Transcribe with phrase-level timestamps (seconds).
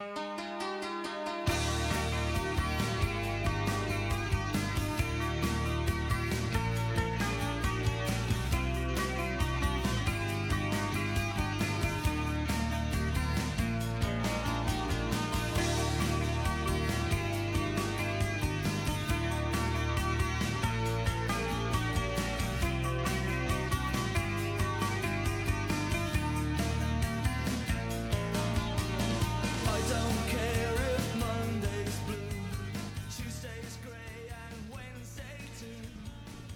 [0.00, 0.37] I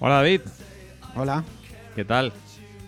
[0.05, 0.41] Hola David,
[1.15, 1.45] Hola.
[1.95, 2.33] ¿qué tal?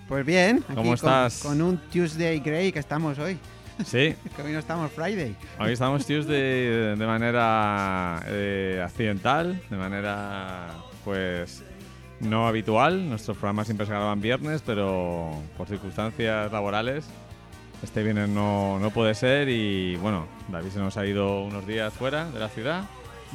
[0.09, 0.65] Pues bien.
[0.65, 1.43] aquí ¿Cómo con- estás?
[1.45, 3.39] Con, un Tuesday Grey que estamos hoy.
[3.85, 5.37] Sí, Que hoy no estamos Friday.
[5.61, 10.71] hoy estamos Tuesday de manera eh, accidental, de manera
[11.05, 11.63] pues
[12.19, 13.09] no habitual.
[13.09, 17.05] Nuestros programas siempre se graban viernes, pero por circunstancias laborales
[17.85, 21.93] este viernes no, no puede ser y bueno, David se nos ha ido unos días
[21.93, 22.83] fuera de la ciudad.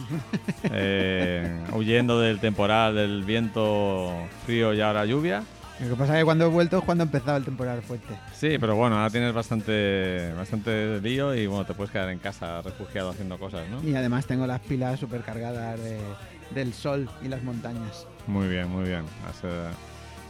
[0.72, 4.12] eh, huyendo del temporal, del viento
[4.46, 5.44] frío y ahora lluvia.
[5.80, 8.14] Lo que pasa es que cuando he vuelto es cuando ha empezado el temporal fuerte.
[8.34, 12.62] Sí, pero bueno, ahora tienes bastante, bastante lío y bueno, te puedes quedar en casa
[12.62, 13.82] refugiado haciendo cosas, ¿no?
[13.88, 16.00] Y además tengo las pilas super cargadas de-
[16.54, 18.06] del sol y las montañas.
[18.28, 19.04] Muy bien, muy bien.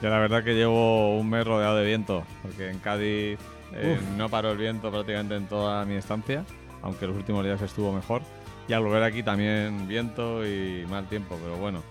[0.02, 3.40] Yo la verdad que llevo un mes rodeado de viento, porque en Cádiz
[3.74, 6.46] eh, no paró el viento prácticamente en toda mi estancia,
[6.84, 8.22] aunque los últimos días estuvo mejor.
[8.70, 11.84] Y al volver aquí también viento y mal tiempo, pero bueno,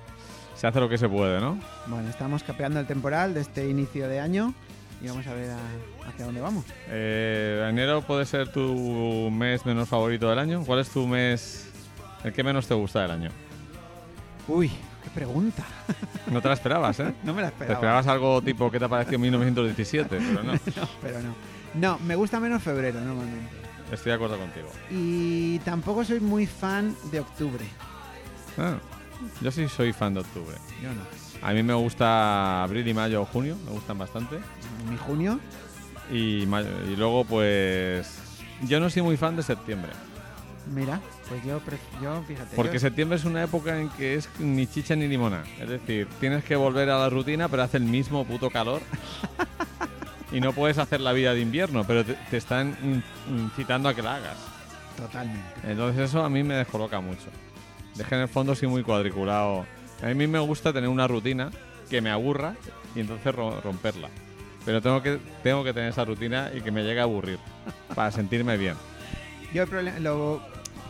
[0.55, 1.59] se hace lo que se puede, ¿no?
[1.89, 4.55] Bueno, estamos capeando el temporal de este inicio de año
[5.03, 6.65] y vamos a ver a- hacia dónde vamos.
[6.89, 10.63] Eh, enero puede ser tu mes menos favorito del año.
[10.65, 11.69] ¿Cuál es tu mes,
[12.23, 13.31] el que menos te gusta del año?
[14.47, 14.69] Uy,
[15.03, 15.65] qué pregunta.
[16.31, 17.15] No te la esperabas, ¿eh?
[17.25, 17.75] No me la Te esperaba.
[17.75, 20.09] esperabas algo tipo ¿qué te ha parecido 1917?
[20.17, 21.35] Pero no, No, pero no.
[21.75, 23.49] No, me gusta menos febrero normalmente.
[23.93, 24.69] Estoy de acuerdo contigo.
[24.91, 27.65] Y tampoco soy muy fan de octubre.
[28.57, 28.75] Ah,
[29.41, 30.57] yo sí soy fan de octubre.
[30.83, 31.03] Yo no.
[31.47, 34.39] A mí me gusta abril y mayo o junio, me gustan bastante.
[34.91, 35.39] Mi junio,
[36.11, 38.19] Y, mayo- y luego, pues.
[38.63, 39.93] Yo no soy muy fan de septiembre.
[40.75, 41.61] mira, pues yo,
[42.03, 42.57] yo fíjate.
[42.57, 45.45] Porque yo- septiembre es una época en que es ni chicha ni limona.
[45.61, 48.81] Es decir, tienes que volver a la rutina, pero hace el mismo puto calor.
[50.33, 53.95] y no puedes hacer la vida de invierno, pero te, te están in- incitando a
[53.95, 54.37] que la hagas.
[54.97, 55.43] Totalmente.
[55.65, 57.27] Entonces eso a mí me descoloca mucho.
[57.95, 59.65] De que en el fondo soy muy cuadriculado.
[60.03, 61.51] A mí me gusta tener una rutina
[61.91, 62.55] que me aburra
[62.95, 64.09] y entonces ro- romperla.
[64.65, 67.39] Pero tengo que, tengo que tener esa rutina y que me llegue a aburrir
[67.95, 68.75] para sentirme bien.
[69.55, 70.43] Yo el problema, lo,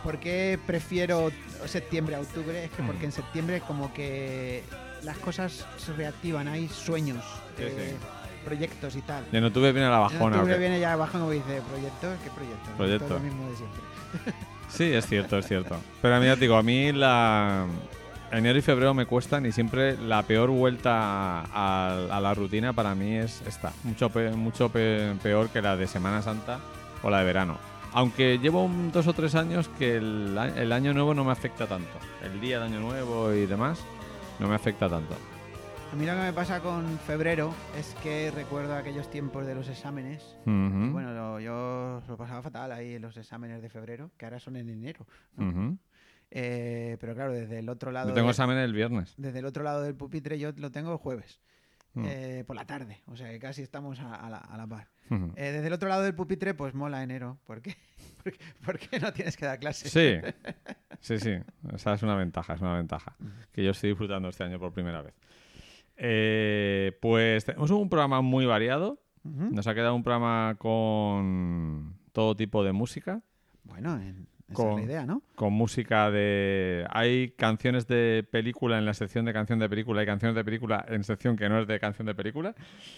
[0.03, 1.31] ¿por qué prefiero
[1.67, 2.65] septiembre a octubre?
[2.65, 4.65] Es que porque en septiembre como que
[5.05, 7.23] las cosas se reactivan, hay sueños,
[7.57, 8.07] Sí, eh, sí.
[8.49, 9.25] Proyectos y tal.
[9.33, 10.37] Y en octubre viene la bajona.
[10.37, 10.61] ¿o octubre qué?
[10.61, 12.17] viene ya abajo y dice, ¿proyectos?
[12.25, 12.71] ¿Qué proyectos?
[12.77, 13.07] Proyecto.
[13.07, 13.81] Todo lo mismo de siempre.
[14.69, 15.77] Sí, es cierto, es cierto.
[16.03, 17.65] Pero a mí ya te digo, a mí la
[18.31, 22.95] enero y febrero me cuestan y siempre la peor vuelta a, a la rutina para
[22.95, 23.73] mí es esta.
[23.85, 26.59] Mucho, pe- mucho pe- peor que la de Semana Santa
[27.03, 27.57] o la de verano.
[27.95, 31.67] Aunque llevo un- dos o tres años que el, el año nuevo no me afecta
[31.67, 31.89] tanto.
[32.23, 33.81] El día de año nuevo y demás
[34.39, 35.15] no me afecta tanto.
[35.93, 39.69] A mí lo que me pasa con febrero es que recuerdo aquellos tiempos de los
[39.69, 40.23] exámenes.
[40.43, 44.39] Ujú, Bueno, lo- yo lo pasaba fatal ahí en los exámenes de febrero, que ahora
[44.39, 45.07] son en enero.
[46.31, 48.09] Eh, pero claro, desde el otro lado...
[48.11, 49.15] Yo tengo examen el viernes.
[49.17, 51.41] desde el otro lado del pupitre yo lo tengo el jueves,
[51.95, 52.05] Mm.
[52.07, 54.89] eh, por la tarde, o sea que casi estamos a, a la, a la par.
[55.11, 57.75] Eh, desde el otro lado del pupitre, pues mola enero, porque
[58.23, 59.91] porque, porque no tienes que dar clases.
[59.91, 60.17] Sí,
[61.01, 61.33] sí, sí.
[61.73, 63.17] Esa es una ventaja, es una ventaja.
[63.53, 65.15] Que yo estoy disfrutando este año por primera vez.
[65.99, 69.03] Eh, pues tenemos un programa muy variado.
[69.25, 73.23] Nos ha quedado un programa con todo tipo de música.
[73.69, 75.21] Bueno, en- esa Con- es la idea, ¿no?
[75.35, 76.87] Con música de...
[76.89, 80.01] Hay canciones de película en la sección de canción de película.
[80.01, 82.55] Hay canciones de película en sección que no es de canción de película.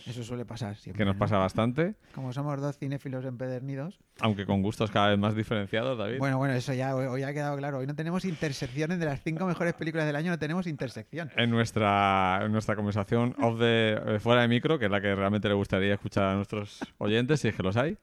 [0.06, 0.98] Eso suele pasar siempre.
[0.98, 1.18] Que nos ¿no?
[1.18, 1.96] pasa bastante.
[2.14, 3.98] Como somos dos cinéfilos empedernidos.
[4.20, 6.18] Aunque con gustos cada vez más diferenciados, David.
[6.20, 7.78] Bueno, bueno, eso ya hoy, hoy ha quedado claro.
[7.78, 11.32] Hoy no tenemos intersecciones de las cinco mejores películas del año, no tenemos intersección.
[11.34, 15.12] en nuestra, en nuestra conversación off de, eh, fuera de micro, que es la que
[15.16, 17.98] realmente le gustaría escuchar a nuestros oyentes, si es que los hay.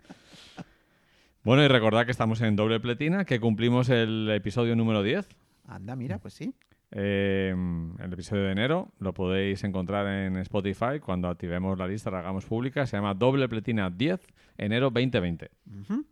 [1.48, 5.30] Bueno, y recordad que estamos en doble pletina, que cumplimos el episodio número 10.
[5.66, 6.54] Anda, mira, pues sí.
[6.92, 7.56] eh,
[8.00, 12.44] el episodio de enero lo podéis encontrar en Spotify cuando activemos la lista, la hagamos
[12.44, 12.86] pública.
[12.86, 14.28] Se llama Doble Pletina 10,
[14.58, 15.50] enero 2020.
[15.84, 16.06] Ujú.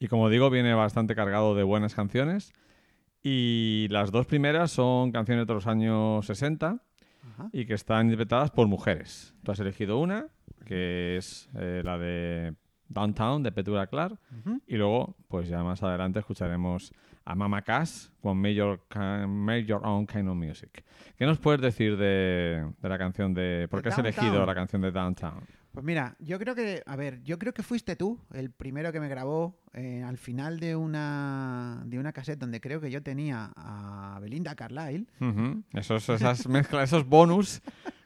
[0.00, 2.52] Y como digo, viene bastante cargado de buenas canciones.
[3.22, 6.82] Y las dos primeras son canciones de los años 60
[7.34, 7.48] Ajá.
[7.52, 9.36] y que están interpretadas por mujeres.
[9.44, 10.26] Tú has elegido una,
[10.64, 12.56] que es eh, la de
[12.92, 14.18] Downtown de Petula Clark.
[14.66, 16.92] Y luego, pues ya más adelante escucharemos
[17.24, 18.80] a Mama Cass con Major,
[19.28, 20.84] Major Own Kind of Music.
[21.16, 23.68] ¿Qué nos puedes decir de, de la canción de...
[23.70, 25.44] ¿Por qué has elegido la canción de Downtown?
[25.72, 29.00] Pues mira, yo creo que, a ver, yo creo que fuiste tú el primero que
[29.00, 33.52] me grabó eh, al final de una de una cassette donde creo que yo tenía
[33.56, 35.06] a Belinda Carlisle.
[35.20, 35.62] Ujú.
[35.72, 37.62] Esos, esas mezclas, esos bonus.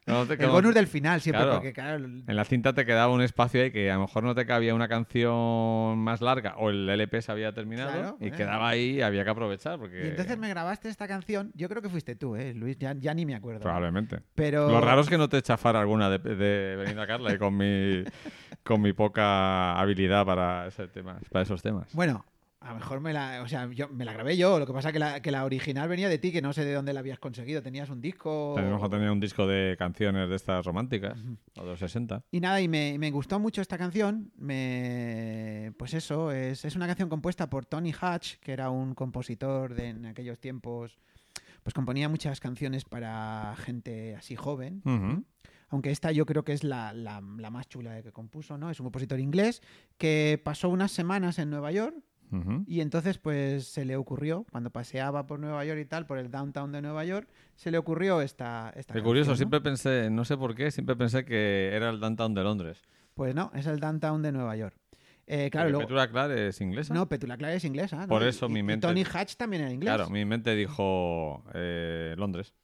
[0.06, 1.56] No te- El bonus del final siempre, Claro.
[1.58, 4.34] porque claro, En la cinta te quedaba un espacio ahí que a lo mejor no
[4.34, 8.30] te cabía una canción más larga o el LP se había terminado Claro, y eh.
[8.32, 11.50] quedaba ahí y había que aprovechar porque y entonces me grabaste esta canción.
[11.54, 13.60] Yo creo que fuiste tú, eh, Luis, ya, ya ni me acuerdo.
[13.60, 14.20] probablemente.
[14.34, 17.56] Pero Lo raro es que no te chafara alguna de, de Belinda Carla y con
[17.56, 18.04] mi
[18.62, 21.88] con mi poca habilidad para ese tema, para esos temas.
[21.92, 22.24] Bueno,
[22.60, 24.58] a lo mejor me la, o sea, yo me la grabé yo.
[24.58, 26.72] Lo que pasa que la, que la original venía de ti, que no sé de
[26.72, 27.62] dónde la habías conseguido.
[27.62, 28.56] Tenías un disco.
[28.58, 31.18] A lo mejor tenía un disco de canciones de estas románticas,
[31.56, 32.24] o de los 60.
[32.32, 34.32] Y nada, y me, me gustó mucho esta canción.
[34.36, 39.74] Me, pues eso, es, es una canción compuesta por Tony Hatch, que era un compositor
[39.74, 40.98] de en aquellos tiempos.
[41.62, 44.82] Pues componía muchas canciones para gente así joven.
[45.68, 48.70] Aunque esta yo creo que es la, la- la más chula que compuso, ¿no?
[48.70, 49.62] Es un compositor inglés
[49.98, 51.96] que pasó unas semanas en Nueva York
[52.66, 56.30] Y entonces pues se le ocurrió, cuando paseaba por Nueva York y tal, por el
[56.30, 60.36] downtown de Nueva York, se le ocurrió esta, esta Qué curioso, siempre pensé, no sé
[60.36, 62.82] por qué, siempre pensé que era el downtown de Londres.
[63.14, 64.76] Pues no, es el downtown de Nueva York.
[65.28, 65.86] Eh, claro, luego...
[65.86, 66.94] Petula Clark es inglesa.
[66.94, 67.96] No, Petula Clark es inglesa.
[68.02, 68.08] ¿no?
[68.08, 69.92] Por eso y- mi y mente- Tony Hatch también era inglés.
[69.94, 72.54] Claro, mi mente dijo eh, Londres.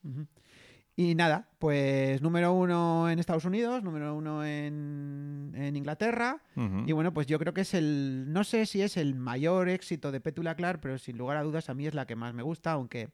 [0.94, 6.42] Y nada, pues número uno en Estados Unidos, número uno en, en Inglaterra.
[6.86, 8.26] Y bueno, pues yo creo que es el.
[8.32, 11.70] No sé si es el mayor éxito de Petula Clark, pero sin lugar a dudas
[11.70, 13.08] a mí es la que más me gusta, aunque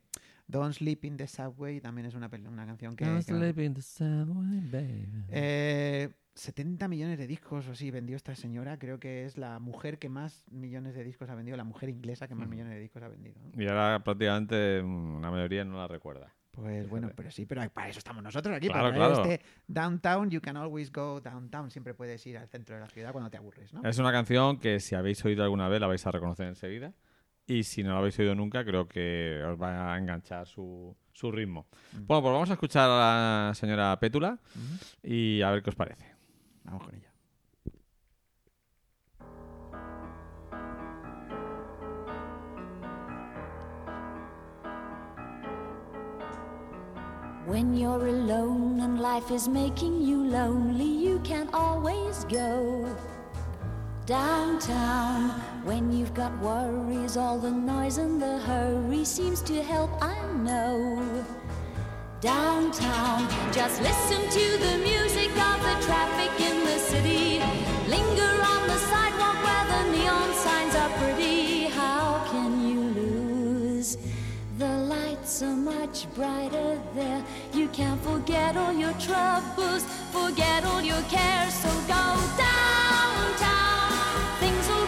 [0.49, 3.05] Don't Sleep in the Subway también es una, una canción que.
[3.05, 5.25] Don't que me- sleep in the subway, baby.
[5.29, 8.79] Eh, 70 millones de discos o sí vendió esta señora.
[8.79, 12.27] Creo que es la mujer que más millones de discos ha vendido, la mujer inglesa
[12.29, 13.37] que más millones de discos ha vendido.
[13.57, 16.35] Y ahora prácticamente mm, la mayoría no la recuerda.
[16.61, 19.23] Pues bueno, pero sí, pero para eso estamos nosotros aquí, Claro, para claro.
[19.23, 23.13] este downtown, you can always go downtown, siempre puedes ir al centro de la ciudad
[23.13, 23.89] cuando te aburres, ¿no?
[23.89, 26.93] Es una canción que si habéis oído alguna vez la vais a reconocer enseguida.
[27.47, 31.31] Y si no la habéis oído nunca, creo que os va a enganchar su, su
[31.33, 31.67] ritmo.
[31.93, 32.07] Mm.
[32.07, 34.39] Bueno, pues vamos a escuchar a la señora Pétula
[35.03, 36.15] y a ver qué os parece.
[36.65, 37.08] Vamos con ella.
[47.49, 52.95] When you're alone and life is making you lonely, you can always go
[54.05, 55.31] downtown.
[55.65, 60.15] When you've got worries, all the noise and the hurry seems to help, I
[60.45, 61.25] know.
[62.21, 67.39] Downtown, just listen to the music of the traffic in the city.
[67.89, 71.69] Linger on the sidewalk where the neon signs are pretty.
[71.69, 73.97] How can you lose?
[74.59, 77.23] The lights are much brighter there.
[77.53, 81.55] You can't forget all your troubles, forget all your cares.
[81.55, 82.05] So go
[82.37, 83.93] downtown.
[84.41, 84.88] Things will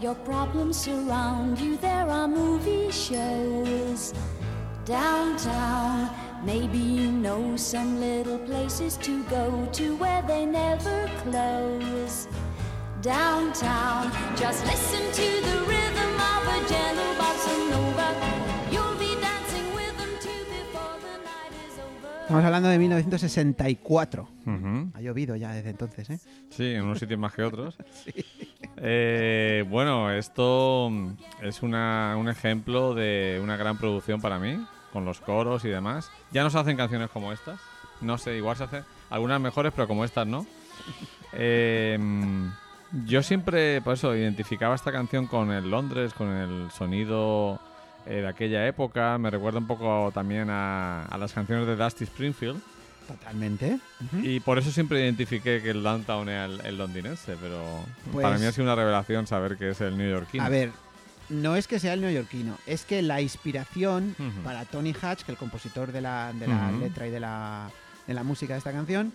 [0.00, 1.76] your problems surround you.
[1.76, 4.14] There are movie shows
[4.84, 6.10] downtown.
[6.44, 12.28] Maybe you know some little places to go to where they never close.
[13.02, 18.08] Downtown, just listen to the rhythm of a gentle bossa nova.
[18.70, 22.22] You'll be dancing with them too before the night is over.
[22.22, 24.28] Estamos hablando de 1964.
[24.46, 24.90] Ujú.
[24.94, 26.18] Ha llovido ya desde entonces, ¿eh?
[26.50, 27.76] Sí, en unos sitios más que otros.
[28.80, 31.10] Eh, bueno, esto mm,
[31.42, 36.10] es una- un ejemplo de una gran producción para mí, con los coros y demás.
[36.32, 37.60] Ya no se hacen canciones como estas.
[38.00, 40.46] No sé, igual se hacen algunas mejores, pero como estas no.
[41.34, 42.46] Eh, mm,
[43.04, 47.60] yo siempre, por eso, identificaba esta canción con el Londres, con el sonido
[48.06, 49.18] eh, de aquella época.
[49.18, 52.62] Me recuerda un poco también a, a las canciones de Dusty Springfield.
[53.08, 53.78] Totalmente.
[54.22, 58.38] Y por eso siempre identifiqué que el Downtown era el, el londinense, pero Pues- para
[58.38, 60.44] mí ha sido una revelación saber que es el neoyorquino.
[60.44, 60.70] A ver,
[61.30, 65.38] no es que sea el neoyorquino, es que la inspiración para Tony Hatch, que el
[65.38, 67.70] compositor de la, de la letra y de la,
[68.06, 69.12] de la música de esta canción,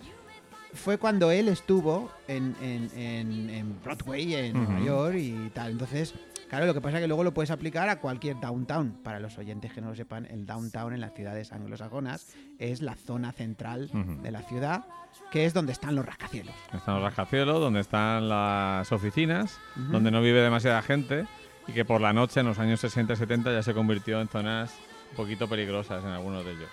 [0.74, 4.52] fue cuando él estuvo en, en- en- en Broadway, en.
[4.54, 5.70] Nueva York y tal.
[5.72, 6.14] Entonces,
[6.46, 8.98] claro, lo que pasa es que luego lo puedes aplicar a cualquier downtown.
[9.02, 12.94] Para los oyentes que no lo sepan, el downtown en las ciudades anglosajonas es la
[12.94, 13.90] zona central
[14.22, 14.84] de la ciudad,
[15.30, 16.54] que es donde están los rascacielos.
[16.72, 21.26] Están los rascacielos, donde están las oficinas, donde no vive demasiada gente
[21.66, 24.28] y que por la noche en los años 60 y 70 ya se convirtió en
[24.28, 24.74] zonas
[25.10, 26.70] un poquito peligrosas en algunos de ellos.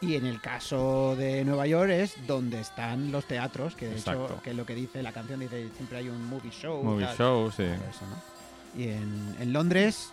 [0.00, 4.24] Y en el caso de Nueva York es donde están los teatros, que de Exacto.
[4.24, 6.82] hecho, que es lo que dice la canción, dice siempre hay un movie show.
[6.82, 7.16] Movie tal.
[7.16, 7.62] shows, sí.
[7.62, 8.41] Todo eso, ¿no?
[8.76, 10.10] Y en, en Londres,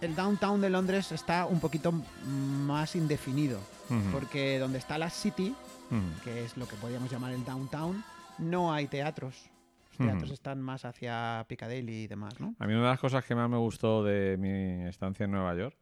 [0.00, 1.92] el downtown de Londres está un poquito
[2.66, 3.58] más indefinido,
[3.88, 5.54] Ujú, porque donde está la City,
[5.90, 6.22] ujú.
[6.24, 8.02] que es lo que podríamos llamar el downtown,
[8.38, 9.48] no hay teatros.
[9.90, 10.34] Los teatros Ujú.
[10.34, 12.54] están más hacia Piccadilly y demás, ¿no?
[12.58, 15.54] A mí una de las cosas que más me gustó de mi estancia en Nueva
[15.54, 15.76] York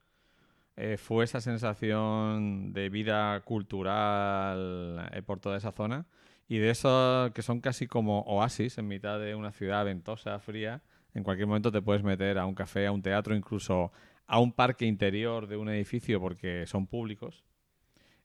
[0.77, 6.05] eh, fue esa sensación de vida cultural eh, por toda esa zona
[6.49, 10.83] y de eso que son casi como oasis en mitad de una ciudad ventosa, fría.
[11.15, 13.93] En cualquier momento te puedes meter a un café, a un teatro, incluso
[14.27, 17.45] a un parque interior de un edificio porque son públicos.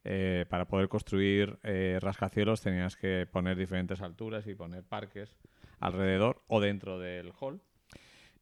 [0.10, 5.36] Eh, para poder construir eh, rascacielos tenías que poner diferentes alturas y poner parques
[5.82, 7.60] alrededor o dentro del hall.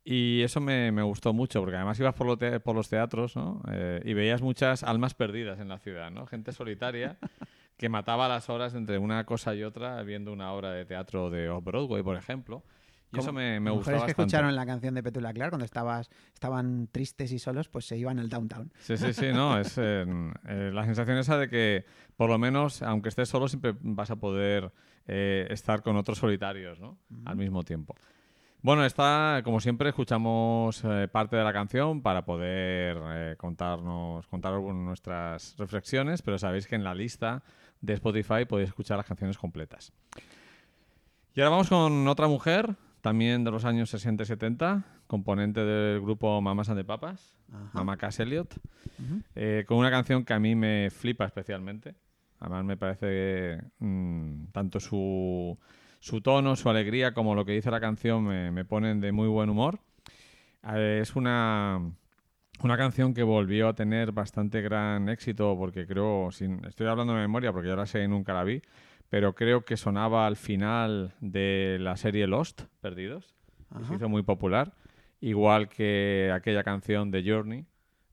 [0.03, 3.33] Y eso me, gustó mucho, porque además ibas por, lo por los teatros.
[3.71, 6.27] Eh, y veías muchas almas perdidas en la ciudad, ¿no?
[6.27, 7.17] Gente solitaria
[7.77, 11.49] que mataba las horas entre una cosa y otra viendo una obra de teatro de
[11.49, 12.63] Off-Broadway, por ejemplo.
[13.13, 14.21] Y eso me, me gustó Mujeres que bastante.
[14.21, 18.19] escucharon la canción de Petula Clark cuando estabas, estaban tristes y solos, pues se iban
[18.19, 18.71] al downtown.
[18.79, 20.05] Sí, sí, sí, no, es eh,
[20.47, 21.85] eh, la sensación esa de que
[22.17, 24.71] por lo menos, aunque estés solo, siempre vas a poder
[25.07, 26.97] eh, estar con otros solitarios, ¿no?
[27.25, 27.95] Al mismo tiempo.
[28.65, 34.53] Bueno, está, como siempre, escuchamos eh, parte de la canción para poder eh, contarnos, contar
[34.59, 37.43] nuestras reflexiones, pero sabéis que en la lista
[37.81, 39.93] de Spotify podéis escuchar las canciones completas.
[41.35, 46.01] Y ahora vamos con otra mujer, también de los años 60 y 70, componente del
[46.01, 47.37] grupo Mamas and the Papas.
[47.73, 48.51] Mama Cass Elliot,
[48.99, 49.21] Ujú.
[49.35, 51.93] eh, con una canción que a mí me flipa especialmente.
[52.39, 55.55] Además me parece mm, tanto su,
[55.99, 59.27] su tono, su alegría, como lo que dice la canción me, me ponen de muy
[59.27, 59.79] buen humor.
[60.73, 61.79] Eh, es una,
[62.63, 67.19] una canción que volvió a tener bastante gran éxito porque creo, sin, estoy hablando de
[67.21, 68.63] memoria porque yo la sé y nunca la vi,
[69.09, 73.35] pero creo que sonaba al final de la serie Lost, Perdidos,
[73.77, 74.73] que se hizo muy popular,
[75.21, 77.65] igual que aquella canción de Journey,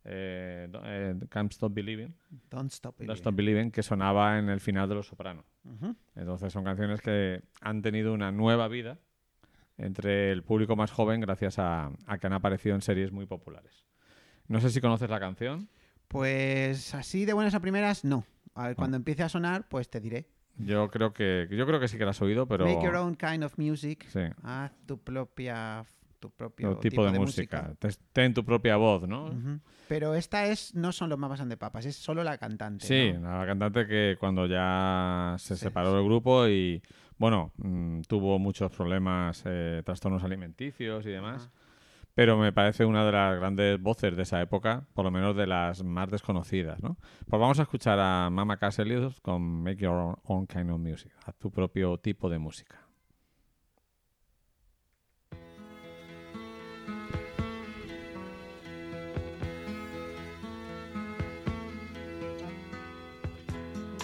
[0.05, 2.15] eh, eh, Can't Stop Believing,
[2.51, 3.17] Don't Stop Don't.
[3.19, 5.45] Stop Believing, que sonaba en el final de Los Soprano.
[5.65, 5.95] Ujú.
[6.17, 8.99] Entonces son canciones que han tenido una nueva vida
[9.79, 13.87] entre el público más joven gracias a, a que han aparecido en series muy populares.
[14.49, 15.69] No sé si conoces la canción.
[16.09, 18.25] Pues así de buenas a primeras, no.
[18.55, 20.27] A ver, cuando empiece a sonar, pues te diré.
[20.59, 23.15] Yo creo que yo creo que sí que la has oído, pero Make your own
[23.15, 24.07] kind of music.
[24.09, 25.85] sí, Haz tu propia
[26.21, 27.75] tu propio tipo, de, música.
[27.81, 29.35] Te- Ten tu propia voz, ¿no?
[29.89, 32.87] Pero esta es no son los mapas de papas, es solo la cantante.
[32.87, 33.39] Sí, ¿no?
[33.41, 36.81] la cantante que cuando ya se Sí, separó del grupo y,
[37.19, 41.51] bueno, mm, tuvo muchos problemas, eh, trastornos alimenticios y demás.
[42.15, 45.47] Pero me parece una de las grandes voces de esa época, por lo menos de
[45.47, 46.99] las más desconocidas, ¿no?
[47.27, 51.13] Pues vamos a escuchar a Mama Cass Elliot con Make Your Own, Kind of Music,
[51.25, 52.79] haz tu propio tipo de música.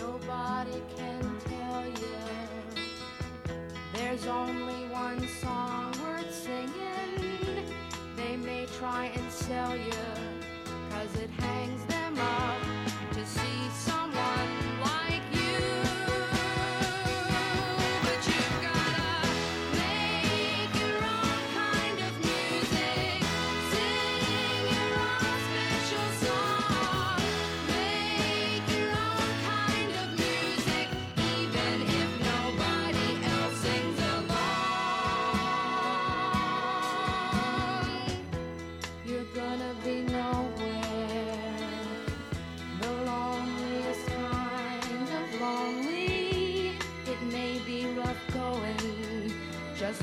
[0.01, 2.17] Nobody can tell you
[3.93, 5.88] there's only one song
[8.77, 9.93] try and sell you,
[10.91, 12.68] cause it hangs them up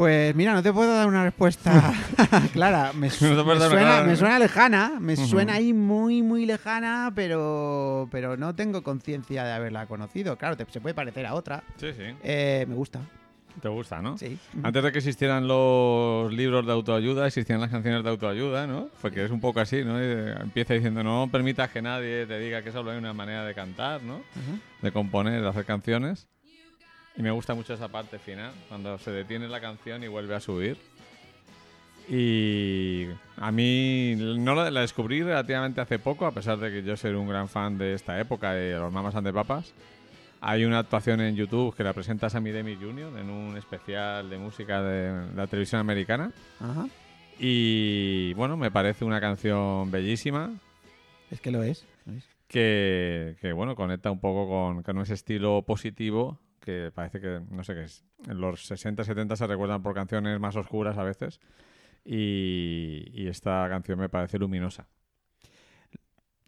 [0.00, 1.92] Pues mira, no te puedo dar una respuesta
[2.54, 2.92] clara.
[2.94, 5.26] Me, su- No me suena, clara, me suena lejana, me Ujú.
[5.26, 10.38] suena ahí muy, muy lejana, pero, pero no tengo conciencia de haberla conocido.
[10.38, 11.62] Claro, te- se puede parecer a otra.
[11.76, 12.04] Sí, sí.
[12.22, 13.00] Eh, me gusta,
[13.60, 14.16] Te gusta, ¿no?
[14.16, 14.38] sí.
[14.62, 18.88] Antes de que existieran los libros de autoayuda, existían las canciones de autoayuda, ¿no?
[19.02, 20.02] Porque es un poco así, ¿no?
[20.02, 23.52] Y empieza diciendo, no permitas que nadie te diga que solo hay una manera de
[23.54, 24.14] cantar, ¿no?
[24.14, 24.58] Ajá.
[24.80, 26.26] De componer, de hacer canciones.
[27.20, 30.40] Y me gusta mucho esa parte final, cuando se detiene la canción y vuelve a
[30.40, 30.78] subir.
[32.08, 36.96] Y a mí no la, la descubrí relativamente hace poco, a pesar de que yo
[36.96, 39.74] soy un gran fan de esta época, de los Mamas and the Papas.
[40.40, 43.18] Hay una actuación en YouTube que la presenta Sammy Demi Jr.
[43.18, 46.32] en un especial de música de la televisión americana.
[46.58, 46.88] Ajá.
[47.38, 50.52] Y bueno, me parece una canción bellísima
[51.30, 51.84] Es que lo es.
[52.06, 52.24] lo es.
[52.48, 57.64] que, que, bueno, conecta un poco con, con ese estilo positivo que parece que, no
[57.64, 61.40] sé qué es, en los 60, 70 se recuerdan por canciones más oscuras a veces
[62.04, 64.86] y, y esta canción me parece luminosa.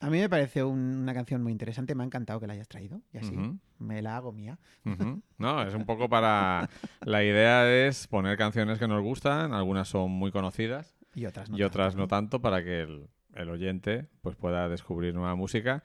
[0.01, 2.67] A mí me parece un- una canción muy interesante, me ha encantado que la hayas
[2.69, 3.59] traído y así Ujú.
[3.79, 4.59] me la hago mía.
[4.85, 5.23] Ujú.
[5.39, 6.69] No, es un poco para...
[7.03, 11.57] La idea es poner canciones que nos gustan, algunas son muy conocidas Y otras no.
[11.57, 15.85] y otras tanto, no tanto para que el, el oyente pues pueda descubrir nueva música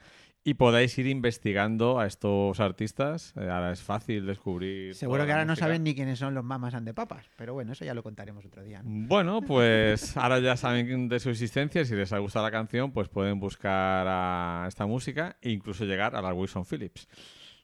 [0.49, 3.33] y podáis ir investigando a estos artistas.
[3.35, 4.95] Eh, ahora es fácil descubrir.
[4.95, 7.73] Seguro que ahora no saben ni quiénes son los mamas and the papas, pero bueno,
[7.73, 8.81] eso ya lo contaremos otro día.
[8.81, 9.07] ¿no?
[9.09, 11.83] Bueno, pues ahora ya saben de su existencia.
[11.83, 16.15] Si les ha gustado la canción, pues pueden buscar a esta música e incluso llegar
[16.15, 17.09] a las Wilson Phillips,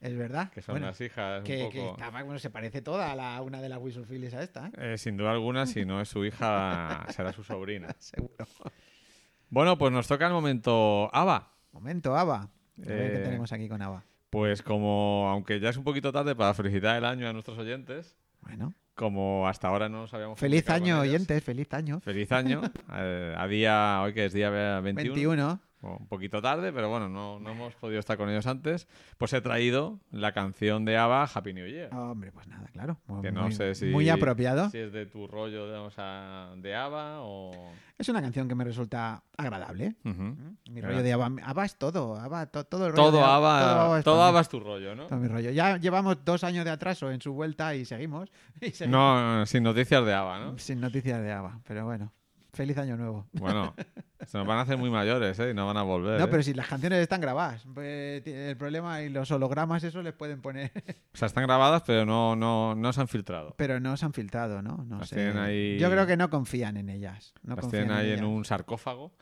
[0.02, 0.50] Es verdad.
[0.50, 1.92] que son Bueno, las hijas que, un que poco.
[1.92, 4.92] está- bueno, se parece toda a la, una de las Wilson Phillips a esta, ¿eh?
[4.92, 7.96] Eh, sin duda alguna, si no es su hija, será su sobrina.
[7.98, 8.46] Seguro.
[9.48, 11.50] Bueno, pues nos toca el momento ABBA.
[11.72, 12.50] Momento, Ava.
[12.82, 14.04] A ver qué Eh, tenemos aquí con Ava.
[14.30, 18.16] Pues como, aunque ya es un poquito tarde para felicitar el año a nuestros oyentes,
[18.40, 22.00] Bueno, como hasta ahora no nos habíamos feliz año, oyentes, feliz año.
[22.00, 22.62] Feliz año.
[22.94, 25.14] eh, a día, hoy que es día 21.
[25.14, 25.60] 21.
[25.84, 28.88] Un poquito tarde, pero bueno, no, no hemos podido estar con ellos antes.
[29.18, 31.94] Pues he traído la canción de ABBA, Happy New Year.
[31.94, 32.98] Hombre, pues nada, claro.
[33.06, 34.70] Muy, que no muy- sé si, muy apropiado.
[34.70, 37.50] si es de tu rollo digamos, a- de ABBA o...
[37.98, 39.94] Es una canción que me resulta agradable.
[40.02, 40.32] ¿Mm?
[40.70, 41.32] Mi rollo de ABBA.
[41.44, 42.16] ABBA es todo.
[42.16, 44.22] ABBA, to- todo el rollo Todo de ABBA, todo es todo.
[44.24, 45.06] ABBA es tu rollo, ¿no?
[45.06, 45.50] Todo mi rollo.
[45.50, 48.30] Ya llevamos dos años de atraso en su vuelta y seguimos.
[48.60, 48.98] y seguimos
[49.38, 50.58] No, sin noticias de ABBA, ¿no?
[50.58, 51.60] Sin noticias de ABBA.
[51.66, 52.12] Pero bueno,
[52.54, 53.26] feliz año nuevo.
[53.32, 53.74] Bueno,
[54.26, 55.50] se nos van a hacer muy mayores, ¿eh?
[55.50, 56.18] Y no van a volver.
[56.18, 56.28] No, ¿eh?
[56.30, 57.66] pero si las canciones están grabadas.
[57.74, 60.70] pues, ti- el problema y los hologramas, eso les pueden poner.
[61.14, 63.54] O sea, están grabadas, pero no, no, no se han filtrado.
[63.56, 64.84] Pero no se han filtrado, ¿no?
[64.88, 65.28] no Las sé.
[65.38, 67.34] ahí- Yo creo que no confían en ellas.
[67.42, 68.26] No Las confían tienen ahí en ellas.
[68.26, 69.12] un sarcófago.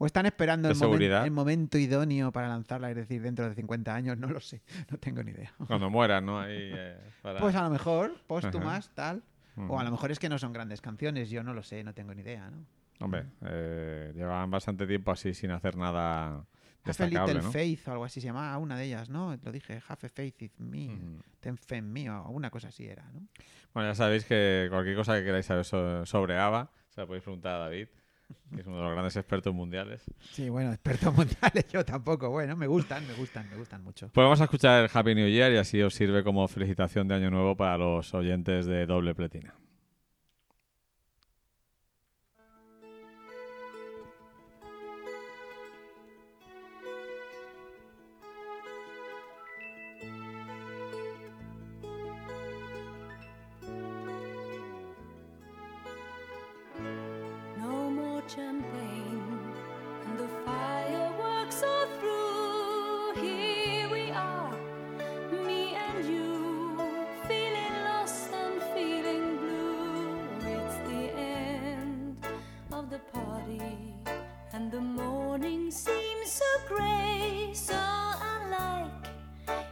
[0.00, 1.24] O están esperando el, momen- seguridad.
[1.24, 4.96] el momento idóneo para lanzarla, es decir, dentro de 50 años, no lo sé, no
[4.98, 5.52] tengo ni idea.
[5.66, 6.38] Cuando mueran, ¿no?
[6.40, 9.22] Ahí, eh, para- Pues a lo mejor, póstumas, tal.
[9.68, 11.94] O a lo mejor es que no son grandes canciones, yo no lo sé, no
[11.94, 12.64] tengo ni idea, ¿no?
[13.00, 16.46] Hombre, eh, llevan bastante tiempo así sin hacer nada Have a
[16.84, 17.52] destacable, Little ¿no?
[17.52, 19.36] Faith o algo así se llamaba, una de ellas, ¿no?
[19.42, 20.98] Lo dije, Have a Faith in Me.
[21.40, 23.26] Ten Faith in Me, o una cosa así era, ¿no?
[23.74, 27.22] Bueno, ya sabéis que cualquier cosa que queráis saber so- sobre ABBA, se la podéis
[27.22, 27.88] preguntar a David,
[28.54, 30.02] que es uno de los grandes expertos mundiales.
[30.32, 34.10] Sí, bueno, expertos mundiales yo tampoco, bueno, me gustan, me gustan, me gustan mucho.
[34.12, 37.14] Pues vamos a escuchar el Happy New Year y así os sirve como felicitación de
[37.14, 39.54] Año Nuevo para los oyentes de Doble Pletina.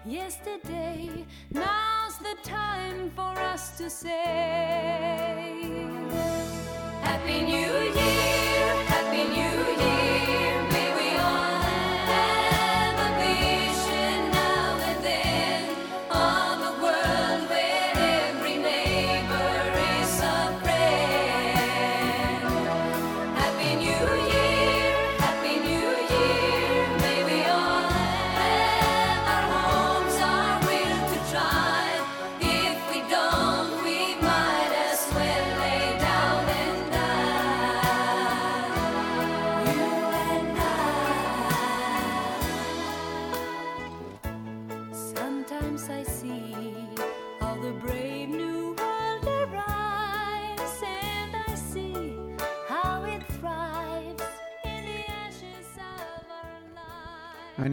[0.06, 1.26] Yesterday.
[1.50, 4.14] Now's the time for us to say.
[7.02, 8.45] Happy New Year,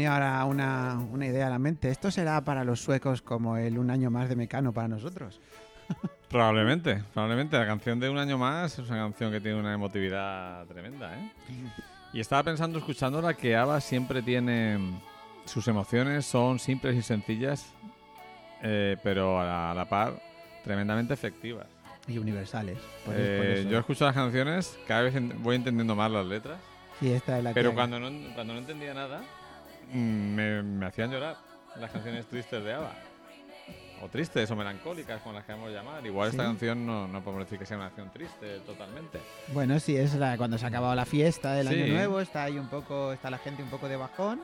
[0.03, 1.89] venido ahora una, una idea a la mente.
[1.89, 5.39] Esto será para los suecos como el un año más de Mecano para nosotros.
[6.29, 7.57] Probablemente, probablemente.
[7.59, 11.31] La canción de Un Año Más es una canción que tiene una emotividad tremenda, ¿eh?
[12.11, 14.79] Y estaba pensando, escuchándola, que ABBA siempre tiene...
[15.45, 17.71] Sus emociones son simples y sencillas,
[18.63, 20.13] eh, pero a la, a la par
[20.63, 21.67] tremendamente efectivas.
[22.07, 22.77] Y universales.
[23.05, 23.69] Por- por Eh, eso.
[23.69, 26.57] yo escucho las canciones, cada vez voy entendiendo más las letras,
[26.99, 29.21] Sí, esta es la pero que- cuando no, cuando no entendía nada,
[29.93, 31.37] me, me hacían llorar
[31.79, 32.91] las canciones tristes de ABBA.
[34.01, 36.05] O tristes o melancólicas, como las queramos llamar.
[36.05, 39.19] Igual esta canción no, no podemos decir que sea una canción triste totalmente.
[39.53, 41.75] Bueno, sí, es la, cuando se ha acabado la fiesta del Sí.
[41.81, 44.41] año nuevo, está ahí un poco, está la gente un poco de bajón.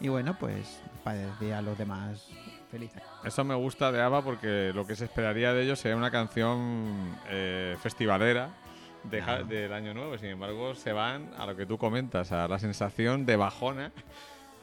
[0.00, 2.30] Y bueno, pues para decir a los demás
[2.70, 3.02] felices.
[3.24, 7.14] Eso me gusta de ABBA porque lo que se esperaría de ellos sería una canción
[7.28, 8.48] eh, festivalera
[9.02, 9.44] de ja- Claro.
[9.44, 10.16] del año nuevo.
[10.16, 13.92] Sin embargo, se van a lo que tú comentas, a la sensación de bajona.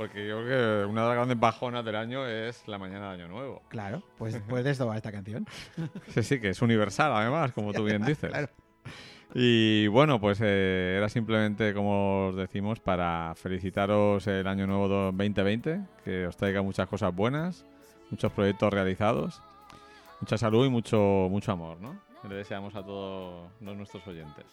[0.02, 3.22] Porque yo creo que una de las grandes bajonas del año es la mañana de
[3.22, 3.62] año nuevo.
[3.68, 5.46] Claro, pues, pues de esto va esta canción.
[6.08, 8.32] Sí, sí, que es universal además, como tú bien dices.
[8.32, 8.48] Claro.
[9.36, 15.12] Y bueno, pues eh, era simplemente, como os decimos, para felicitaros el año nuevo do-
[15.12, 17.64] 2020, que os traiga muchas cosas buenas,
[18.10, 19.40] muchos proyectos realizados,
[20.20, 20.98] mucha salud y mucho,
[21.30, 21.96] mucho amor, ¿no?
[22.28, 24.46] Le deseamos a todos nuestros oyentes.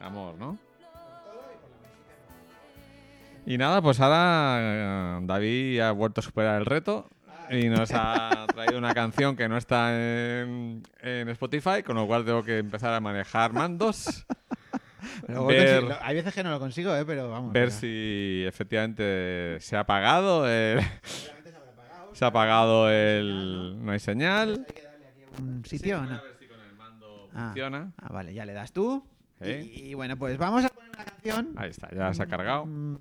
[0.00, 0.58] Amor, ¿no?
[3.50, 7.08] Y nada, pues ahora eh, David ha vuelto a superar el reto
[7.50, 12.26] y nos ha traído una canción que no está en, en Spotify, con lo cual
[12.26, 14.26] tengo que empezar a manejar mandos,
[15.26, 17.04] Pero Ver- consigo- hay veces que no lo consigo, ¿eh?
[17.06, 17.52] pero vamos.
[17.54, 17.78] ver mira.
[17.80, 20.80] si efectivamente se ha apagado el...
[22.12, 23.76] Se ha apagado el...
[23.82, 24.66] No hay señal.
[25.38, 26.16] un sitio o no.
[26.16, 27.44] A ver si con el mando Ah.
[27.46, 27.92] funciona.
[27.96, 29.06] Ah, vale, ya le das tú.
[29.42, 29.50] Sí.
[29.50, 31.52] Y, y bueno, pues vamos a poner una canción.
[31.56, 32.66] Ahí está, ya se ha cargado.
[32.66, 32.96] Mm,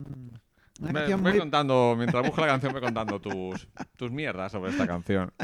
[0.81, 4.71] Una Me, voy muy- contando, mientras busco la canción, voy contando tus, tus mierdas sobre
[4.71, 5.31] esta canción.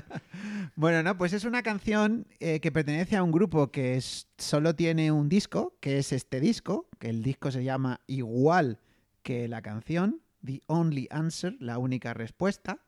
[0.75, 4.75] Bueno, no, pues es una canción eh, que pertenece a un grupo que es- solo
[4.75, 8.79] tiene un disco, que es este disco, que el disco se llama igual
[9.23, 12.79] que la canción, The Only Answer, la única respuesta.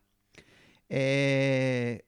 [0.89, 2.03] Eh,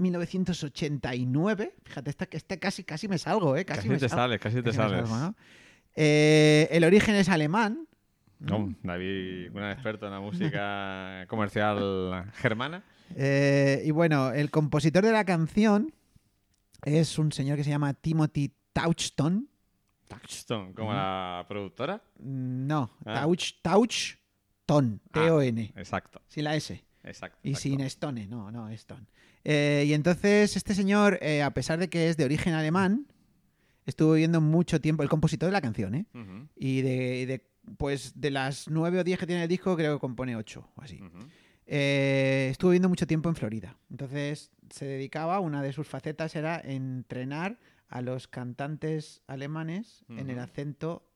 [0.00, 3.64] 1989, fíjate, esta, esta casi, casi me salgo, ¿eh?
[3.64, 5.08] Casi, Casi me te salgo, sales, casi te casi me sales.
[5.08, 5.34] salgo, ¿no?
[5.96, 7.86] Eh, el origen es alemán.
[8.38, 12.82] No, David, un experto en la música comercial germana.
[13.16, 15.92] Eh, y bueno, el compositor de la canción
[16.84, 19.48] es un señor que se llama Timothy Touchton.
[20.08, 22.02] Touchstone, como la productora.
[22.18, 23.22] No, Ah.
[23.24, 26.82] Touch, Touchton, T-O-N, Exacto, sin la S.
[27.04, 27.38] exacto.
[27.42, 27.62] Y exacto.
[27.62, 29.06] sin Stone, no, no, Stone.
[29.44, 33.06] Eh, y entonces este señor, eh, a pesar de que es de origen alemán,
[33.86, 36.06] estuvo viviendo mucho tiempo, el compositor de la canción, ¿eh?
[36.56, 39.96] Y de, y de, pues de las nueve o diez que tiene el disco, creo
[39.96, 41.00] que compone ocho o así.
[41.66, 43.76] Eh, estuvo viviendo mucho tiempo en Florida.
[43.90, 50.38] Entonces se dedicaba, una de sus facetas era entrenar a los cantantes alemanes en el
[50.38, 51.06] acento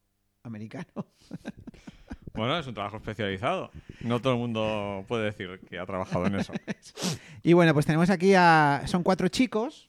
[0.43, 0.87] americano.
[2.35, 3.71] Bueno, es un trabajo especializado.
[4.01, 6.53] No todo el mundo puede decir que ha trabajado en eso.
[7.43, 8.83] Y bueno, pues tenemos aquí a...
[8.87, 9.89] Son cuatro chicos.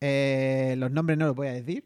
[0.00, 1.84] Eh, los nombres no los voy a decir.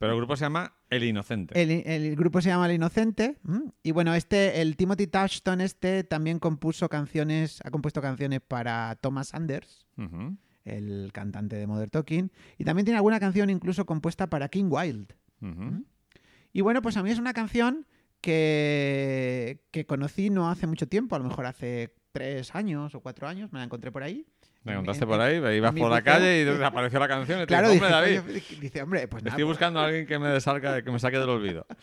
[0.00, 1.60] Pero el grupo se llama El Inocente.
[1.60, 3.36] El, el grupo se llama El Inocente.
[3.82, 9.34] Y bueno, este, el Timothy Touchton este también compuso canciones, ha compuesto canciones para Thomas
[9.34, 9.86] Anders,
[10.64, 12.32] el cantante de Modern Talking.
[12.56, 15.12] Y también tiene alguna canción incluso compuesta para King Wild.
[16.52, 17.86] Y bueno, pues a mí es una canción
[18.20, 23.28] que, que conocí no hace mucho tiempo, a lo mejor hace tres años o cuatro
[23.28, 24.26] años, me la encontré por ahí.
[24.64, 26.04] Me En- contaste en- por ahí, ibas en por la buceo.
[26.14, 27.42] calle y desapareció la canción.
[27.42, 28.20] Y Claro, dice, David,
[28.60, 31.18] dice, hombre, pues nada, estoy pues- buscando a alguien que me, salga, que me saque
[31.18, 31.66] del olvido.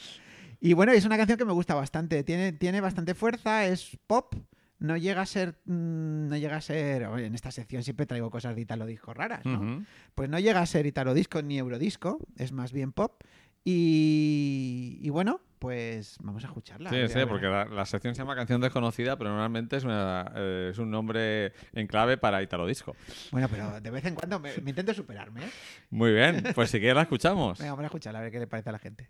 [0.62, 2.24] Y bueno, es una canción que me gusta bastante.
[2.24, 4.34] Tiene, tiene bastante fuerza, es pop.
[4.80, 5.60] No llega a ser.
[5.66, 7.06] mm, No llega a ser.
[7.08, 9.60] oye, en esta sección siempre traigo cosas de Italo Disco raras, ¿no?
[9.60, 9.84] Ujú.
[10.16, 12.18] Pues no llega a ser Italo Disco ni Eurodisco.
[12.38, 13.22] Es más bien pop.
[13.64, 16.92] Y, y bueno, pues vamos a escucharla.
[16.92, 20.68] Sí, sí, porque la, la sección se llama Canción Desconocida, pero normalmente es, una, eh,
[20.72, 22.96] es un nombre en clave para Italo Disco.
[23.32, 25.44] Bueno, pero de vez en cuando me, me intento superarme.
[25.44, 25.50] ¿eh?
[25.90, 27.58] Muy bien, pues si quieres la escuchamos.
[27.58, 29.10] Venga, vamos a escucharla, a ver qué le parece a la gente.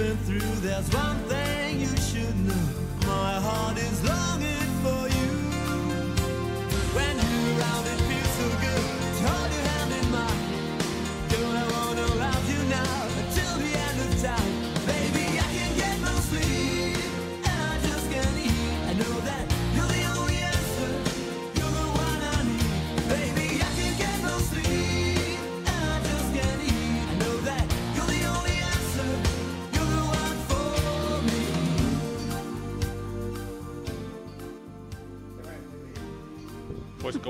[0.00, 2.54] Been through, there's one thing you should know.
[3.06, 4.29] My heart is longing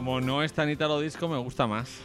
[0.01, 2.01] como no es tan Italo Disco, me gusta más.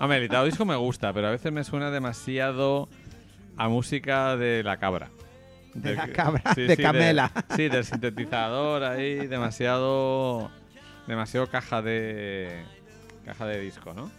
[0.00, 2.88] Hombre, el Italo Disco me gusta, pero a veces me suena demasiado
[3.56, 5.10] a música de la cabra.
[5.74, 7.30] De la cabra, de Camela.
[7.54, 10.50] sí, del sintetizador ahí, demasiado.
[11.06, 12.64] Demasiado caja de.
[13.24, 14.10] Caja de disco, ¿no?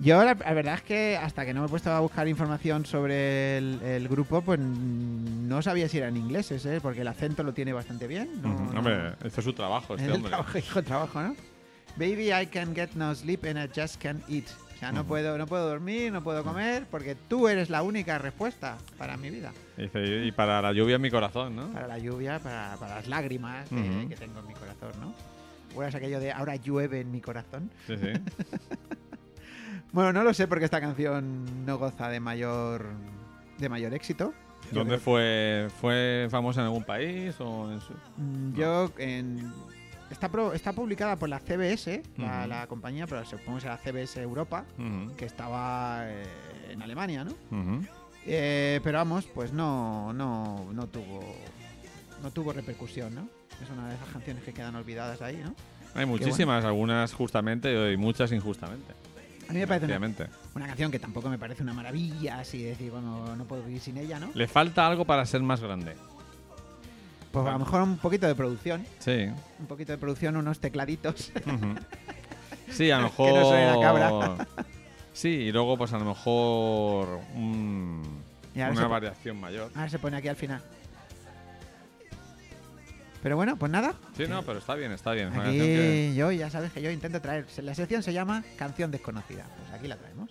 [0.00, 2.84] Yo la, la verdad es que hasta que no me he puesto a buscar información
[2.84, 6.80] sobre el, el grupo, pues no sabía si eran ingleses, ¿eh?
[6.82, 8.42] porque el acento lo tiene bastante bien.
[8.42, 10.30] No, Hombre, esto es su trabajo, es este el hombre.
[10.30, 11.36] trabajo, hijo de trabajo, ¿no?
[11.98, 14.46] Baby, I can get no sleep and I just can't eat.
[14.76, 18.16] O sea, no, puedo, no puedo dormir, no puedo comer, porque tú eres la única
[18.18, 19.52] respuesta para mi vida.
[19.76, 21.72] Dice, y para la lluvia en mi corazón, ¿no?
[21.72, 25.12] Para la lluvia, para, para las lágrimas que, tengo en mi corazón, ¿no?
[25.74, 27.70] ¿O es aquello de ahora llueve en mi corazón?
[27.86, 28.12] Sí, sí.
[29.90, 32.90] Bueno, no lo sé porque esta canción no goza de mayor
[33.56, 34.34] de mayor éxito.
[34.70, 35.68] ¿Dónde fue?
[35.80, 37.94] ¿Fue famosa en algún país o en su...?
[38.18, 39.50] Mm, Yo en
[40.10, 42.48] está pro- está publicada por la CBS, la, Ujú.
[42.48, 46.24] la compañía, pero supongo que será CBS Europa, Ujú, que estaba eh,
[46.70, 47.32] en Alemania, ¿no?
[47.50, 47.84] ujú.
[48.26, 51.20] Eh, pero vamos, pues no no no tuvo
[52.22, 53.28] no tuvo repercusión, ¿no?
[53.62, 55.54] Es una de esas canciones que quedan olvidadas ahí, ¿no?
[55.94, 58.92] Hay muchísimas, algunas justamente y muchas injustamente.
[59.48, 59.98] A mí me parece una,
[60.54, 63.80] una canción que tampoco me parece una maravilla, así de decir, bueno, no puedo vivir
[63.80, 64.30] sin ella, ¿no?
[64.34, 65.94] Le falta algo para ser más grande.
[67.32, 69.28] Pues a lo mejor un poquito de producción, Sí.
[69.60, 71.32] un poquito de producción, unos tecladitos.
[72.70, 73.82] Sí, a lo Que no soy la mejor.
[73.82, 74.46] cabra.
[75.14, 77.20] Sí, y luego, pues a lo mejor.
[77.34, 78.22] un-
[78.54, 79.70] una variación mayor.
[79.74, 80.62] Ahora se pone aquí al final.
[83.22, 83.94] Pero bueno, pues nada.
[84.16, 85.30] Sí, no, pero está bien, está bien.
[85.32, 85.40] Que-
[86.10, 87.46] Aquí yo, ya sabes que yo intento traer.
[87.62, 89.44] La sección se llama Canción Desconocida.
[89.56, 90.30] Pues aquí la traemos.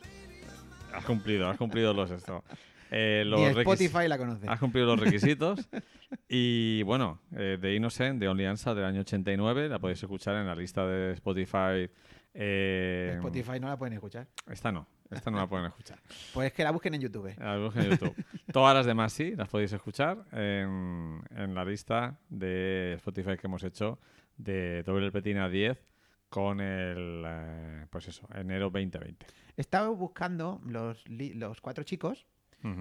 [0.94, 2.44] Has cumplido, has cumplido los esto.
[2.92, 4.48] Eh, los Ni requis- Spotify la conoce.
[4.48, 5.68] Has cumplido los requisitos.
[6.30, 10.48] y bueno, eh, The Innocent, de Only Answer del año 89, la podéis escuchar en
[10.48, 11.90] la lista de Spotify.
[12.34, 14.28] eh, Spotify no la pueden escuchar.
[14.50, 16.00] Esta no, esta no la pueden escuchar.
[16.34, 17.34] Pues que la busquen en YouTube.
[17.40, 18.16] La busquen en YouTube.
[18.54, 23.64] Todas las demás sí, las podéis escuchar en, en la lista de Spotify que hemos
[23.64, 24.00] hecho
[24.38, 25.84] de Doble Petina 10
[26.30, 29.26] con el, eh, pues eso, enero 2020.
[29.56, 32.28] Estaba buscando los, los cuatro chicos,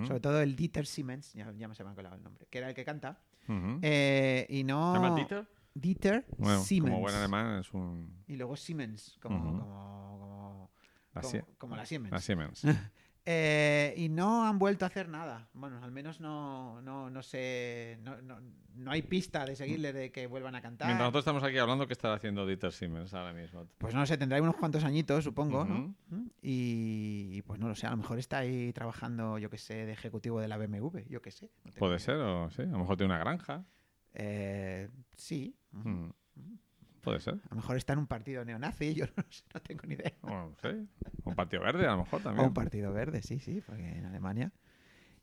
[0.06, 2.68] Sobre todo el Dieter Siemens, ya, ya se me ha colado el nombre, que era
[2.68, 3.20] el que canta.
[3.82, 4.92] eh, y no.
[4.94, 5.46] ¿Se llama Dieter?
[5.74, 6.90] Dieter Bueno, Siemens.
[6.92, 8.24] como buen alemán es un...
[8.26, 10.70] Y luego Siemens, como, como, como,
[11.14, 12.12] La, como- como la Siemens.
[12.12, 12.62] la Siemens.
[13.28, 15.48] Eh, y no han vuelto a hacer nada.
[15.52, 17.98] Bueno, al menos no, no, no sé.
[18.02, 18.40] No, no,
[18.76, 20.86] no hay pista de seguirles de que vuelvan a cantar.
[20.86, 23.66] Mientras nosotros estamos aquí hablando, ¿qué estará haciendo Dieter Siemens ahora mismo?
[23.78, 25.64] Pues no sé, tendrá unos cuantos añitos, supongo.
[25.64, 25.94] ¿no?
[26.40, 29.86] Y, y pues no lo sé, a lo mejor está ahí trabajando, yo que sé,
[29.86, 31.50] de ejecutivo de la BMW, yo que sé.
[31.78, 33.64] Puede ser, o sí, a lo mejor tiene una granja.
[34.14, 35.56] Eh, sí.
[35.72, 36.10] Mm.
[37.06, 37.34] Puede ser.
[37.34, 40.12] A lo mejor está en un partido neonazi, yo no sé, no tengo ni idea.
[40.22, 40.74] O no sé.
[41.24, 42.48] Un partido verde, a lo mejor O también.
[42.48, 44.50] un partido verde, sí, sí, porque en Alemania.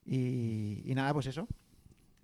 [0.06, 1.46] Y, y nada, pues eso.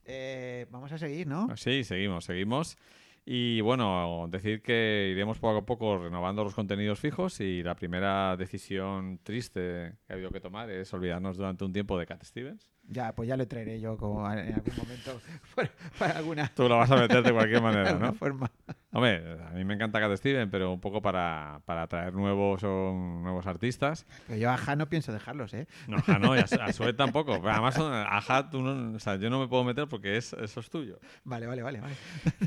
[0.06, 1.56] Eh, vamos a seguir, ¿no?
[1.58, 2.78] Sí, seguimos, seguimos.
[3.26, 8.38] Y bueno, decir que iremos poco a poco renovando los contenidos fijos y la primera
[8.38, 12.72] decisión triste que ha habido que tomar es olvidarnos durante un tiempo de Cat Stevens.
[12.92, 15.22] Ya, pues ya lo traeré yo como en algún momento
[15.56, 18.14] para, para alguna, Tú lo vas a meter de cualquier manera, ¿no?
[18.14, 18.50] forma.
[18.92, 22.92] Hombre, a mí me encanta Cat Stevens, pero un poco para, para traer nuevos, o
[23.22, 24.08] nuevos artistas.
[24.26, 25.68] Pero yo a Ja no pienso dejarlos, ¿eh?
[25.88, 27.40] No, a no, y a, a tampoco.
[27.40, 30.34] Pero además, a Hat, tú no- o sea, yo no me puedo meter porque es,
[30.34, 30.98] eso es tuyo.
[31.24, 31.82] Vale, vale, vale.
[31.82, 31.94] vale.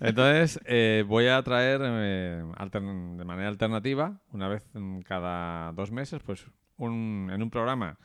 [0.00, 4.68] Entonces, eh, voy a traer eh, altern- de manera alternativa, una vez
[5.06, 6.44] cada dos meses, pues
[6.76, 7.98] un- en un programa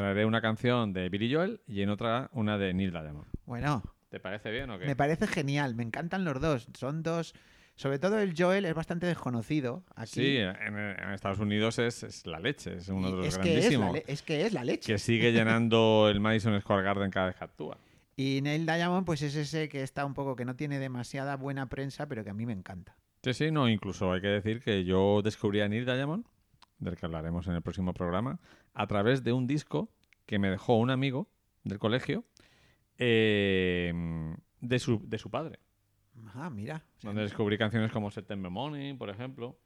[0.00, 3.26] traeré una canción de Billy Joel y en otra una de Neil Diamond.
[3.46, 4.86] Bueno, ¿Te parece bien o qué?
[4.86, 6.66] me parece genial, me encantan los dos.
[6.74, 7.34] Son dos.
[7.76, 9.84] Sobre todo el Joel es bastante desconocido.
[9.94, 10.10] Aquí.
[10.12, 13.58] Sí, en, en Estados Unidos es, es la leche, es uno de los es, que
[13.58, 13.98] es, grandísimos.
[14.06, 14.92] es que es la leche.
[14.92, 17.78] Que sigue llenando el Madison Square Garden cada vez que actúa.
[18.16, 21.68] Y Neil Diamond, pues es ese que está un poco que no tiene demasiada buena
[21.68, 22.96] prensa, pero que a mí me encanta.
[23.22, 26.26] Sí, sí, no, incluso hay que decir que yo descubrí a Neil Diamond,
[26.78, 28.38] del que hablaremos en el próximo programa,
[28.74, 29.88] a través de un disco
[30.26, 31.28] que me dejó un amigo
[31.64, 32.24] del colegio
[32.98, 33.92] eh,
[34.60, 35.58] de, su, de su padre.
[36.34, 36.84] Ah, mira.
[37.02, 39.58] Donde descubrí canciones como September Morning, por ejemplo.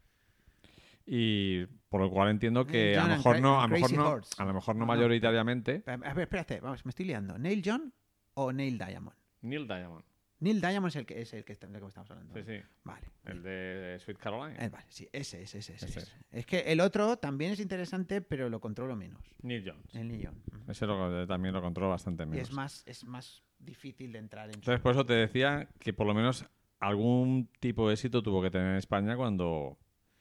[1.06, 3.92] Y por lo cual entiendo que John a lo mejor no, a and lo mejor
[3.96, 4.86] no, a lo mejor Ah, no.
[4.86, 5.82] mayoritariamente.
[5.86, 7.38] A ver, espérate, vamos, me estoy liando.
[7.38, 7.92] ¿Neil John
[8.34, 9.16] o Neil Diamond?
[9.42, 10.04] Neil Diamond.
[10.40, 12.32] Neil Diamond es el que, es el que, está- que estamos hablando.
[12.34, 12.60] Sí, sí.
[12.84, 13.06] Vale.
[13.24, 14.64] El de Sweet Caroline.
[14.64, 16.12] Eh, vale, sí, ese, ese, ese, ese, Ese.
[16.30, 19.20] Es que el otro también es interesante, pero lo controlo menos.
[19.42, 19.94] Neil Jones.
[19.94, 20.28] El Neil.
[20.28, 20.70] Ujú.
[20.70, 22.48] Ese lo- también lo controlo bastante Y menos.
[22.48, 25.92] es más, es más difícil de entrar en su- Entonces, por eso te decía que
[25.92, 26.46] por lo menos
[26.78, 29.76] algún tipo de éxito tuvo que tener en España cuando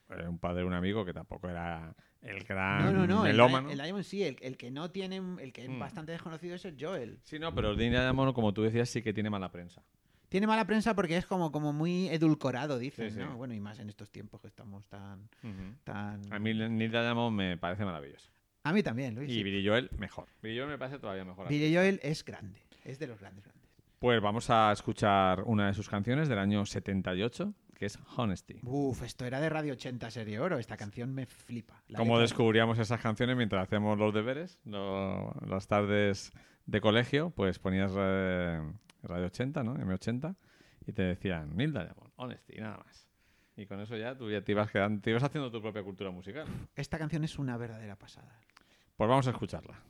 [0.09, 3.25] eh, un padre, un amigo, que tampoco era el gran No, no, no.
[3.25, 3.69] El, melómano.
[3.69, 5.77] El Diamond sí, el, el que no tiene, el que es Mm.
[5.79, 7.19] bastante desconocido es el Joel.
[7.23, 9.83] Sí, no, pero el Neil Diamond, como tú decías, sí que tiene mala prensa.
[10.29, 13.19] Tiene mala prensa porque es como, como muy edulcorado, dicen, Sí, sí.
[13.25, 13.37] ¿no?
[13.37, 15.29] Bueno, y más en estos tiempos que estamos tan...
[15.83, 16.21] tan...
[16.33, 18.29] A mí Neil Diamond me parece maravilloso.
[18.63, 19.29] A mí también, Luis.
[19.31, 19.43] Y.
[19.43, 20.27] Billy Joel, mejor.
[20.41, 21.47] Billy Joel me parece todavía mejor.
[21.47, 23.69] Billy Joel es grande, es de los grandes, grandes.
[23.99, 28.59] Pues vamos a escuchar una de sus canciones del año 78, que es Honesty.
[28.63, 30.57] Uf, esto era de Radio 80 Serie Oro.
[30.59, 31.81] Esta canción me flipa.
[31.87, 36.31] La Cómo descubríamos esas canciones mientras hacíamos los deberes, lo- las tardes
[36.65, 38.61] de colegio, pues ponías eh,
[39.03, 39.75] Radio 80, ¿no?
[39.75, 40.35] M80,
[40.85, 43.07] y te decían Neil Diamond, Honesty, y nada más.
[43.55, 46.11] Y con eso ya tú ya te ibas, quedando, te ibas haciendo tu propia cultura
[46.11, 46.47] musical.
[46.75, 48.39] Esta canción es una verdadera pasada.
[48.95, 49.81] Pues vamos a escucharla.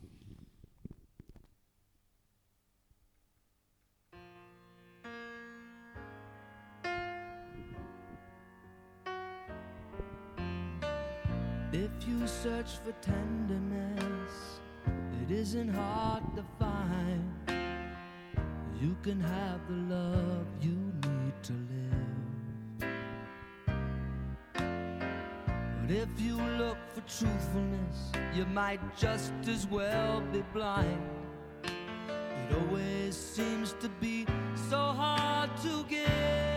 [11.73, 14.61] If you search for tenderness,
[15.21, 17.36] it isn't hard to find.
[18.79, 20.77] You can have the love you
[21.09, 21.97] need to live.
[25.81, 31.01] But if you look for truthfulness, you might just as well be blind.
[31.63, 34.27] It always seems to be
[34.69, 36.56] so hard to give.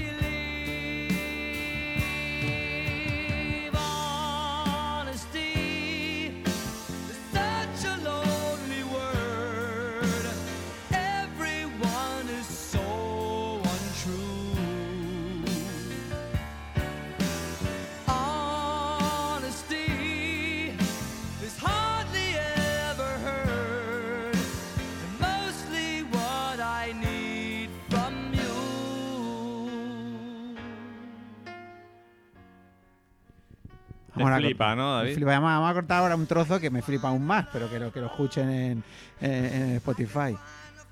[34.25, 34.77] Te flipa, cortar.
[34.77, 35.15] ¿no, Me David?
[35.15, 35.31] flipa.
[35.31, 37.79] Vamos a- vamos a cortar ahora un trozo que me flipa aún más, pero que
[37.79, 38.83] lo, que lo escuchen en,
[39.21, 40.35] en- en Spotify.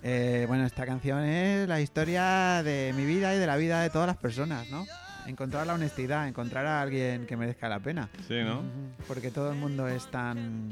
[0.02, 3.90] Eh, bueno, esta canción es la historia de mi vida y de la vida de
[3.90, 4.86] todas las personas, ¿no?
[5.28, 8.10] Encontrar la honestidad, encontrar a alguien que merezca la pena.
[8.28, 8.62] Sí, ¿no?
[9.08, 10.70] Porque todo el mundo es tan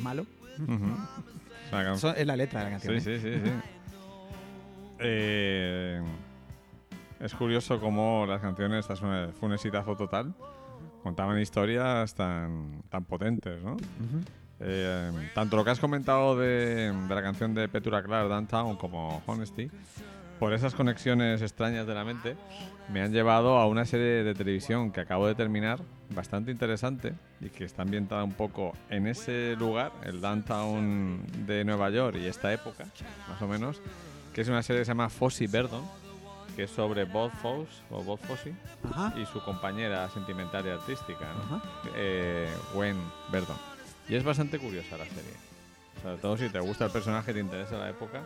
[0.00, 0.26] malo.
[1.72, 3.00] O sea, es la letra de la canción.
[3.00, 3.18] Sí, ¿eh?
[3.20, 3.52] sí, sí, sí.
[5.00, 6.00] Eh,
[7.20, 10.34] es curioso cómo las canciones, esta es una- fue un exitazo total,
[11.04, 13.76] contaban historias tan, tan potentes, ¿no?
[14.58, 19.22] Eh, tanto lo que has comentado de, de la canción de Petura Clark, Downtown, como
[19.26, 19.70] Honesty,
[20.38, 22.36] por esas conexiones extrañas de la mente,
[22.90, 25.78] me han llevado a una serie de televisión que acabo de terminar,
[26.14, 31.90] bastante interesante, y que está ambientada un poco en ese lugar, el Downtown de Nueva
[31.90, 32.86] York y esta época,
[33.28, 33.82] más o menos,
[34.32, 35.84] que es una serie que se llama Fossey Verdon,
[36.54, 38.54] que es sobre Bob Fosse, o Bob Fosse,
[39.16, 41.60] y su compañera sentimental y artística, ¿no?
[41.96, 42.96] Eh, Gwen
[43.32, 43.56] Verdon.
[44.08, 45.34] Y es bastante curiosa la serie.
[46.02, 48.22] Sobre todo si te gusta el personaje te interesa la época,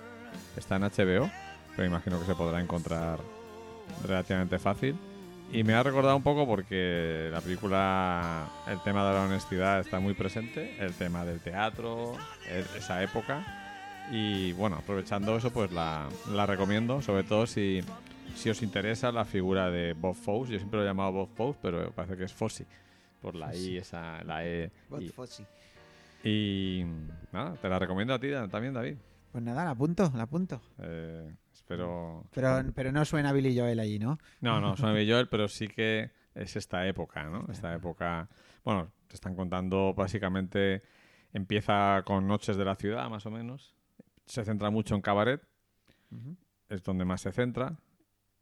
[0.57, 1.31] está en HBO,
[1.77, 3.21] pero imagino que se podrá encontrar
[4.07, 4.97] relativamente fácil.
[5.51, 9.99] Y me ha recordado un poco porque la película, el tema de la honestidad está
[9.99, 12.15] muy presente, el tema del teatro,
[12.47, 13.47] e- esa época.
[14.11, 17.83] Y bueno, aprovechando eso, pues la, la recomiendo, sobre todo si,
[18.39, 20.53] si os interesa la figura de Bob Fosse.
[20.53, 22.67] Yo siempre lo he llamado Bob Fosse, pero parece que es Fosse,
[23.21, 24.71] por la I, esa, la E.
[25.01, 25.13] y-
[26.25, 26.85] Y
[27.33, 28.97] nada, te la recomiendo a ti también, David.
[29.31, 30.61] Pues nada, la apunto, la apunto.
[30.79, 32.25] Eh, espero.
[32.33, 34.19] Pero, pero no suena Billy Joel allí, ¿no?
[34.41, 37.47] No, no, son Baby Joel, pero sí que es esta época, ¿no?
[37.51, 38.29] Esta época.
[38.65, 40.83] Bueno, te están contando básicamente.
[41.33, 43.75] Empieza con Noches de la Ciudad, más o menos.
[44.25, 45.43] Se centra mucho en cabaret,
[46.69, 47.77] es donde más se centra.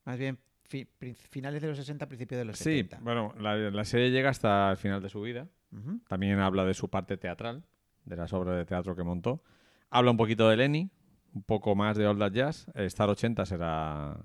[0.07, 0.89] Más bien fi-
[1.31, 3.01] finales de los 60, principios de los Sí, 70.
[3.01, 5.47] bueno, la, la serie llega hasta el final de su vida.
[5.73, 6.01] Ujú.
[6.09, 7.63] También habla de su parte teatral,
[8.05, 9.43] de las obras de teatro que montó.
[9.91, 10.91] Habla un poquito de Lenny,
[11.35, 12.67] un poco más de All That Jazz.
[12.75, 14.17] Eh, Star 80 será.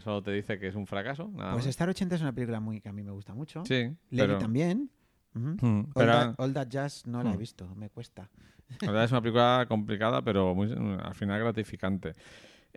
[0.00, 1.30] Solo te dice que es un fracaso.
[1.32, 1.66] Nada Pues.
[1.66, 3.64] Star 80 es una película muy que a mí me gusta mucho.
[3.64, 4.90] Sí, Lenny pero, también.
[5.36, 5.56] Ujú.
[5.64, 7.38] Mm, All, pero- That, All That Jazz no la he Mm.
[7.38, 8.28] visto, me cuesta.
[8.80, 12.14] La verdad es una película complicada, pero muy, al final gratificante.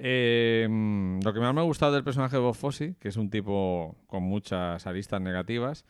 [0.04, 3.18] Eh, mm, lo que más me ha gustado del personaje de Bob Fosse, que es
[3.18, 5.86] un tipo con muchas aristas negativas,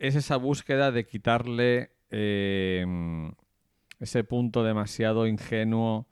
[0.00, 3.28] es esa búsqueda de quitarle eh, mm,
[4.00, 6.08] ese punto demasiado ingenuo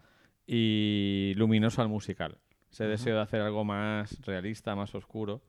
[0.46, 2.38] y luminoso al musical.
[2.70, 5.42] Ese deseo de hacer algo más realista, más oscuro,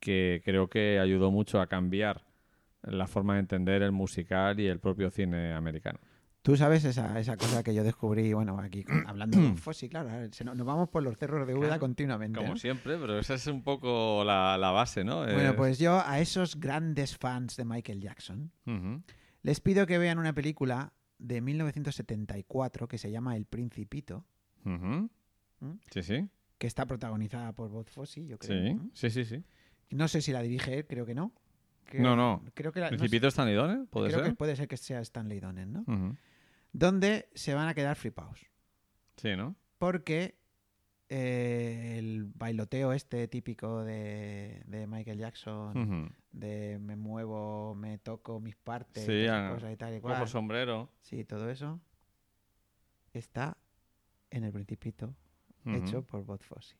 [0.00, 2.22] que creo que ayudó mucho a cambiar
[2.80, 5.98] la forma de entender el musical y el propio cine americano.
[6.44, 10.10] Tú sabes esa, esa cosa que yo descubrí, bueno, aquí con- hablando de Fossi, claro,
[10.30, 12.38] se nos, nos vamos por los cerros de Claro, continuamente.
[12.38, 12.56] Como ¿no?
[12.58, 15.20] siempre, pero esa es un poco la, la base, ¿no?
[15.24, 18.52] Bueno, pues yo a esos grandes fans de Michael Jackson
[19.42, 24.26] les pido que vean una película de 1974 que se llama El Principito.
[24.64, 25.06] ¿Mm?
[25.90, 26.28] Sí, sí.
[26.58, 28.62] que está protagonizada por Bob Fosse, yo creo.
[28.68, 28.90] Sí, ¿no?
[28.92, 29.42] sí, sí, sí.
[29.90, 31.32] No sé si la dirige él, creo que no.
[31.84, 32.42] Creo- No, no.
[32.54, 33.86] Creo que la, no sé- ¿Principito Stanley Donen?
[33.86, 34.30] ¿Puede creo ser?
[34.30, 35.80] que puede ser que sea Stanley Donen, ¿no?
[35.86, 36.16] Ujú.
[36.74, 38.40] Donde se van a quedar flipados.
[39.16, 39.54] Sí, ¿no?
[39.78, 40.34] Porque
[41.08, 48.56] eh, el bailoteo este típico de, de Michael Jackson, de me muevo, me toco mis
[48.56, 50.26] partes, Sí, ah, cosas y tal y cual.
[50.26, 50.90] sombrero.
[51.00, 51.80] Sí, todo eso
[53.12, 53.56] está
[54.30, 55.14] en el Principito,
[55.64, 56.74] hecho por Bob Fosse.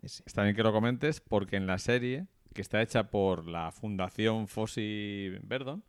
[0.00, 4.46] Está bien que lo comentes porque en la serie, que está hecha por la Fundación
[4.46, 5.82] Fossi Verdon,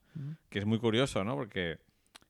[0.49, 1.35] que es muy curioso, ¿no?
[1.35, 1.77] Porque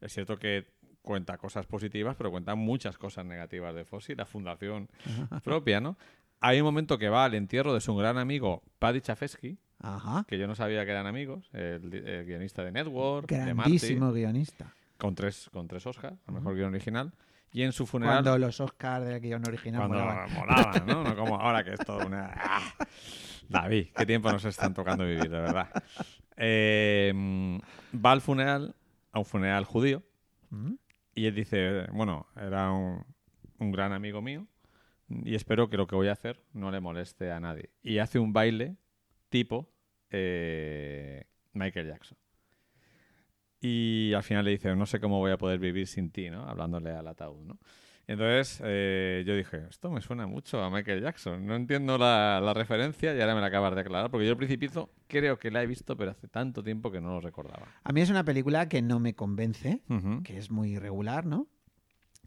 [0.01, 0.67] es cierto que
[1.01, 4.89] cuenta cosas positivas, pero cuenta muchas cosas negativas de Fossi, la fundación
[5.43, 5.97] propia, ¿no?
[6.39, 10.25] Hay un momento que va al entierro de su gran amigo Paddy Chafesky, Ajá.
[10.27, 14.11] que yo no sabía que eran amigos, el, el guionista de Network, de Marty, Grandísimo
[14.11, 14.73] guionista.
[14.97, 17.11] con tres, con tres Oscars, a mejor guion original.
[17.53, 18.23] Y en su funeral.
[18.23, 20.33] Cuando los Oscars del guion original Cuando molaban.
[20.33, 21.03] molaban, ¿no?
[21.09, 22.31] No como ahora que es todo una...
[22.33, 22.61] ¡Ah!
[23.49, 25.67] David, qué tiempo nos están tocando vivir, de verdad.
[26.37, 27.13] Eh,
[27.93, 28.73] va al funeral,
[29.11, 30.03] a un funeral judío,
[30.51, 30.77] Ujú.
[31.15, 33.03] y él dice, bueno, era un,
[33.59, 34.47] un gran amigo mío,
[35.09, 37.69] y espero que lo que voy a hacer no le moleste a nadie.
[37.83, 38.77] Y hace un baile
[39.29, 39.69] tipo
[40.09, 42.17] eh, Michael Jackson.
[43.59, 46.47] Y al final le dice, no sé cómo voy a poder vivir sin ti, ¿no?
[46.47, 47.59] Hablándole al ataúd, ¿no?
[48.11, 51.45] Entonces eh, yo dije, esto me suena mucho a Michael Jackson.
[51.45, 54.37] No entiendo la, la referencia y ahora me la acabas de aclarar, porque yo al
[54.37, 57.67] principito creo que la he visto, pero hace tanto tiempo que no lo recordaba.
[57.83, 59.81] A mí es una película que no me convence,
[60.23, 61.47] que es muy irregular, ¿no?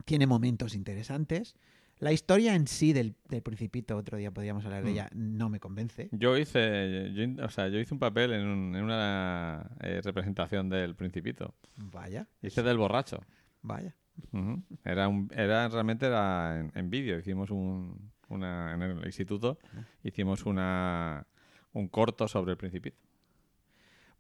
[0.05, 1.55] Tiene momentos interesantes.
[2.01, 4.93] La historia en sí del, del Principito, otro día podríamos hablar de Mm.
[4.93, 6.09] ella, no me convence.
[6.11, 10.69] Yo hice, yo, o sea, yo hice un papel en, un- en una eh, representación
[10.69, 11.55] del Principito.
[11.77, 13.21] Vaya, Hice del borracho.
[13.63, 13.95] vaya.
[14.33, 14.63] Ujú.
[14.85, 17.19] Era, un, era realmente era en, en vídeo.
[17.19, 19.59] Hicimos un, una en el instituto
[20.03, 21.27] hicimos una
[21.73, 22.97] un corto sobre el Principito.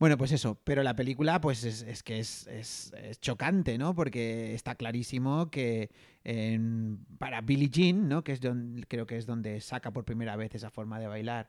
[0.04, 3.94] Bueno, pues eso, pero la película pues es, es que es, es- es chocante, ¿no?
[3.94, 5.88] Porque está clarísimo que
[6.24, 8.22] en- para Billie Jean, ¿no?
[8.22, 11.48] Que es don- creo que es donde saca por primera vez esa forma de bailar.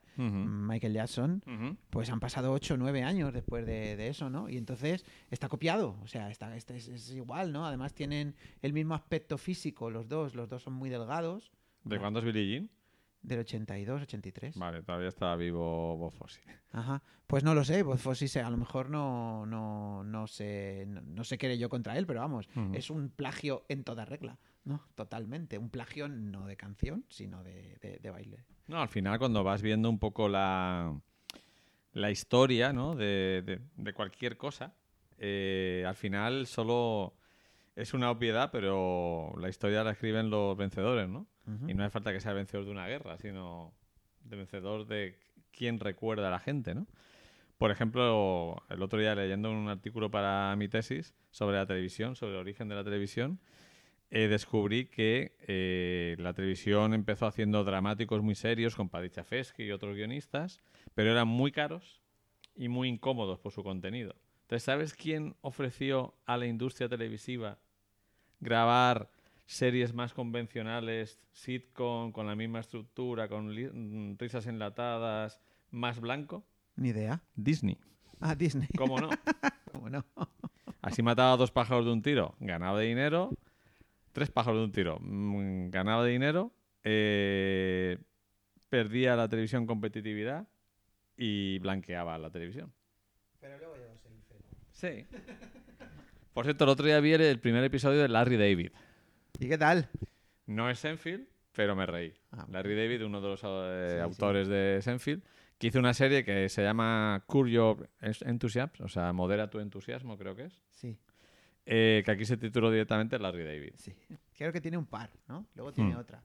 [0.67, 1.43] Michael Jackson,
[1.89, 4.47] pues han pasado 8 o 9 años después de, de eso, ¿no?
[4.47, 7.65] Y entonces está copiado, o sea, está, está- es, es igual, ¿no?
[7.65, 11.51] Además tienen el mismo aspecto físico los dos, los dos son muy delgados,
[11.83, 12.69] ¿De cuándo es Billie Jean?
[13.27, 14.57] Del 82, 83.
[14.57, 16.41] Vale, todavía estaba vivo Bob Fosse.
[16.71, 17.01] Ajá.
[17.27, 21.01] Pues no lo sé, Bob Fosse se- a lo mejor no, no, no sé, no,
[21.01, 24.81] no sé qué yo contra él, pero vamos, es un plagio en toda regla, ¿no?
[24.95, 25.57] Totalmente.
[25.57, 28.45] Un plagio no de canción, sino de, de- de baile.
[28.67, 30.99] No, al final cuando vas viendo un poco la,
[31.93, 32.95] la historia ¿no?
[32.95, 34.73] de, de- de cualquier cosa,
[35.17, 37.13] eh, al final solo
[37.75, 41.25] es una obviedad, pero la historia la escriben los vencedores, ¿no?
[41.47, 41.69] Ujú.
[41.69, 43.73] Y no hace falta que sea el vencedor de una guerra, sino
[44.23, 45.17] de vencedor de
[45.51, 46.87] quién recuerda a la gente, ¿no?
[47.57, 52.33] Por ejemplo, el otro día leyendo un artículo para mi tesis sobre la televisión, sobre
[52.33, 53.39] el origen de la televisión,
[54.11, 59.71] eh, descubrí que eh, la televisión empezó haciendo dramáticos muy serios con Paddy Chafesky y
[59.71, 60.59] otros guionistas,
[60.93, 62.01] pero eran muy caros
[62.55, 64.15] y muy incómodos por su contenido.
[64.41, 67.57] Entonces, ¿sabes quién ofreció a la industria televisiva
[68.39, 69.09] grabar
[69.45, 75.39] series más convencionales, sitcom, con la misma estructura, con mm, risas enlatadas,
[75.71, 76.45] más blanco?
[76.75, 77.21] Ni idea.
[77.35, 77.77] Disney.
[78.19, 78.67] Ah, Disney.
[78.77, 79.09] ¿Cómo no?
[79.71, 80.05] ¿Cómo no?
[80.81, 83.31] Así mataba a dos pájaros de un tiro, ganaba dinero.
[84.13, 86.51] Tres pájaros de un tiro, mm, ganaba dinero.
[86.87, 87.97] eh,
[88.69, 90.47] perdía la televisión competitividad
[91.17, 92.71] y blanqueaba la televisión.
[93.39, 94.43] Pero luego llegó Seinfeld.
[94.71, 95.07] Sí.
[96.33, 98.71] Por cierto, el otro día vi el- el primer episodio de Larry David.
[99.39, 99.89] ¿Y qué tal?
[100.45, 102.13] No es Senfield, pero me reí.
[102.31, 102.45] Ah.
[102.51, 103.99] Larry David, uno de los eh, Sí, sí.
[104.01, 105.23] autores de Senfield,
[105.57, 110.17] que hizo una serie que se llama Curb Your Enthusiasm, o sea, modera tu entusiasmo,
[110.17, 110.61] creo que es.
[110.71, 110.97] Sí,
[111.65, 113.73] eh, que aquí se tituló directamente Larry David.
[113.75, 113.93] sí.
[114.37, 115.45] Creo que tiene un par, ¿no?
[115.55, 115.99] Luego tiene Hmm.
[115.99, 116.21] otra.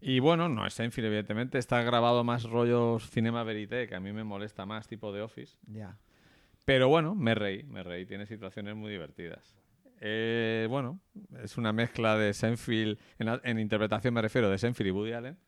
[0.00, 1.58] Y bueno, no es Senfield, evidentemente.
[1.58, 5.58] Está grabado más rollos cinema verité, que a mí me molesta más, tipo de Office.
[5.66, 5.98] Ya.
[6.64, 8.06] Pero bueno, me reí, me reí.
[8.06, 9.56] Tiene situaciones muy divertidas.
[10.00, 11.00] Eh, bueno,
[11.42, 15.38] es una mezcla de Senfield, en, en interpretación me refiero, de Senfield y Woody Allen.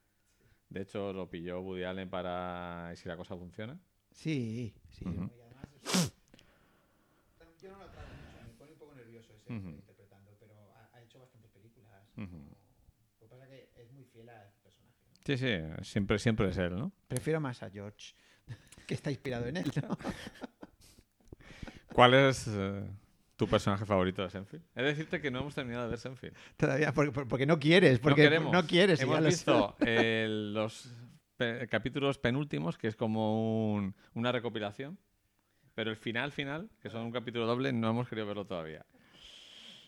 [0.69, 3.79] De hecho, lo pilló Woody Allen para ¿Y si la cosa funciona.
[4.13, 5.05] Sí, sí.
[5.07, 5.31] Ujú.
[5.37, 6.13] Y además es-
[7.63, 9.69] Yo no lo trago mucho, me pone un poco nervioso ese Ujú.
[9.69, 11.93] interpretando, pero ha, ha hecho bastantes películas.
[12.17, 12.27] Lo
[13.19, 14.97] que pasa es que es muy fiel al personaje.
[15.07, 15.15] ¿no?
[15.27, 16.91] Sí, sí, siempre, siempre es él, ¿no?
[17.09, 18.15] Prefiero más a George,
[18.87, 19.97] que está inspirado en él, ¿no?
[21.93, 22.85] ¿Cuál es eh,
[23.41, 24.65] tu personaje favorito de Senfield?
[24.75, 26.37] Es decirte que no hemos terminado de ver Senfield.
[26.57, 28.53] Todavía, porque, porque no quieres, porque no queremos.
[28.53, 29.01] no quieres.
[29.01, 30.93] Hemos visto eh, los
[31.37, 34.99] pe- capítulos penúltimos, que es como un- una recopilación.
[35.75, 38.85] Pero el final, final, que son un capítulo doble, no hemos querido verlo todavía.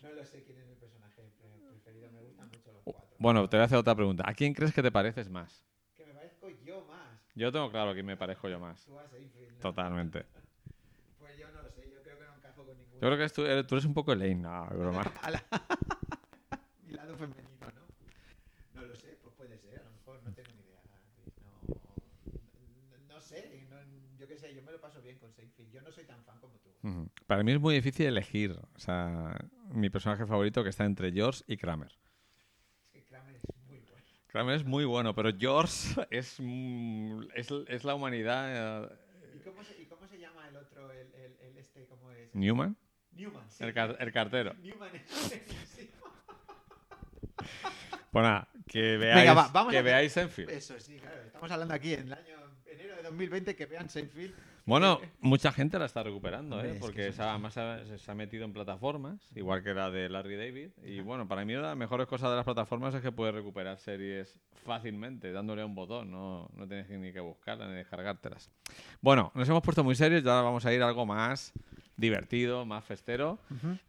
[0.01, 3.03] No lo sé quién es mi personaje pre- preferido, me gustan mucho los cuatro.
[3.19, 4.23] Bueno, te voy a hacer otra pregunta.
[4.27, 5.63] ¿A quién crees que te pareces más?
[5.95, 7.19] Que me parezco yo más.
[7.35, 8.83] Yo tengo claro a quién me parezco yo más.
[8.85, 9.59] Tú a Seinfeld, ¿no?
[9.59, 10.25] Totalmente.
[11.19, 12.82] Pues yo no lo sé, yo creo que no encajo con ninguno.
[13.01, 14.41] Yo creo que tú, eres, tú eres un poco Elaine.
[14.41, 15.03] No, broma.
[16.87, 18.81] Mi lado femenino, ¿no?
[18.81, 20.81] No lo sé, pues puede ser, a lo mejor, no tengo ni idea.
[23.07, 25.71] No, no sé, no- yo qué sé, yo me lo paso bien con Seinfeld.
[25.71, 26.69] Yo no soy tan fan como tú.
[27.27, 28.51] Para mí es muy difícil elegir.
[28.75, 29.37] O sea,
[29.69, 31.91] mi personaje favorito que está entre George y Kramer.
[32.83, 34.05] Es que Kramer es muy bueno.
[34.27, 38.85] Kramer es muy bueno, pero George es, mm, es, es la humanidad.
[38.85, 38.89] eh,
[39.35, 42.33] ¿Y cómo se, y cómo se llama el otro, el, el, el este, cómo es?
[42.35, 42.75] Newman,
[43.15, 43.63] Newman, sí.
[43.63, 44.53] el, car- el cartero.
[44.61, 45.89] Newman es.
[48.11, 50.51] Pues nada, que veáis, Venga, va, vamos que veáis Enfield.
[50.51, 51.17] Eso sí, claro.
[51.25, 52.35] Estamos hablando aquí en el año
[52.67, 54.33] enero de 2020 que vean Seinfeld.
[54.65, 56.73] Bueno, mucha gente la está recuperando, Hombre, ¿eh?
[56.73, 60.09] es que porque se, ha, además se ha- metido en plataformas, igual que la de
[60.09, 60.69] Larry David.
[60.83, 63.33] Y bueno, para mí una de las mejores cosas de las plataformas es que puedes
[63.33, 68.51] recuperar series fácilmente, dándole a un botón, no, no tienes ni que buscarlas ni descargártelas.
[69.01, 71.51] Bueno, nos hemos puesto muy serios y ahora vamos a ir a algo más
[71.97, 73.39] divertido, más festero,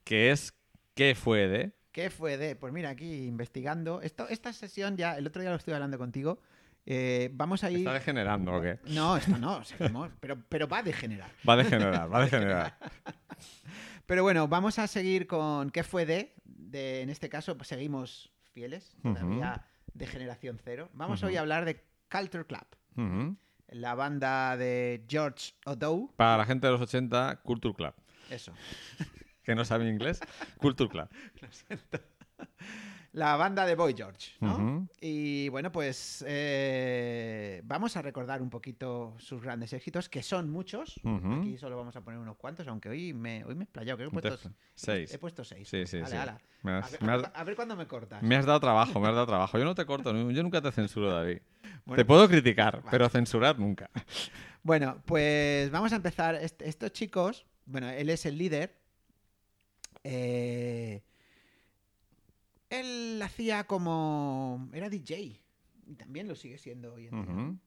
[0.04, 0.54] que es
[0.94, 1.72] ¿qué fue de?
[1.92, 2.56] ¿Qué fue de?
[2.56, 4.00] Pues mira, aquí investigando.
[4.02, 6.38] Esto, esta sesión ya, el otro día lo estuve hablando contigo.
[6.86, 7.78] eh, vamos a ir.
[7.78, 8.78] ¿Está degenerando o qué?
[8.86, 11.30] No, esto no, seguimos, pero, pero va a degenerar.
[11.48, 12.78] Va a degenerar, va a degenerar.
[14.06, 16.34] Pero bueno, vamos a seguir con ¿Qué fue de?
[16.44, 20.90] de en este caso, pues seguimos fieles, todavía de generación cero.
[20.92, 23.36] Vamos hoy a hablar de Culture Club, Ujú.
[23.74, 26.12] La banda de George O'Dow.
[26.16, 27.94] Para la gente de los 80, Culture Club.
[28.30, 28.52] Eso.
[29.44, 30.20] Que no sabe inglés,
[30.58, 31.06] Culture Club.
[33.12, 34.88] La banda de Boy George, ¿no?
[35.00, 40.98] Y bueno, pues eh, vamos a recordar un poquito sus grandes éxitos, que son muchos.
[41.38, 44.10] Aquí solo vamos a poner unos cuantos, aunque hoy me, hoy me he explayado, creo
[44.10, 45.12] que he puesto, Seis.
[45.14, 45.68] he puesto seis.
[45.68, 46.16] Sí, sí, sí.
[46.16, 46.38] A
[46.78, 48.20] has- ver- a ver cuándo me cortas.
[48.22, 49.58] Me has dado trabajo, me has dado trabajo.
[49.58, 51.38] Yo no te corto, yo nunca te censuro, David.
[51.84, 53.90] Bueno, te puedo criticar, pero censurar nunca.
[54.62, 56.34] Bueno, pues vamos a empezar.
[56.36, 58.74] Est- estos chicos, bueno, él es el líder.
[60.02, 61.02] Eh,
[62.70, 64.68] él hacía como.
[64.72, 65.40] Era DJ.
[65.86, 67.58] Y también lo sigue siendo hoy en día.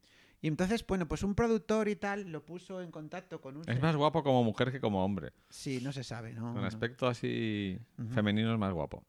[0.41, 3.69] Y entonces, bueno, pues un productor y tal lo puso en contacto con un.
[3.69, 5.33] Es más guapo como mujer que como hombre.
[5.49, 6.53] Sí, no se sabe, ¿no?
[6.53, 7.77] Con aspecto así
[8.13, 9.03] femenino es más guapo.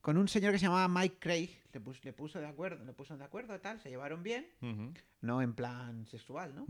[0.00, 1.50] Con un señor que se llamaba Mike Craig.
[1.72, 3.78] Le, pus- le puso de acuerdo, le puso de acuerdo y tal.
[3.80, 4.46] Se llevaron bien.
[5.20, 6.64] No en plan sexual, ¿no?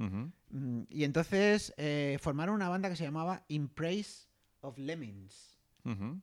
[0.50, 4.26] Mm, Y entonces eh, formaron una banda que se llamaba In Praise
[4.62, 5.56] of Lemmings.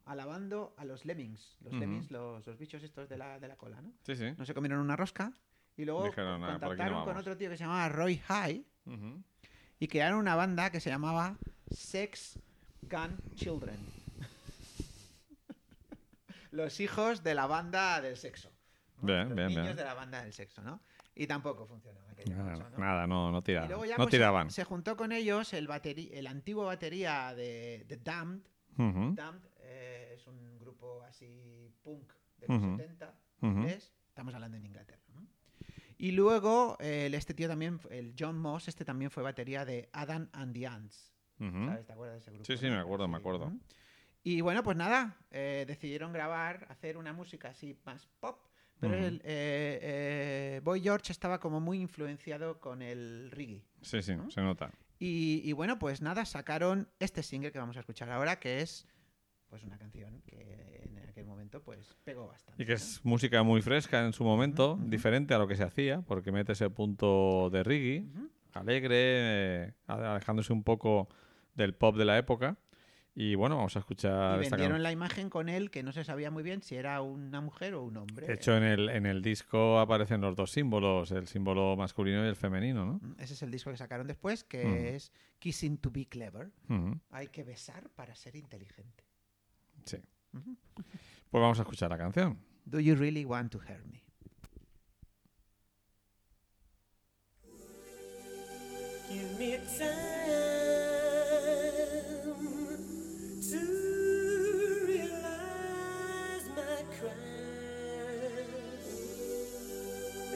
[0.06, 1.58] Alabando a los lemmings.
[1.62, 3.92] Los lemmings, los, los bichos estos de la, de la cola, ¿no?
[4.04, 4.26] Sí, sí.
[4.38, 5.32] No se comieron una rosca
[5.78, 7.22] Y luego Dijeron, "Ah, no contactaron con vamos".
[7.22, 8.66] otro tío que se llamaba Roy High
[9.80, 11.38] y crearon una banda que se llamaba
[11.72, 12.38] Sex
[12.84, 13.78] Gun Children.
[16.52, 18.52] Los hijos de la banda del sexo.
[18.98, 19.08] ¿no?
[19.08, 19.76] Bien, Los bien, niños bien.
[19.78, 20.82] de la banda del sexo, ¿no?
[21.16, 22.78] Y tampoco funcionó aquella Nada, cosa, ¿no?
[22.78, 23.70] nada, no, no Y tiraban.
[23.70, 24.52] luego ya no pues, tiraban.
[24.52, 25.68] se juntó con ellos el,
[26.12, 28.42] el antiguo batería de, de Damned.
[28.78, 32.78] Damned eh, es un grupo así punk de los Ujú.
[32.78, 33.48] 70, ujú.
[33.52, 33.92] inglés.
[34.10, 35.02] Estamos hablando en Inglaterra.
[36.00, 40.30] Y luego eh, este tío también, el John Moss, este también fue batería de Adam
[40.32, 41.12] and the Ants.
[41.40, 41.86] ¿Sabes?
[41.88, 42.46] ¿Te acuerdas de ese grupo?
[42.46, 43.52] Sí, sí, me acuerdo, me acuerdo.
[44.28, 48.42] Y bueno, pues nada, eh, decidieron grabar, hacer una música así más pop.
[48.78, 53.64] Pero el, eh, eh, Boy George estaba como muy influenciado con el reggae.
[53.82, 54.30] Sí, sí, ¿no?
[54.30, 54.70] se nota.
[55.00, 58.86] Y, y bueno, pues nada, sacaron este single que vamos a escuchar ahora, que es
[59.48, 62.62] pues una canción que en aquel momento pues pegó bastante.
[62.62, 62.78] Y que ¿no?
[62.78, 66.52] es música muy fresca en su momento, diferente a lo que se hacía, porque mete
[66.52, 68.06] ese punto de reggae,
[68.52, 71.08] alegre, eh, alejándose un poco
[71.56, 72.58] del pop de la época.
[73.20, 74.84] Y bueno, vamos a escuchar Y esta vendieron canción.
[74.84, 77.82] la imagen con él que no se sabía muy bien si era una mujer o
[77.82, 78.28] un hombre.
[78.28, 82.28] De hecho, en el, en el disco aparecen los dos símbolos, el símbolo masculino y
[82.28, 83.00] el femenino, ¿no?
[83.02, 86.52] Mm, Ese es el disco que sacaron después, que es Kissing to be Clever.
[87.10, 89.04] Hay que besar para ser inteligente.
[89.86, 89.98] Sí.
[90.32, 92.38] Pues vamos a escuchar la canción.
[92.66, 94.04] Do you really want to hurt me?
[99.10, 100.87] Give me time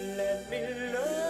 [0.01, 0.61] Let me
[0.93, 1.20] love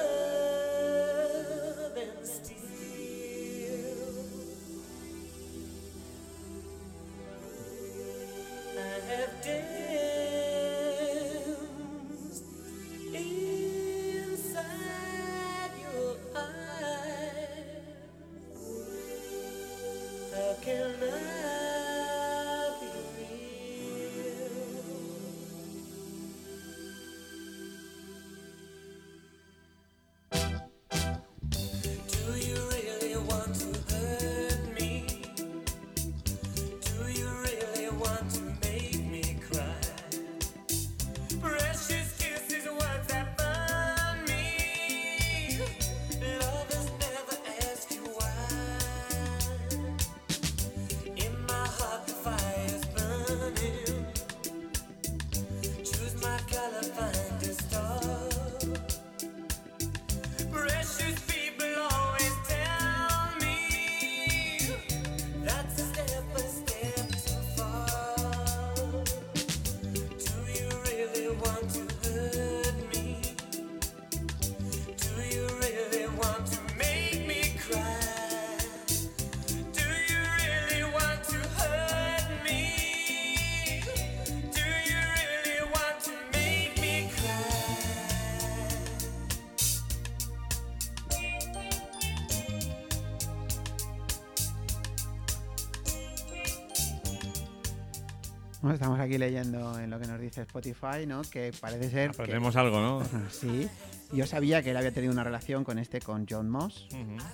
[98.62, 101.24] Bueno, estamos aquí leyendo en lo que nos dice Spotify, ¿no?
[101.24, 102.22] Que parece ser que...
[102.22, 103.02] Aprendemos algo, ¿no?
[103.32, 103.68] Sí.
[104.14, 106.88] Yo sabía que él había tenido una relación con este, con John Moss,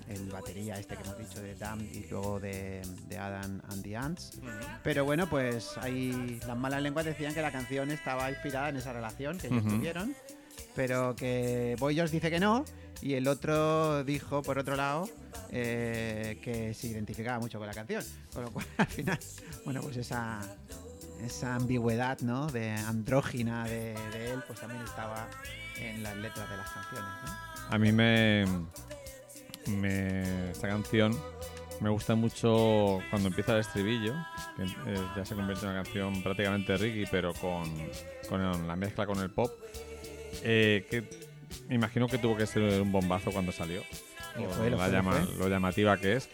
[0.08, 3.98] el batería este que hemos dicho de Damned y luego de, de Adam and the
[3.98, 4.40] Ants.
[4.84, 8.94] Pero bueno, pues ahí las malas lenguas decían que la canción estaba inspirada en esa
[8.94, 10.16] relación que ellos tuvieron,
[10.76, 12.64] pero que Boy George dice que no
[13.02, 15.10] y el otro dijo, por otro lado,
[15.52, 18.04] eh, que se identificaba mucho con la canción.
[18.34, 19.20] Con lo cual, al final,
[19.66, 20.42] bueno, pues esa,
[21.24, 22.48] esa ambigüedad, ¿no?
[22.48, 25.28] De andrógina de, de él, pues también estaba
[25.78, 27.32] en las letras de las canciones, ¿no?
[27.70, 28.46] A mí me,
[29.68, 31.18] me- Esta canción
[31.80, 34.14] me gusta mucho cuando empieza el estribillo,
[34.56, 37.66] que eh, ya se convierte en una canción prácticamente reggae, pero con,
[38.30, 39.52] con la mezcla con el pop.
[40.44, 41.28] eh, que
[41.70, 43.82] me imagino que tuvo que ser un bombazo cuando salió.
[44.36, 45.36] Por fue, la fue, llama- fue.
[45.38, 46.30] lo llamativa que es.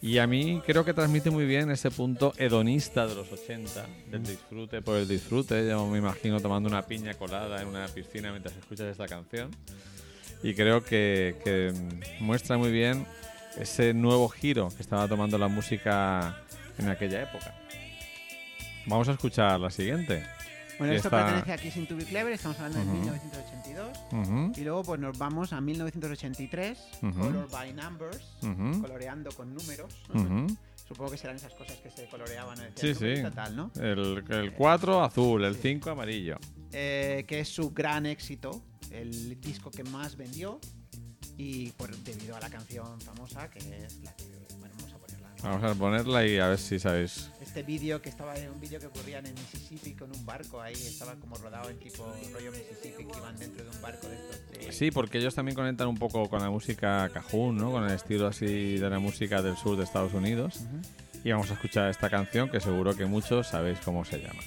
[0.00, 4.22] Y a mí creo que transmite muy bien ese punto hedonista de los 80, del
[4.22, 5.68] disfrute por el disfrute.
[5.68, 9.50] Yo me imagino tomando una piña colada en una piscina mientras escuchas esta canción.
[10.42, 11.72] Y creo que, que
[12.20, 13.06] muestra muy bien
[13.58, 16.44] ese nuevo giro que estaba tomando la música
[16.78, 17.54] en aquella época.
[18.86, 20.24] Vamos a escuchar la siguiente.
[20.78, 22.94] Bueno, esto esta- pertenece a Kissing to be Clever, estamos hablando de Ujú.
[22.98, 23.98] 1982.
[24.12, 27.18] Ujú, Y luego pues nos vamos a 1983, Ujú.
[27.20, 28.22] Color by Numbers,
[28.80, 29.94] coloreando con números.
[30.86, 32.56] Supongo que serán esas cosas que se coloreaban.
[32.74, 33.34] Sí, el numerito sí.
[33.34, 33.70] tal, ¿no?
[33.78, 36.38] El, el 4 azul, el 5 amarillo.
[36.72, 40.58] Eh, que es su gran éxito, el disco que más vendió
[41.36, 44.24] y por, debido a la canción famosa que es la que
[45.42, 46.26] vamos a ponerla.
[46.26, 47.30] y a ver si sabéis.
[47.40, 50.74] Este vídeo que estaba en un vídeo que ocurría en Mississippi con un barco ahí,
[50.74, 54.50] estaba como rodado en tipo rollo Mississippi que iban dentro de un barco de estos.
[54.66, 57.70] de- Sí, porque ellos también conectan un poco con la música cajún, ¿no?
[57.72, 60.60] Con el estilo así de la música del sur de Estados Unidos.
[61.24, 64.40] Y vamos a escuchar esta canción que seguro que muchos sabéis cómo se llama.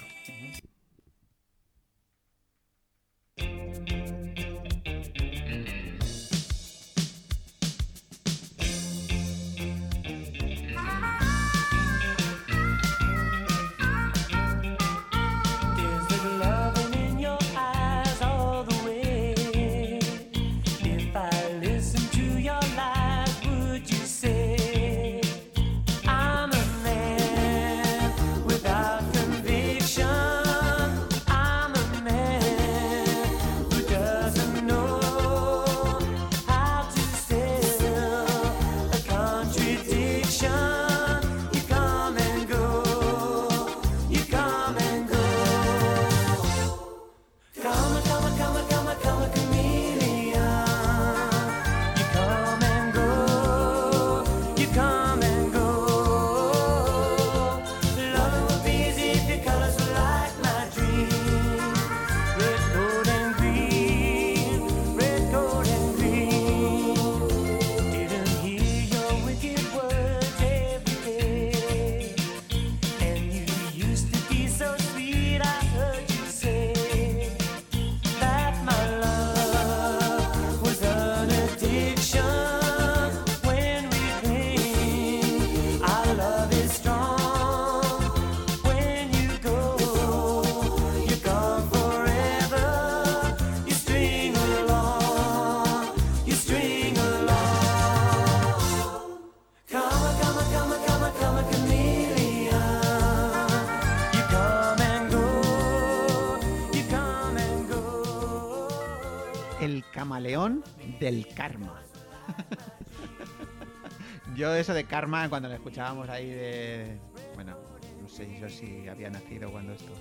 [109.62, 110.64] El camaleón
[110.98, 111.80] del karma.
[114.34, 116.98] Yo eso de karma, cuando lo escuchábamos ahí de...
[117.36, 117.56] Bueno,
[118.02, 119.92] no sé yo si había nacido cuando esto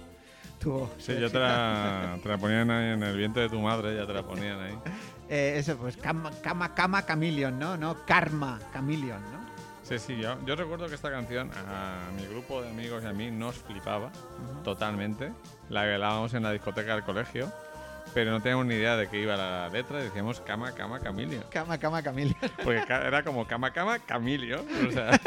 [0.59, 0.89] tuvo...
[0.97, 4.07] Sí, yo te la, te la ponían ahí en el vientre de tu madre, ya
[4.07, 4.76] te la ponían ahí.
[5.30, 7.78] Eh, eso, pues cama, cama, cama, chameleon, ¿no?
[7.78, 9.39] No, karma, chameleon, ¿no?
[9.84, 13.14] Sí, sí, yo, yo recuerdo que esta canción a mi grupo de amigos y a
[13.14, 14.12] mí nos flipaba
[14.66, 15.32] totalmente.
[15.70, 17.49] La bailábamos en la discoteca del colegio,
[18.14, 21.43] pero no teníamos ni idea de qué iba la letra decíamos cama, cama, Camilio.
[21.49, 22.36] Cama, cama, chameleon.
[22.64, 24.64] Porque era como cama, cama, Camilio.
[24.88, 25.20] O sea,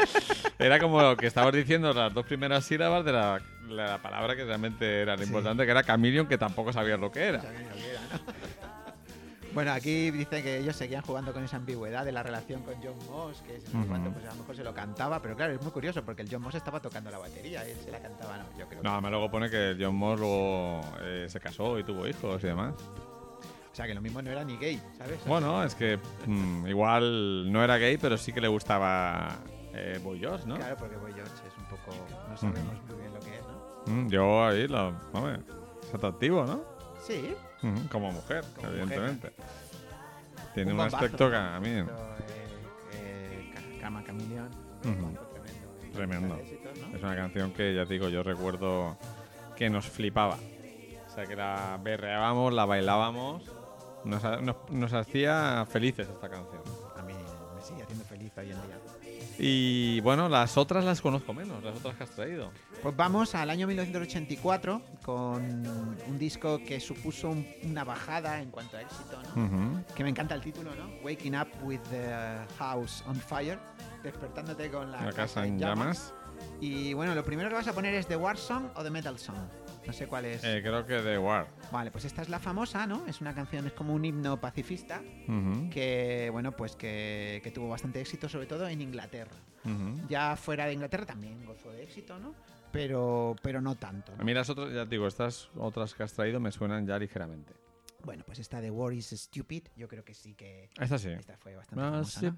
[0.59, 4.43] era como lo que estabas diciendo las dos primeras sílabas de la, la palabra que
[4.45, 5.27] realmente era lo Sí.
[5.27, 7.41] importante, que era Camilion, que tampoco sabías lo que era.
[9.55, 12.97] Bueno, aquí dice que ellos seguían jugando con esa ambigüedad de la relación con John
[13.09, 15.71] Moss, que es cuando pues a lo mejor se lo cantaba, pero claro, es muy
[15.71, 18.43] curioso porque el John Moss estaba tocando la batería y él se la cantaba, no,
[18.59, 18.83] yo creo.
[18.83, 22.47] No, además luego pone que John Moss luego eh, se casó y tuvo hijos y
[22.47, 22.73] demás.
[22.75, 25.19] O sea, que lo mismo no era ni gay, ¿sabes?
[25.25, 29.37] Bueno, es que mm, igual no era gay, pero sí que le gustaba
[29.73, 30.57] eh, Boy George, ¿no?
[30.57, 31.91] Claro, porque Boy George es un poco...
[32.29, 33.41] No sabemos muy bien lo que es,
[33.87, 33.93] ¿no?
[33.93, 34.89] Mm, yo ahí lo.
[35.13, 35.39] Hombre,
[35.81, 36.61] es atractivo, ¿no?
[37.01, 37.33] Sí.
[37.91, 39.33] Como mujer, Como evidentemente.
[40.53, 41.69] Tiene un, aspecto que a mí.
[41.69, 41.85] Eh,
[42.93, 45.01] eh, Ca- Cama un Ujú.
[45.01, 45.93] bombazo tremendo.
[45.93, 46.39] Tremendo.
[46.95, 48.97] Es una canción que ya te digo, yo recuerdo
[49.55, 50.37] que nos flipaba.
[51.07, 53.43] O sea, que la berreábamos, la bailábamos.
[54.03, 56.61] Nos, nos, nos hacía felices esta canción.
[56.97, 57.13] A mí
[57.55, 58.74] me sigue haciendo feliz hoy en día.
[59.37, 62.51] Y bueno, las otras las conozco menos, las otras que has traído.
[62.81, 65.41] Pues vamos al año 1984 con
[66.07, 69.83] un disco que supuso un- una bajada en cuanto a éxito, ¿no?
[69.95, 70.87] Que me encanta el título, ¿no?
[71.03, 72.05] Waking up with the
[72.57, 73.59] house on fire.
[74.03, 76.13] Despertándote con la, La casa en llamas.
[76.59, 79.17] Y bueno, lo primero que vas a poner es The War Song o The Metal
[79.19, 79.37] Song.
[79.85, 80.43] No sé cuál es.
[80.43, 81.47] Eh, creo que de War.
[81.71, 83.05] Vale, pues esta es la famosa, ¿no?
[83.07, 85.01] Es una canción, es como un himno pacifista
[85.71, 89.35] que, bueno, pues que, que tuvo bastante éxito, sobre todo en Inglaterra.
[90.07, 92.35] Ya fuera de Inglaterra también gozó de éxito, ¿no?
[92.71, 94.11] Pero, pero no tanto.
[94.15, 94.21] ¿no?
[94.21, 96.99] A mí las otras, ya te digo, estas otras que has traído me suenan ya
[96.99, 97.53] ligeramente.
[98.05, 101.09] Bueno, pues esta de War is Stupid, yo creo que sí que Esta sí.
[101.09, 102.37] esta fue bastante famosa, ¿no?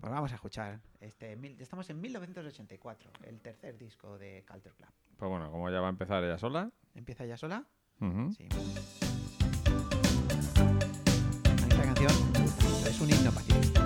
[0.00, 0.80] Pues vamos a escuchar.
[1.00, 4.88] Este, mil- estamos en 1984, el tercer disco de Culture Club.
[5.16, 6.70] Pues bueno, como ya va a empezar ella sola.
[6.94, 7.64] ¿Empieza ya sola?
[8.36, 8.48] Sí.
[11.68, 12.12] Esta canción
[12.86, 13.85] es un himno pacifista.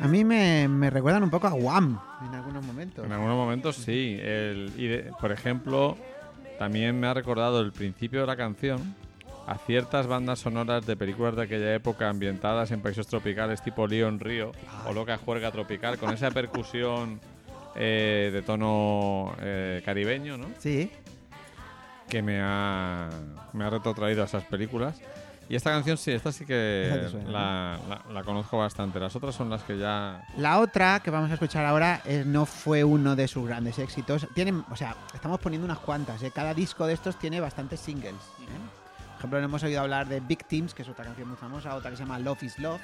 [0.00, 3.04] A mí me, me recuerdan un poco a Wham en algunos momentos.
[3.04, 4.16] En algunos momentos sí.
[4.20, 5.96] El- y de- por ejemplo,
[6.58, 8.94] también me ha recordado el principio de la canción
[9.46, 14.20] a ciertas bandas sonoras de películas de aquella época ambientadas en países tropicales tipo Leon
[14.20, 14.52] Río
[14.86, 17.20] o Loca Juerga Tropical, con esa percusión
[17.74, 20.46] eh, de tono eh, caribeño, ¿no?
[20.58, 20.90] Sí,
[22.08, 23.08] que me ha,
[23.52, 25.00] me ha retrotraído a esas películas.
[25.48, 28.98] Y esta canción sí, esta sí que suena, la, la- la conozco bastante.
[28.98, 30.24] Las otras son las que ya...
[30.38, 34.26] La otra que vamos a escuchar ahora eh, no fue uno de sus grandes éxitos.
[34.34, 36.22] Tienen, o sea, estamos poniendo unas cuantas.
[36.22, 36.30] ¿eh?
[36.34, 38.14] Cada disco de estos tiene bastantes singles.
[38.14, 38.46] ¿eh?
[39.10, 41.96] Por ejemplo, hemos oído hablar de Victims, que es otra canción muy famosa, otra que
[41.96, 42.80] se llama Love is Love,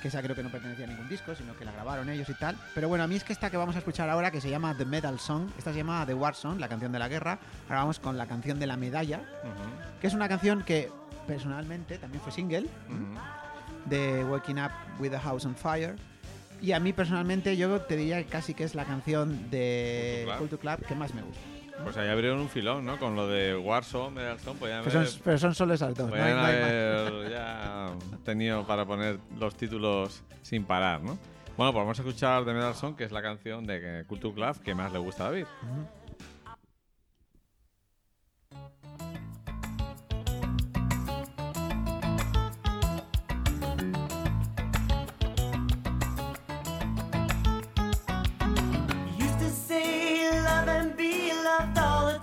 [0.00, 2.34] que esa creo que no pertenecía a ningún disco, sino que la grabaron ellos y
[2.34, 2.56] tal.
[2.74, 4.74] Pero bueno, a mí es que esta que vamos a escuchar ahora, que se llama
[4.76, 7.38] The Medal Song, esta se llama The War Song, la canción de la guerra.
[7.68, 9.20] Ahora vamos con la canción de la medalla,
[10.00, 10.90] que es una canción que
[11.26, 12.66] personalmente también fue single
[13.86, 15.96] de Waking Up with the House on Fire.
[16.60, 20.58] Y a mí personalmente yo te diría que casi que es la canción de Culture
[20.60, 20.76] Club.
[20.76, 21.40] Club que más me gusta.
[21.84, 22.98] Pues ahí abrieron un filón, ¿no?
[22.98, 26.08] Con lo de Warzone, Medalson, podían Pero haber, son, pero son solo esas dos.
[26.08, 27.92] no hay- no hay ya
[28.24, 31.18] tenido para poner los títulos sin parar, ¿no?
[31.58, 34.74] Bueno, pues vamos a escuchar de Medalson, que es la canción de Culture Club que
[34.74, 35.44] más le gusta a David.
[35.62, 36.05] You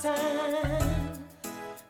[0.04, 1.24] time.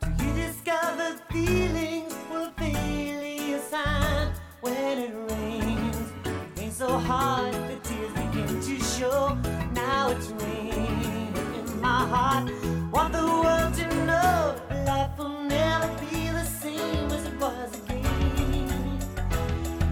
[0.00, 4.28] Till you discover feelings were failing a sign
[4.60, 6.12] when it rains.
[6.24, 9.36] It rains so hard the tears begin to show.
[9.72, 12.52] Now it's raining in my heart.
[12.92, 14.54] Want the world to know
[14.86, 18.98] life will never be the same as it was again.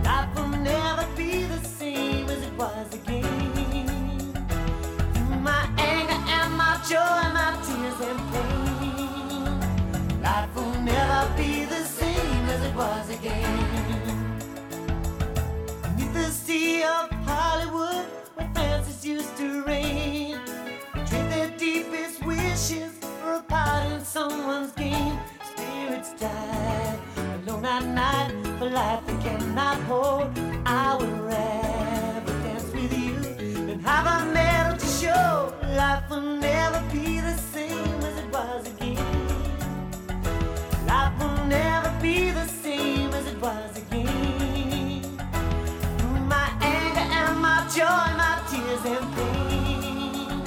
[0.04, 4.32] Life will never be the same as it was again.
[5.14, 7.21] Through my anger and my joy,
[12.52, 14.38] as it was again.
[15.82, 20.38] Beneath the sea of Hollywood, where fancies used to reign,
[21.06, 25.18] trade their deepest wishes for a part in someone's game.
[25.50, 26.98] Spirits died
[27.46, 30.28] alone at night for life they cannot hold.
[30.66, 33.14] I would rather dance with you
[33.66, 35.54] than have a medal to show.
[35.82, 38.81] Life will never be the same as it was again.
[43.42, 45.02] Was again.
[45.98, 50.42] Through my anger and my joy, my tears and pain.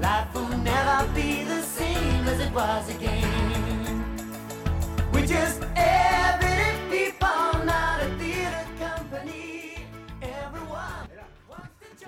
[0.00, 4.04] Life will never be the same as it was again.
[5.12, 9.74] We're just everyday people, not a theater company.
[10.20, 11.08] Everyone.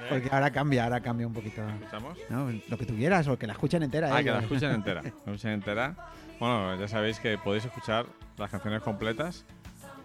[0.09, 1.63] Porque ahora cambia, ahora cambia un poquito.
[1.69, 2.19] ¿Escuchamos?
[2.31, 2.51] ¿no?
[2.69, 4.15] Lo que tú quieras, o que la escuchen entera.
[4.15, 5.03] Ah, eh, que la que- escuchen entera.
[5.03, 5.95] La escuchen entera.
[6.41, 8.07] Bueno, ya sabéis que podéis escuchar
[8.37, 9.45] las canciones completas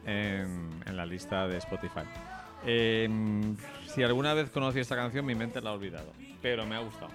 [0.06, 2.02] en, en la lista de Spotify.
[2.66, 6.14] Em, si alguna vez conocí esta canción, mi mente la ha olvidado.
[6.42, 7.12] Pero me ha gustado.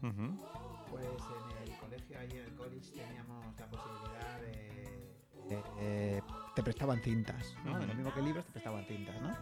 [0.00, 0.47] Ujú.
[6.68, 7.72] prestaban cintas, ¿no?
[7.72, 7.86] Uh -huh.
[7.86, 9.34] Lo mismo que libros, te prestaban cintas, ¿no?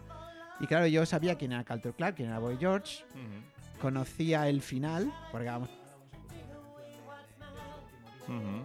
[0.61, 3.79] Y claro, yo sabía quién era Calter Clark, quién era Boy George, uh -huh.
[3.81, 5.69] conocía el final, porque vamos...
[8.27, 8.63] Uh -huh.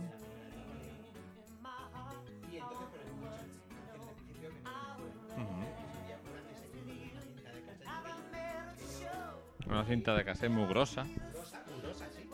[9.66, 11.04] Una cinta de cassette muy grosa.
[11.32, 12.28] Grosa, grosa, sí.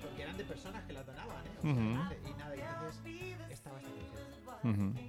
[0.00, 1.50] Porque eran de personas que la donaban, ¿eh?
[1.62, 2.16] Uh -huh.
[2.24, 4.28] Y nada, y entonces estaba esta canción.
[4.62, 5.07] Uh -huh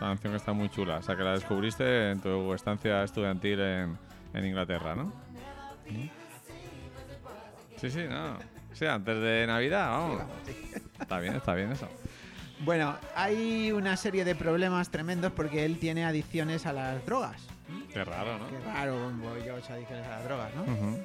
[0.00, 0.98] una canción que está muy chula.
[0.98, 3.98] O sea, que la descubriste en tu estancia estudiantil en,
[4.34, 5.12] en Inglaterra, ¿no?
[7.76, 8.38] Sí, sí, no.
[8.72, 10.22] Sí, antes de Navidad, vamos.
[11.00, 11.88] Está bien, está bien eso.
[12.60, 17.40] Bueno, hay una serie de problemas tremendos porque él tiene adicciones a las drogas.
[17.92, 18.48] Qué raro, ¿no?
[18.48, 20.62] Qué raro George adicciones a las drogas, ¿no?
[20.62, 20.98] Ujú.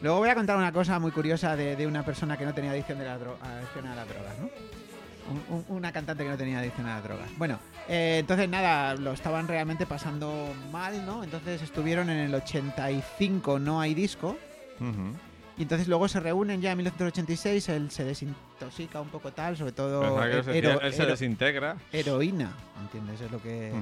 [0.00, 2.70] Luego voy a contar una cosa muy curiosa de, de una persona que no tenía
[2.70, 4.48] adicción, de la adicción a las drogas, ¿no?
[5.30, 7.28] Un- un- una cantante que no tenía adicción a las drogas.
[7.36, 7.58] Bueno,
[7.88, 11.22] eh, entonces nada, lo estaban realmente pasando mal, ¿no?
[11.24, 14.36] Entonces estuvieron en el 85, no hay disco.
[15.56, 19.72] Y entonces luego se reúnen ya en 1986, él se desintoxica un poco tal, sobre
[19.72, 21.76] todo decía, hero- él se hero- desintegra.
[21.92, 23.20] heroína, ¿entiendes?
[23.20, 23.72] Es lo que...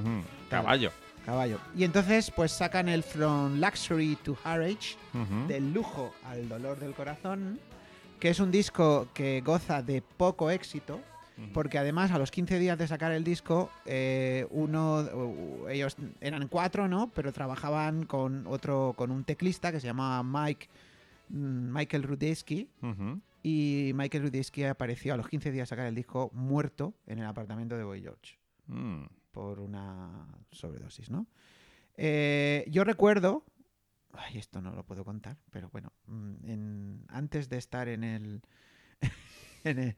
[0.49, 0.91] Caballo.
[1.23, 1.59] Caballo.
[1.75, 5.47] Y entonces pues sacan el From Luxury to Harage, Ujú.
[5.47, 7.59] del lujo al dolor del corazón,
[8.19, 10.99] que es un disco que goza de poco éxito.
[11.53, 16.87] Porque además a los 15 días de sacar el disco, eh, uno, ellos eran cuatro,
[16.87, 17.09] ¿no?
[17.13, 20.67] Pero trabajaban con otro, con un teclista que se llamaba Mike,
[21.29, 23.21] mm, Michael Rudetsky, Ujú.
[23.43, 27.25] y Michael Rudetsky apareció a los 15 días de sacar el disco muerto en el
[27.25, 29.03] apartamento de Boy George Mm.
[29.31, 31.27] por una sobredosis, ¿no?
[31.95, 33.43] Eh, yo recuerdo,
[34.13, 38.41] ay, esto no lo puedo contar, pero bueno, mm, en- antes de estar en el,
[39.63, 39.95] en el,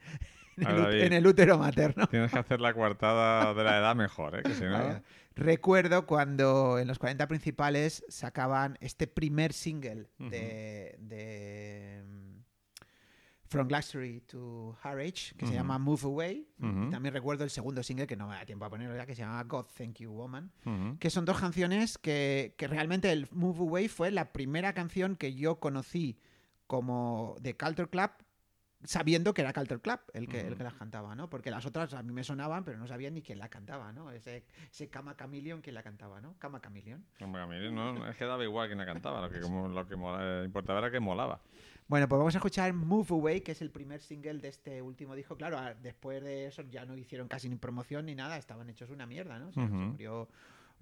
[0.62, 1.01] en el ú- David.
[1.03, 4.43] en el útero materno, Tienes que hacer la coartada de la edad mejor, ¿eh?
[4.43, 4.72] Que si no...
[4.74, 5.03] vaya,
[5.36, 12.39] recuerdo cuando en los 40 principales sacaban este primer single de, de, mm,
[13.47, 16.47] From Luxury to Harage, que se llama Move Away.
[16.91, 19.24] También recuerdo el segundo single, que no me da tiempo a ponerlo ya, que se
[19.24, 20.51] llama God Thank You Woman.
[20.99, 25.34] Que son dos canciones que, que realmente el Move Away fue la primera canción que
[25.34, 26.20] yo conocí
[26.68, 28.12] como de Culture Club,
[28.84, 31.30] sabiendo que era Culture Club el que, el que las cantaba, ¿no?
[31.30, 34.12] Porque las otras a mí me sonaban, pero no sabía ni quién la cantaba, ¿no?
[34.12, 36.36] Ese, ese Kama Chameleon, ¿quién la cantaba, ¿no?
[36.40, 37.04] Kama Chameleon.
[37.22, 39.86] Hombre, a mí no, es que daba igual quién la cantaba, lo que, como, lo
[39.88, 41.42] que mola- importaba era que molaba.
[41.88, 45.16] Bueno, pues vamos a escuchar Move Away, que es el primer single de este último
[45.16, 45.36] disco.
[45.36, 49.06] Claro, después de eso ya no hicieron casi ni promoción ni nada, estaban hechos una
[49.08, 49.50] mierda, ¿no?
[49.50, 50.30] O sea, se murió-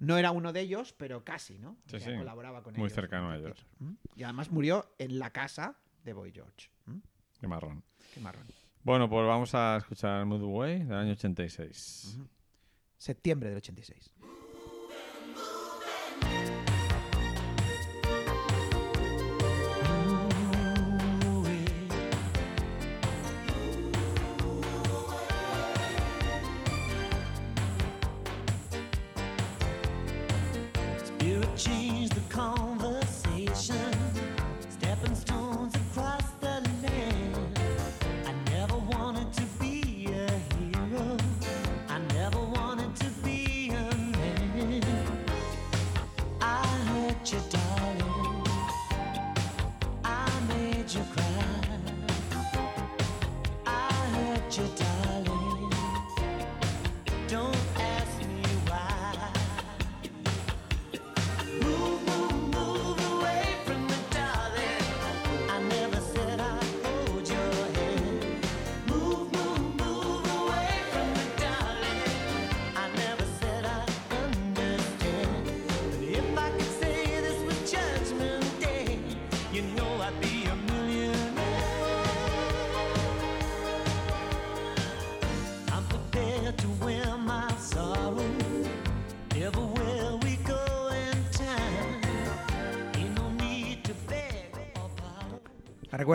[0.00, 1.70] No era uno de ellos, pero casi, ¿no?
[1.70, 2.16] O Sí, sea, sí.
[2.18, 2.92] colaboraba con Muy ellos.
[2.92, 3.66] cercano a ellos.
[4.14, 5.74] Y además murió en la casa
[6.04, 6.68] de Boy George.
[7.40, 7.84] Qué marrón.
[8.14, 8.46] Qué marrón.
[8.82, 12.18] Bueno, pues vamos a escuchar Mood Way del año 86.
[12.96, 14.14] Septiembre del 86.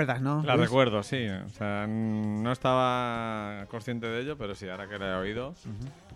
[0.06, 0.44] Recuerdas, no?
[0.44, 0.68] La Luis?
[0.68, 1.28] recuerdo, sí.
[1.28, 5.54] O sea, n- no estaba consciente de ello, pero sí, ahora que la he oído,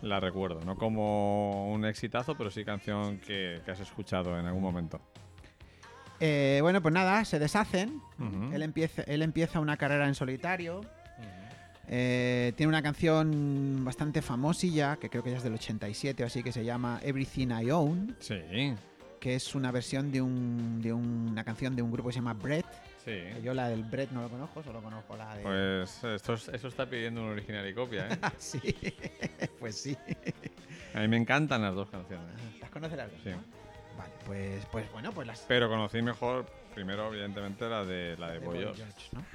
[0.02, 0.62] la recuerdo.
[0.66, 5.00] No como un exitazo, pero sí canción que, que has escuchado en algún momento.
[6.20, 8.02] Eh, bueno, pues nada, se deshacen.
[8.54, 10.82] Él, empieza, él empieza una carrera en solitario.
[11.90, 16.44] Eh, tiene una canción bastante famosilla, que creo que ya es del 87 o así,
[16.44, 18.36] que se llama Everything I Own, Sí,
[19.22, 22.34] que es una versión de, un, de una canción de un grupo que se llama
[22.34, 22.66] Brett.
[23.08, 23.42] Sí.
[23.44, 25.44] Yo la del Brett no lo conozco, solo conozco la de...
[25.44, 28.18] Pues esto, es- eso está pidiendo un original y copia, ¿eh?
[28.38, 28.60] Sí,
[29.60, 29.98] pues sí.
[30.94, 32.28] A mí me encantan las dos canciones.
[32.60, 33.20] ¿Las conoces las dos?
[33.24, 33.30] Sí.
[33.30, 33.38] no?
[33.98, 35.40] Vale, pues, pues bueno, pues las...
[35.48, 36.46] Pero conocí mejor,
[36.76, 38.84] primero, evidentemente, la de la de de Boy Boy George.
[38.84, 39.26] George, ¿no?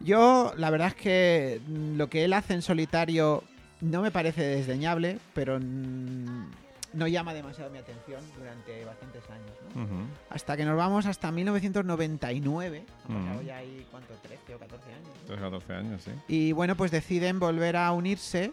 [0.00, 3.44] Yo, la verdad es que mm, lo que él hace en solitario
[3.80, 6.50] no me parece desdeñable, pero mm,
[6.94, 9.50] no llama demasiado mi atención durante bastantes años.
[9.74, 10.06] ¿no?
[10.30, 12.84] Hasta que nos vamos hasta 1999.
[13.08, 13.44] Han pasado Mm.
[13.46, 14.14] ya ahí, ¿cuánto?
[14.22, 15.08] 13 o 14 años.
[15.08, 15.26] ¿no?
[15.26, 16.10] 13, 14 años, sí.
[16.28, 18.52] Y bueno, pues deciden volver a unirse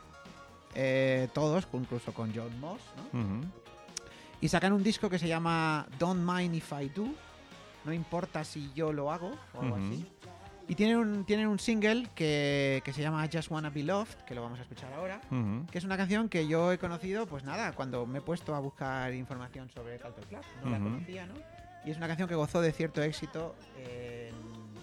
[0.75, 2.81] eh, todos, incluso con John Moss,
[3.13, 3.41] ¿no?
[4.39, 7.07] Y sacan un disco que se llama Don't Mind If I Do.
[7.85, 10.05] No importa si yo lo hago o algo así.
[10.71, 14.13] Y tienen un, tienen un single que, que se llama I Just Wanna Be Loved,
[14.25, 15.19] que lo vamos a escuchar ahora.
[15.29, 15.65] Ujú.
[15.69, 18.59] Que es una canción que yo he conocido, pues nada, cuando me he puesto a
[18.61, 20.41] buscar información sobre Culture Club.
[20.63, 20.85] No la Ujú.
[20.85, 21.33] conocía, ¿no?
[21.83, 24.33] Y es una canción que gozó de cierto éxito en,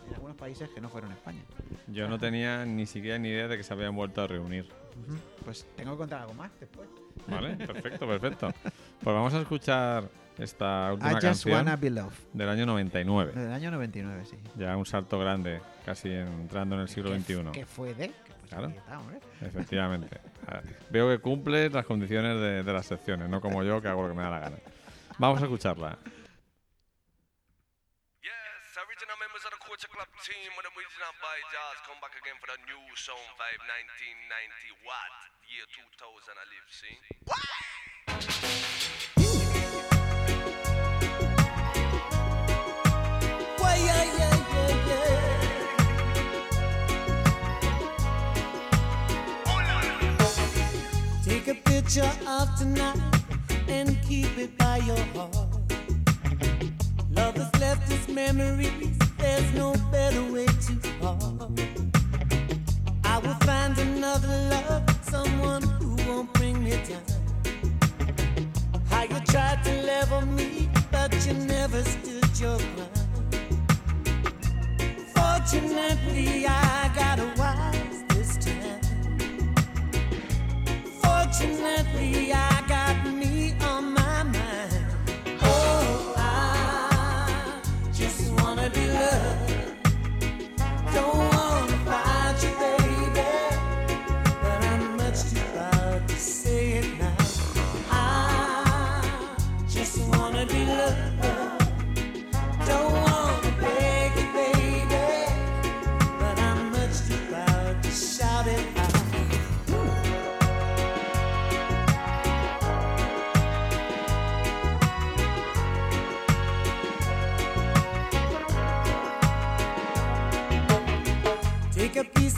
[0.08, 1.40] en algunos países que no fueron España.
[1.86, 4.64] Yo no tenía ni siquiera ni idea de que se habían vuelto a reunir.
[5.06, 5.16] Ujú.
[5.42, 6.86] Pues tengo que contar algo más después.
[7.28, 7.56] ¿Vale?
[7.66, 8.52] Perfecto, perfecto.
[8.62, 10.04] Pues vamos a escuchar
[10.38, 12.14] esta I última Just canción Wanna Be Loved.
[12.32, 13.32] del año 99.
[13.32, 14.36] Del año 99, sí.
[14.56, 17.50] Ya un salto grande, casi entrando en el siglo ¿Qué- XXI.
[17.52, 18.08] ¿Qué fue de?
[18.08, 18.68] Pues Claro.
[18.68, 19.00] está.
[19.46, 20.20] Efectivamente.
[20.90, 24.08] Veo que cumple las condiciones de, de las secciones, no como yo que hago lo
[24.08, 24.56] que me da la gana.
[25.18, 25.98] Vamos a escucharla.
[28.22, 28.32] Yes,
[28.78, 32.38] original members of the Culture Club team with the original by Jazz come back again
[32.40, 35.12] for the new sound vibe 1990 what?
[35.50, 36.96] Year 2000 I live, see?
[37.28, 38.77] Why,
[51.48, 53.00] Take a picture of tonight
[53.68, 55.32] and keep it by your heart.
[57.10, 61.24] Love has left its memories, there's no better way to part.
[63.02, 67.00] I will find another love, someone who won't bring me down.
[68.90, 73.34] How you tried to level me, but you never stood your ground.
[75.14, 77.77] Fortunately, I got a wise
[81.30, 84.86] I got me on my mind.
[85.42, 87.60] Oh, I
[87.92, 89.52] just wanna be loved.
[90.94, 91.27] Don't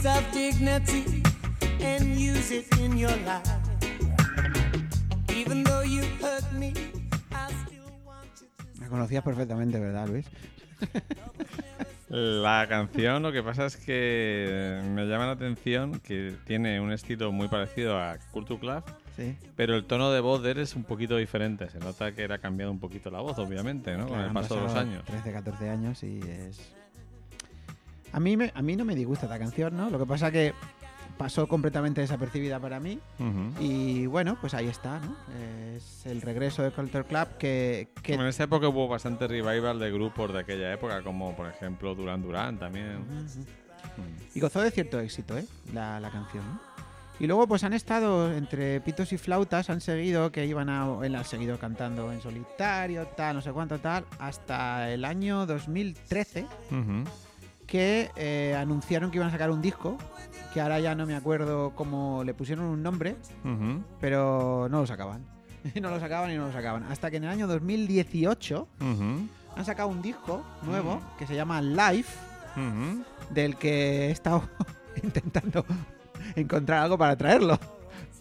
[0.01, 1.23] piece of dignity
[1.83, 3.43] and use it in your life.
[5.35, 6.73] Even though you hurt me,
[7.33, 8.47] I still want you
[8.77, 10.27] to Me conocías perfectamente, ¿verdad, Luis?
[12.09, 17.31] La canción, lo que pasa es que me llama la atención que tiene un estilo
[17.31, 18.83] muy parecido a Culture Club,
[19.17, 19.37] Sí.
[19.55, 21.69] pero el tono de voz de él es un poquito diferente.
[21.71, 24.07] Se nota que él ha cambiado un poquito la voz, obviamente, ¿no?
[24.07, 25.05] Con Claro, el han paso de los años.
[25.05, 26.73] 13, 14 años y es...
[28.13, 29.89] A mí, me, a mí no me disgusta esta canción, ¿no?
[29.91, 30.53] Lo que pasa que
[31.17, 32.99] pasó completamente desapercibida para mí
[33.61, 35.15] y bueno, pues ahí está, ¿no?
[35.77, 37.89] Es el regreso de Culture Club que...
[38.03, 41.95] que En esa época hubo bastante revival de grupos de aquella época, como por ejemplo
[41.95, 42.97] Duran Duran también.
[42.97, 43.45] Ujú.
[44.35, 45.45] Y gozó de cierto éxito, ¿eh?
[45.75, 46.61] La, la canción, ¿no?
[47.19, 50.87] Y luego pues han estado entre pitos y flautas, han seguido que iban a...
[51.05, 56.47] Él ha seguido cantando en solitario, tal, no sé cuánto, tal, hasta el año 2013
[56.71, 57.05] Ujú.
[57.71, 59.97] Que eh, anunciaron que iban a sacar un disco,
[60.53, 63.17] que ahora ya no me acuerdo cómo le pusieron un nombre,
[64.01, 65.25] pero no lo sacaban.
[65.81, 66.83] no lo sacaban y no lo sacaban.
[66.91, 69.29] Hasta que en el año 2018 Ujú.
[69.57, 72.19] han sacado un disco nuevo que se llama Life,
[73.31, 74.43] del que he estado
[75.05, 75.65] intentando
[76.35, 77.57] encontrar algo para traerlo.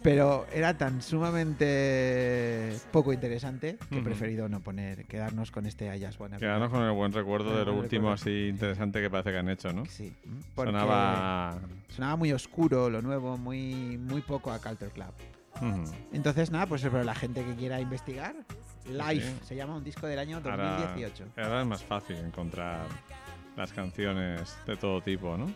[0.01, 6.37] Pero era tan sumamente poco interesante que he preferido no poner, quedarnos con este Wanna
[6.37, 9.49] Be Quedarnos con el buen recuerdo de lo último así interesante que parece que han
[9.49, 9.85] hecho, ¿no?
[9.85, 10.13] Sí,
[10.55, 11.59] porque Sonaba...
[11.89, 15.13] sonaba muy oscuro lo nuevo, muy, muy poco a Culture Club.
[16.13, 18.33] Entonces, nada, pues para la gente que quiera investigar,
[18.89, 19.39] Life Sí.
[19.47, 21.25] se llama un disco del año Ahora, 2018.
[21.37, 22.85] ahora es más fácil encontrar
[23.57, 25.51] las canciones de todo tipo, ¿no?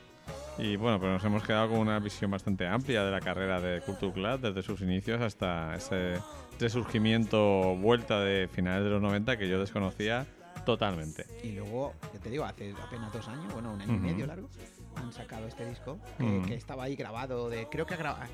[0.57, 3.81] Y bueno, pues nos hemos quedado con una visión bastante amplia de la carrera de
[3.81, 6.19] Culture Club desde sus inicios hasta ese
[6.59, 10.27] resurgimiento, vuelta de finales de los 90 que yo desconocía
[10.65, 11.25] totalmente.
[11.43, 14.03] Y luego, ya te digo, hace apenas dos años, bueno, un año Ujú.
[14.05, 14.47] y medio largo,
[14.95, 16.45] han sacado este disco que, Ujú.
[16.47, 17.49] que estaba ahí grabado.
[17.49, 18.25] de Creo que ha grabado.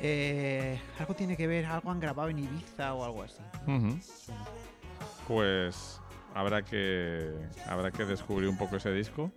[0.00, 3.42] eh, algo tiene que ver, algo han grabado en Ibiza o algo así.
[3.66, 3.98] Ujú.
[5.28, 6.00] Pues
[6.34, 7.32] habrá que
[7.66, 9.30] habrá que descubrir un poco ese disco.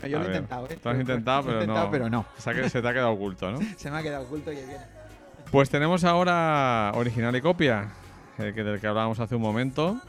[0.00, 0.78] Bueno, yo A lo he ver, intentado, ¿eh?
[0.82, 1.90] Tú has intentado, pero intentado, no.
[1.90, 2.20] pero no.
[2.36, 3.58] O sea que se te ha quedado oculto, ¿no?
[3.76, 4.76] Se me ha quedado oculto y viene.
[5.50, 7.88] Pues tenemos ahora original y copia.
[8.38, 10.00] eh, que del que hablábamos hace un momento,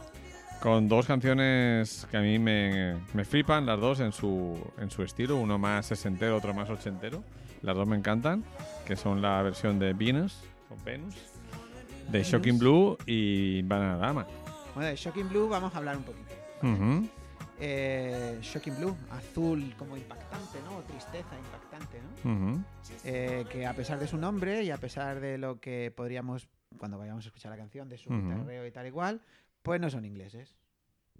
[0.62, 5.04] con dos canciones que a mí me, me flipan, las dos en su, en su
[5.04, 7.24] estilo, uno más sesentero, otro más ochentero.
[7.62, 8.44] Las dos me encantan,
[8.86, 10.40] que son la versión de Venus,
[10.70, 11.16] o Venus,
[12.10, 14.26] de Shocking Blue y Banana Dama.
[14.74, 16.34] Bueno, de Shocking Blue vamos a hablar un poquito.
[16.64, 17.08] Ujú,
[17.60, 20.82] Eh, Shocking Blue, azul como impactante, ¿no?
[20.84, 22.64] Tristeza impactante, ¿no?
[23.06, 26.98] Eh, que a pesar de su nombre y a pesar de lo que podríamos, cuando
[26.98, 28.22] vayamos a escuchar la canción, de su Ujú.
[28.22, 29.22] guitarreo y tal igual,
[29.64, 30.56] pues no son ingleses.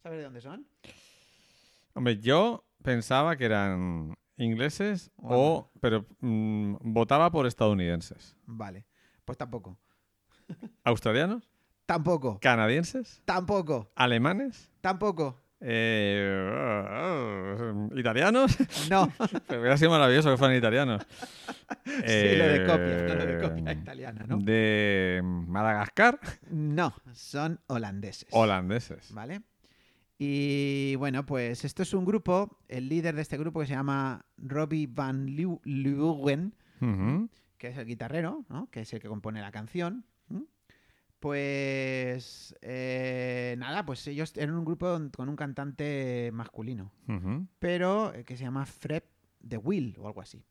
[0.04, 0.68] ¿Sabes de dónde son?
[1.94, 5.72] Hombre, yo pensaba que eran ingleses o...
[5.80, 8.36] pero mm, votaba por estadounidenses.
[8.46, 8.86] Vale,
[9.24, 9.78] pues tampoco.
[10.84, 11.50] ¿Australianos?
[11.86, 12.40] Tampoco.
[12.42, 13.22] ¿Canadienses?
[13.26, 13.90] Tampoco.
[13.96, 14.70] ¿Alemanes?
[14.82, 15.42] Tampoco.
[15.62, 18.58] Eh, ¿Italianos?
[18.90, 19.12] No.
[19.48, 21.06] Pero hubiera sido maravilloso que fueran italianos.
[21.86, 24.38] Sí, lo de copia, Eh, lo de copia italiana, ¿no?
[24.38, 26.20] De Madagascar,
[26.50, 28.28] No, son holandeses.
[28.32, 29.14] holandeses.
[29.14, 29.42] ¿Vale?
[30.18, 34.26] Y bueno, pues esto es un grupo, el líder de este grupo que se llama
[34.38, 36.54] Robbie Van Leeu- Leeuwen,
[37.58, 38.70] que es el guitarrero, ¿no?
[38.72, 40.06] que es el que compone la canción.
[41.20, 46.92] Pues eh, nada, pues ellos eran un grupo con un cantante masculino,
[47.60, 49.04] pero eh, que se llama Fred
[49.40, 50.46] de Will o algo así.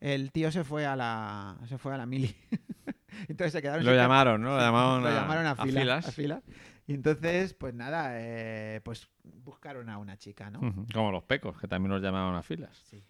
[0.00, 2.34] El tío se fue a la se fue a la mili.
[3.28, 4.50] Entonces se quedaron Lo llamaron, ¿no?
[4.50, 6.18] Lo llamaron, lo a, llamaron a, a fila- filas.
[6.18, 6.42] a.
[6.86, 10.60] Y entonces, pues nada, eh, pues buscaron a una chica, ¿no?
[10.94, 12.76] Como los pecos, que también los llamaban a filas.
[12.88, 13.04] Sí.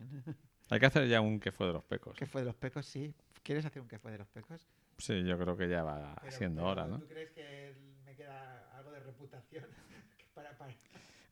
[0.71, 2.17] Hay que hacer ya un que fue de los pecos.
[2.19, 2.87] ¿Qué fue de los pecos?
[2.87, 3.15] Sí.
[3.43, 4.67] ¿Quieres hacer un qué fue de los pecos?
[4.99, 6.99] Sí, yo creo que ya va siendo hora, ¿no?
[6.99, 9.65] ¿Tú crees que me queda algo de reputación?
[10.35, 10.75] para, para-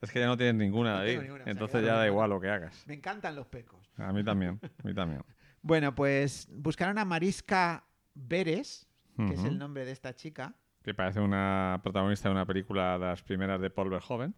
[0.00, 1.10] Es que ya no tienes ninguna, No David.
[1.10, 2.84] tengo ninguna, o sea, Entonces ya da igual lo que hagas.
[2.86, 3.90] Me encantan los pecos.
[3.96, 5.22] A mí también, a mí también.
[5.62, 7.84] Bueno, pues buscaron a Mariska
[8.14, 8.86] Beres,
[9.16, 10.54] que es el nombre de esta chica.
[10.84, 14.32] Que parece una protagonista de una película de las primeras de Paul Verhoeven,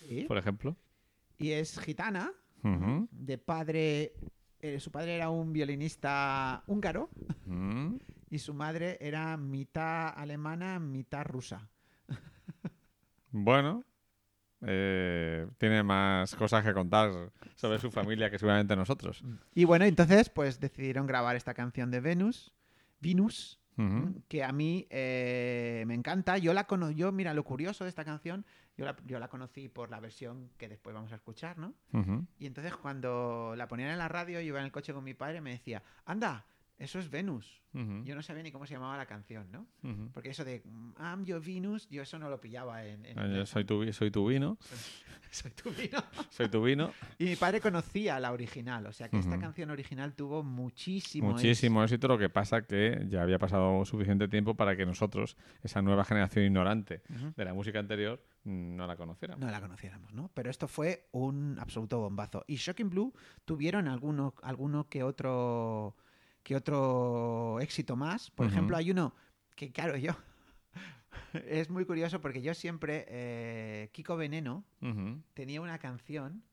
[0.00, 0.24] Sí.
[0.28, 0.76] por ejemplo.
[1.38, 2.30] Y es gitana,
[2.62, 4.12] de padre.
[4.60, 7.08] eh, su padre era un violinista húngaro.
[8.34, 11.68] Y su madre era mitad alemana, mitad rusa.
[13.30, 13.84] Bueno,
[14.60, 19.22] eh, tiene más cosas que contar sobre su familia que seguramente nosotros.
[19.54, 22.52] Y bueno, entonces pues decidieron grabar esta canción de Venus,
[23.00, 23.60] Venus,
[24.28, 26.36] que a mí eh, me encanta.
[26.38, 28.44] Yo la cono yo, mira, lo curioso de esta canción,
[28.76, 31.74] yo la, yo la conocí por la versión que después vamos a escuchar, ¿no?
[32.38, 35.14] Y entonces cuando la ponían en la radio, yo iba en el coche con mi
[35.14, 36.46] padre y me decía, anda,
[36.78, 37.62] eso es Venus.
[38.04, 39.66] Yo no sabía ni cómo se llamaba la canción, ¿no?
[40.12, 40.62] Porque eso de
[40.98, 43.04] I'm your Venus, yo eso no lo pillaba en...
[43.34, 44.58] yo soy tu, soy tu vino,
[45.34, 45.98] Soy tu vino.
[46.30, 46.92] soy tu vino.
[47.18, 51.82] Y mi padre conocía la original, o sea que esta canción original tuvo muchísimo Muchísimo
[51.82, 56.04] éxito, lo que pasa que ya había pasado suficiente tiempo para que nosotros, esa nueva
[56.04, 57.02] generación ignorante
[57.36, 59.44] de la música anterior, mm, no la conociéramos.
[59.44, 60.30] no la conociéramos, ¿no?
[60.34, 62.44] Pero esto fue un absoluto bombazo.
[62.46, 63.12] Y Shocking Blue
[63.44, 65.96] tuvieron alguno, alguno que otro
[66.44, 68.30] que otro éxito más.
[68.30, 69.12] Por ejemplo, hay uno
[69.56, 70.12] que, claro, yo...
[71.48, 73.04] es muy curioso porque yo siempre...
[73.08, 74.64] eh, Kiko Veneno
[75.32, 76.44] tenía una canción,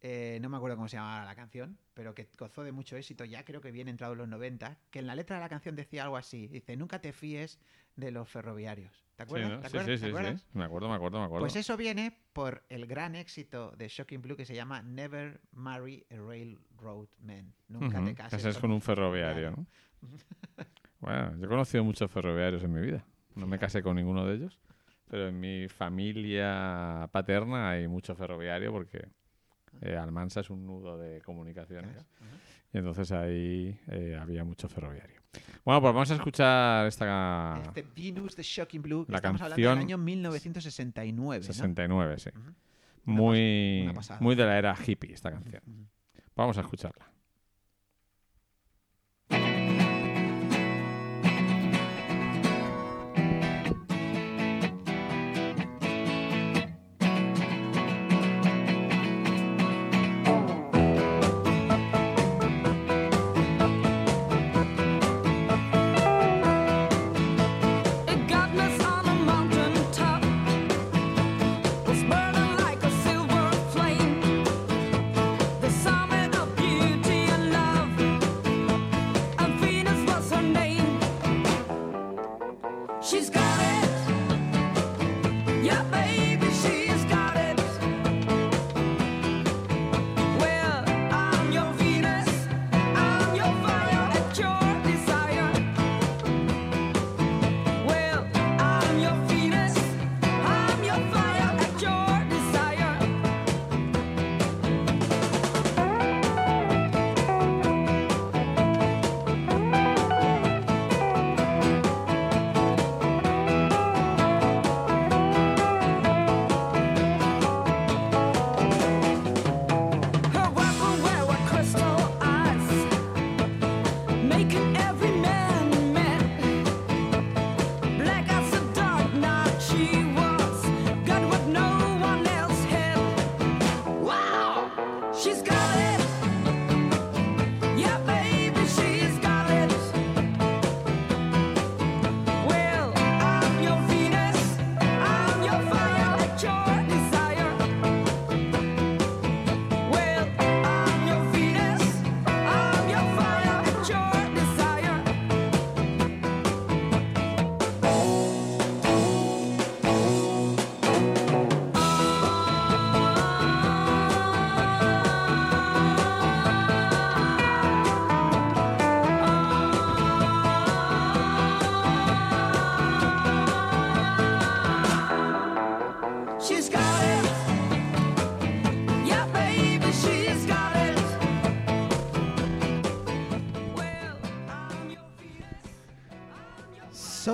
[0.00, 3.24] eh, no me acuerdo cómo se llamaba la canción, pero que gozó de mucho éxito,
[3.24, 5.76] ya creo que bien entrado en los 90, que en la letra de la canción
[5.76, 7.58] decía algo así, dice, nunca te fíes
[7.98, 8.92] de los ferroviarios.
[9.16, 9.50] ¿Te Sí, acuerdas?
[9.50, 9.60] ¿no?
[9.60, 9.86] ¿Te sí, acuerdas?
[9.86, 10.46] sí, ¿Te sí, acuerdas?
[10.52, 11.42] Me acuerdo, me acuerdo, me acuerdo.
[11.42, 16.06] Pues eso viene por el gran éxito de Shocking Blue que se llama Never Marry
[16.10, 17.52] a Railroad Man.
[17.66, 19.66] Nunca te cases Cases con un ferroviario, ¿no?
[21.00, 23.04] Bueno, yo he conocido muchos ferroviarios en mi vida.
[23.34, 24.58] No me casé con ninguno de ellos,
[25.08, 29.08] pero en mi familia paterna hay mucho ferroviario porque
[29.80, 32.06] eh, Almansa es un nudo de comunicaciones.
[32.72, 35.20] Y entonces ahí eh, había mucho ferroviario.
[35.64, 39.56] Bueno, pues vamos a escuchar esta Este Venus de Shocking Blue, que La estamos hablando
[39.56, 41.46] del canción año 1969.
[41.46, 41.52] ¿no?
[41.52, 42.30] 69, sí.
[42.30, 42.40] Ujú.
[42.40, 42.54] Una
[43.04, 45.62] Muy, muy de la era hippie esta canción.
[46.34, 47.10] Vamos a escucharla.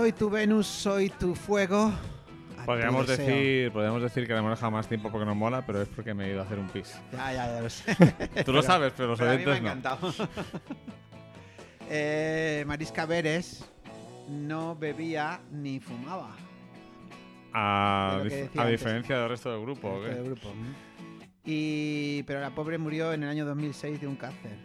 [0.05, 1.91] Soy tu Venus, soy tu fuego.
[2.67, 5.89] Podríamos decir, podríamos decir que le hemos dejado más tiempo porque nos mola, pero es
[5.89, 6.95] porque me he ido a hacer un pis.
[7.11, 7.97] Ya, ya, ya lo sé.
[8.45, 9.69] Tú lo sabes, pero los Pero a mí me ha oyentes no.
[9.71, 10.13] encantado.
[11.89, 13.65] Eh, Marisca Veres
[14.29, 16.37] no bebía ni fumaba.
[17.55, 20.09] A, dif- diferencia del resto del grupo, ¿o qué?
[20.11, 20.49] del grupo.
[21.47, 24.59] Y, pero la pobre murió en el año 2006 de un cáncer.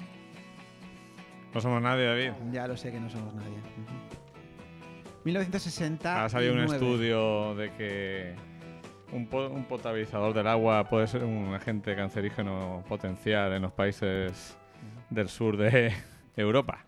[1.53, 2.31] No somos nadie, David.
[2.51, 3.55] Ya lo sé que no somos nadie.
[5.25, 6.25] 1960.
[6.25, 8.35] Ha salido un estudio de que
[9.11, 14.57] un, po- un potabilizador del agua puede ser un agente cancerígeno potencial en los países
[15.09, 15.93] del sur de
[16.35, 16.85] Europa.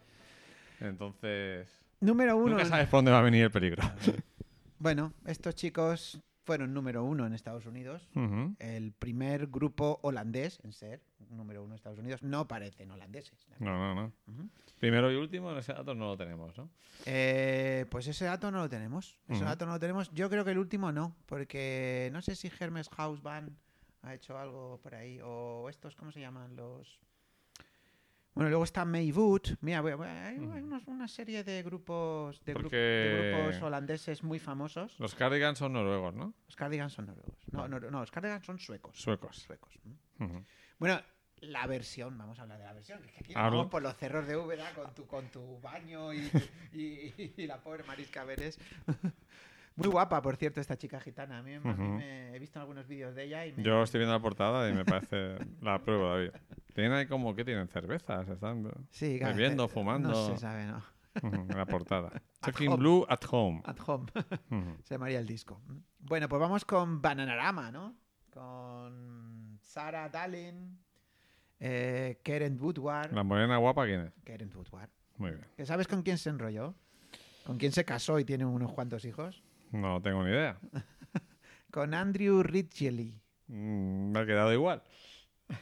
[0.79, 1.67] Entonces,
[1.99, 2.51] Número uno.
[2.51, 3.83] nunca sabes por dónde va a venir el peligro.
[4.79, 8.07] Bueno, estos chicos fueron número uno en Estados Unidos.
[8.59, 12.23] El primer grupo holandés en ser número uno en Estados Unidos.
[12.23, 13.47] No parecen holandeses.
[13.59, 14.11] No, no, no.
[14.79, 16.69] Primero y último, ese dato no lo tenemos, ¿no?
[17.05, 19.19] Eh, pues ese dato no lo tenemos.
[19.27, 19.45] Ese Ujú.
[19.45, 20.11] dato no lo tenemos.
[20.11, 23.51] Yo creo que el último no, porque no sé si Hermes House Band
[24.01, 26.55] ha hecho algo por ahí o estos, ¿cómo se llaman?
[26.55, 26.99] Los.
[28.33, 29.41] Bueno, luego está Maywood.
[29.61, 34.39] Mira, voy a- voy a- hay unos- una serie de grupos de, grupos holandeses muy
[34.39, 34.97] famosos.
[34.99, 36.33] Los cardigans son noruegos, ¿no?
[36.45, 37.35] Los Cardigans son noruegos.
[37.51, 38.97] No, no, no, los Cardigans son suecos.
[39.01, 39.35] Suecos.
[39.37, 39.77] Suecos.
[40.79, 41.01] Bueno,
[41.41, 43.03] la versión, vamos a hablar de la versión.
[43.03, 46.31] es que aquí vamos por los cerros de Úbeda con tu, con tu baño y,
[46.73, 48.57] y- y la pobre Marisca Veres.
[49.75, 51.39] Muy guapa, por cierto, esta chica gitana.
[51.39, 53.63] A mí, me- he visto algunos vídeos de ella y me...
[53.63, 56.31] Yo estoy viendo la portada y me parece la prueba, David.
[56.73, 60.09] Tienen ahí como que tienen cervezas, están Sí, bebiendo, fumando.
[60.09, 60.83] No se sabe, ¿no?
[61.23, 62.09] en la portada.
[62.39, 62.75] Talking.
[62.77, 63.61] Blue at Home.
[63.65, 64.05] At home.
[64.83, 65.61] Se llamaría el disco.
[65.99, 67.95] Bueno, pues vamos con Bananarama, ¿no?
[68.33, 70.79] Con Sarah Dallin,
[71.59, 73.11] eh, Karen Woodward.
[73.13, 74.13] La morena guapa, ¿quién es?
[74.23, 74.89] Karen Woodward.
[75.17, 75.45] Muy bien.
[75.57, 76.75] ¿Que ¿Sabes con quién se enrolló?
[77.45, 79.43] ¿Con quién se casó y tiene unos cuantos hijos?
[79.71, 80.57] No tengo ni idea.
[81.71, 83.17] Con Andrew Ridgely,
[83.47, 84.81] Mm, me ha quedado igual.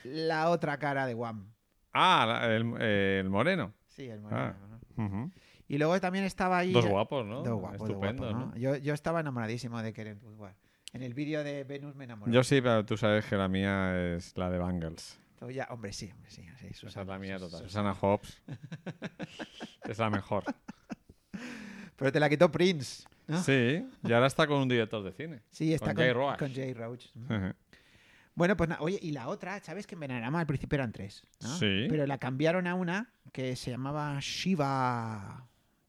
[0.03, 1.51] la otra cara de Wham.
[1.93, 3.73] Ah, la- el, eh, el moreno.
[3.87, 4.79] Sí, el moreno, Ah.
[4.97, 5.05] ¿no?
[5.05, 5.31] Ujú.
[5.67, 6.71] Y luego también estaba ahí...
[6.71, 7.41] Dos guapos, ¿no?
[7.43, 8.45] Dos guapos, dos Estupendo, guapos, ¿no?
[8.53, 8.57] ¿no?
[8.57, 10.55] Yo, yo estaba enamoradísimo de Karen Woodward.
[10.93, 12.31] En el vídeo de Venus me enamoré.
[12.31, 15.19] Yo sí, pero tú sabes que la mía es la de Bangles.
[15.51, 16.43] Ya- hombre, sí, hombre, sí.
[16.59, 17.61] sí, Esa Susana, es la mía total.
[17.63, 17.93] Susana.
[17.93, 18.41] Susana Hobbs.
[19.89, 20.43] es la mejor.
[21.95, 23.07] Pero te la quitó Prince.
[23.29, 23.41] ¿No?
[23.43, 25.41] Sí, y ahora está con un director de cine.
[25.49, 26.39] Sí, está Con con, Jay Roach.
[26.39, 27.05] con Jay Roach.
[28.35, 31.23] Bueno, pues oye, y la otra, ¿sabes que en al principio eran tres?
[31.41, 31.49] ¿no?
[31.57, 31.87] Sí.
[31.89, 35.45] Pero la cambiaron a una que se llamaba Shiva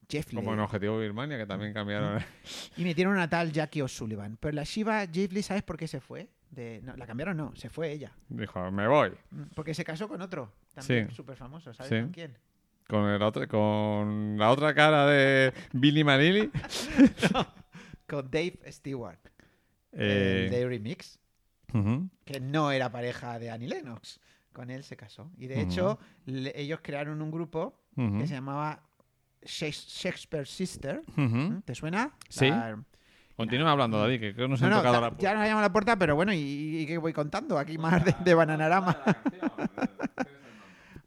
[0.09, 0.35] Jeffley.
[0.43, 2.21] Como en Objetivo Birmania, que también cambiaron.
[2.77, 4.37] Y metieron una tal Jackie O'Sullivan.
[4.37, 6.29] Pero la Shiva Jeffley, ¿sabes por qué se fue?
[6.49, 8.11] De, no, la cambiaron, no, se fue ella.
[8.27, 9.11] Dijo, me voy.
[9.29, 11.15] Mm, Porque se casó con otro, también Sí.
[11.15, 12.01] súper famoso, ¿sabes Sí.
[12.01, 12.37] con quién?
[12.91, 16.51] Con, el otro, con la otra cara de Billy Manili.
[18.05, 19.17] Con Dave Stewart,
[19.93, 21.17] Eh, el de Remix,
[22.25, 24.19] que no era pareja de Annie Lennox.
[24.51, 25.31] Con él se casó.
[25.37, 28.83] Y de hecho, le- ellos crearon un grupo que se llamaba
[29.41, 31.01] Shakes- Shakespeare Sister.
[31.15, 31.59] ¿Mm?
[31.63, 32.11] ¿Te suena?
[32.27, 32.49] Sí.
[32.49, 32.77] La-
[33.37, 35.47] Continúa hablando, David, que creo que nos No, han no, tocado la ya nos ha
[35.47, 37.57] llamado la puerta, pero bueno, ¿y, y qué voy contando?
[37.57, 38.97] Aquí más de, de Bananarama.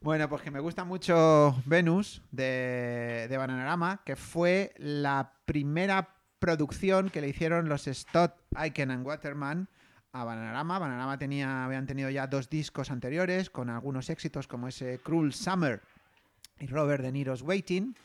[0.04, 7.08] Bueno, pues que me gusta mucho Venus de, de Bananarama, que fue la primera producción
[7.08, 9.66] que le hicieron los Stott, Aiken and Waterman
[10.12, 10.78] a Bananarama.
[10.78, 15.80] Bananarama tenía, habían tenido ya dos discos anteriores con algunos éxitos como ese Cruel Summer
[16.60, 17.96] y Robert De Niro's Waiting.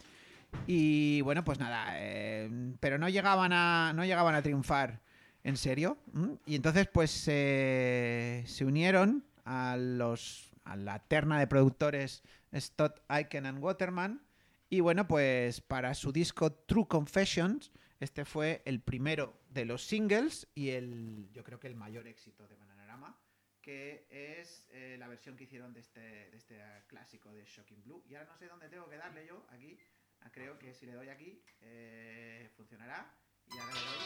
[0.68, 2.50] Y bueno, pues nada, eh,
[2.80, 5.02] pero no llegaban a, no llegaban a triunfar
[5.44, 5.98] en serio.
[6.46, 12.24] Y entonces pues se- se unieron a, los, a la terna de productores
[12.54, 14.22] Stott, Aiken and Waterman.
[14.70, 20.48] Y bueno, pues para su disco True Confessions, este fue el primero de los singles
[20.54, 23.20] y el, yo creo que el mayor éxito de Bananarama,
[23.62, 28.04] que es eh, la versión que hicieron de este, de este clásico de Shocking Blue.
[28.08, 29.78] Y ahora no sé dónde tengo que darle yo, aquí.
[30.22, 33.12] Ah, Creo que si le doy aquí eh, funcionará.
[33.48, 34.00] Y ahora le doy.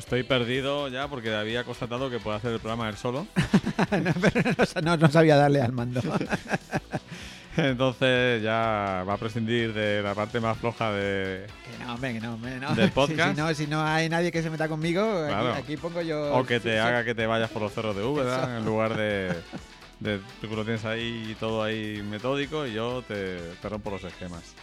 [0.00, 3.26] Estoy perdido ya porque había constatado que puede hacer el programa él solo.
[4.02, 6.00] no, pero no, sabía darle al mando.
[7.56, 11.46] Entonces ya va a prescindir de la parte más floja de...
[11.78, 12.74] que no, hombre, que no, hombre, no.
[12.74, 13.34] ¿Del podcast?
[13.36, 15.54] Si, no, si no hay nadie que se meta conmigo, aquí- Claro.
[15.54, 16.32] aquí, pongo yo.
[16.34, 16.78] O que te sí.
[16.78, 19.34] haga que te vayas por los cerros de Úbeda en lugar de...
[20.00, 24.54] de tú lo tienes ahí todo ahí metódico y yo te, te rompo los esquemas.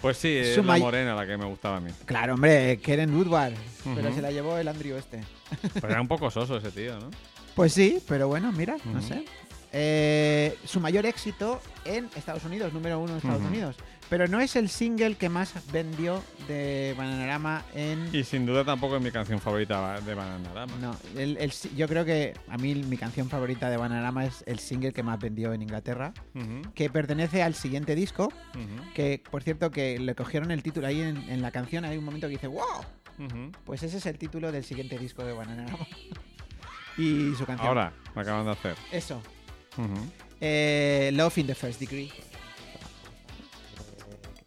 [0.00, 1.90] Pues sí, es Su la may- morena la que me gustaba a mí.
[2.06, 3.52] Claro, hombre, Keren Woodward.
[3.94, 4.16] Pero Ujú.
[4.16, 5.20] se la llevó el Andrew este.
[5.74, 7.10] Pero era un poco soso ese tío, ¿no?
[7.54, 9.08] Pues sí, pero bueno, mira, no Ujú.
[9.08, 9.24] sé.
[9.72, 13.48] Eh, su mayor éxito en Estados Unidos, número uno en Estados Ujú.
[13.48, 13.76] Unidos.
[14.10, 18.12] Pero no es el single que más vendió de Bananarama en.
[18.12, 20.74] Y sin duda tampoco es mi canción favorita de Bananarama.
[20.80, 24.58] No, el- el yo creo que a mí mi canción favorita de Bananarama es el
[24.58, 26.12] single que más vendió en Inglaterra,
[26.74, 28.32] que pertenece al siguiente disco,
[28.94, 32.04] que por cierto que le cogieron el título ahí en, en la canción, hay un
[32.04, 32.64] momento que dice ¡Wow!
[33.64, 35.86] Pues ese es el título del siguiente disco de Bananarama.
[36.98, 37.68] y su canción.
[37.68, 38.74] Ahora, lo acaban de hacer.
[38.90, 39.22] Eso.
[40.40, 42.10] Eh, Love in the First Degree.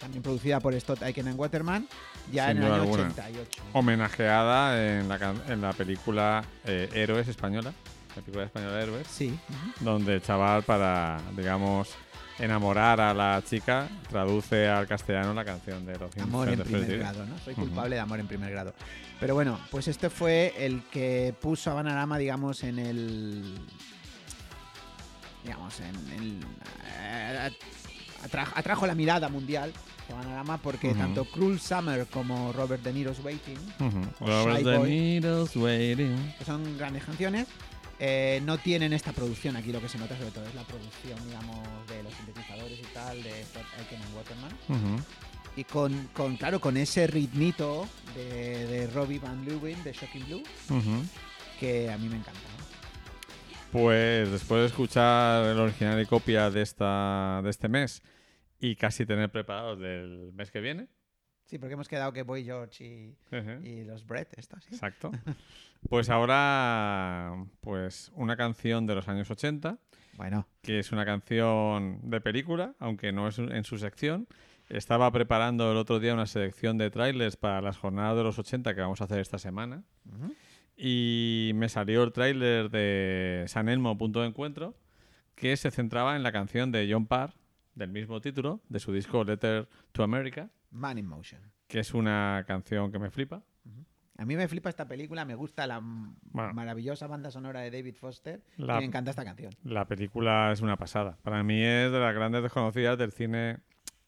[0.04, 1.88] También producida por Stott Aiken and Waterman,
[2.32, 3.04] ya Sin en el año alguna.
[3.04, 3.64] 88.
[3.72, 7.72] Homenajeada en la, en la película eh, Héroes española.
[8.16, 9.08] La película española Héroes.
[9.08, 9.40] Sí.
[9.80, 11.90] donde el chaval para, digamos,
[12.38, 17.26] enamorar a la chica, traduce al castellano la canción de los Amor en primer grado,
[17.26, 17.40] ¿no?
[17.40, 18.74] Soy culpable de amor en primer grado.
[19.22, 23.58] Pero bueno, pues este fue el que puso a Bananarama, digamos, en el.
[25.44, 26.40] Digamos, en el.
[27.00, 27.50] eh,
[28.24, 29.72] atra- atrajo la mirada mundial
[30.08, 30.98] de Bananarama porque Ujú.
[30.98, 33.58] tanto Cruel Summer como Robert De Niro's Waiting
[34.20, 34.80] Robert De.
[34.80, 37.48] Niro's que son grandes canciones,
[38.00, 39.56] eh, no tienen esta producción.
[39.56, 41.58] Aquí lo que se nota sobre todo es la producción, digamos,
[41.88, 45.06] de los sintetizadores y tal, de Aiken and Waterman.
[45.56, 50.44] Y con, con, claro, con ese ritmito de, de Robbie Van Leeuwen, de Shocking Blue,
[51.60, 52.40] que a mí me encanta.
[52.58, 52.64] ¿no?
[53.72, 58.02] Pues después de escuchar el original y copia de, esta, de este mes
[58.64, 60.88] y casi tener preparados del mes que viene.
[61.48, 63.18] Sí, porque hemos quedado que Boy George y,
[63.62, 64.74] y los Brett, estos, ¿sí?
[64.74, 65.12] Exacto.
[65.90, 69.78] Pues ahora, pues una canción de los años 80
[70.14, 74.30] Bueno, que es una canción de película, aunque no es en su sección.
[74.70, 78.74] Estaba preparando el otro día una selección de trailers para las jornadas de los 80
[78.74, 79.84] que vamos a hacer esta semana.
[80.78, 84.76] Y me salió el tráiler de San Elmo Punto de Encuentro,
[85.36, 87.34] que se centraba en la canción de John Parr,
[87.76, 91.42] del mismo título, de su disco Letter to America, Man in Motion.
[91.68, 93.44] que es una canción que me flipa.
[94.18, 96.54] A mí me flipa esta película, me gusta la Bueno.
[96.54, 99.52] maravillosa banda sonora de David Foster La- y me encanta esta canción.
[99.64, 101.18] La película es una pasada.
[101.24, 103.58] Para mí es de las grandes desconocidas del cine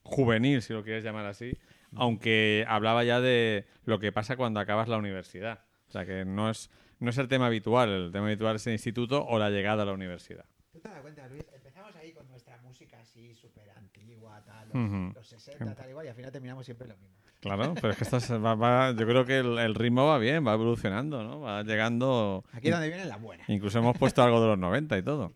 [0.04, 1.58] juvenil, si lo quieres llamar así.
[1.96, 5.66] Aunque hablaba ya de lo que pasa cuando acabas la universidad.
[5.88, 6.70] O sea que no es,
[7.00, 7.90] no es el tema habitual.
[7.90, 10.46] El tema habitual es el instituto o la llegada a la universidad.
[10.72, 11.46] ¿Tú te das cuenta, Luis?
[11.54, 14.68] Empezamos ahí con nuestra música así súper antigua, tal,
[15.14, 17.16] los 60, tal igual, y al final terminamos siempre lo mismo.
[17.40, 20.18] Claro, pero es que esta se va- va- yo creo que el, el ritmo va
[20.18, 21.40] bien, va evolucionando, ¿no?
[21.40, 22.44] Va llegando.
[22.52, 23.46] Aquí es donde viene la buena.
[23.48, 25.32] Incluso hemos puesto algo de los 90 y todo.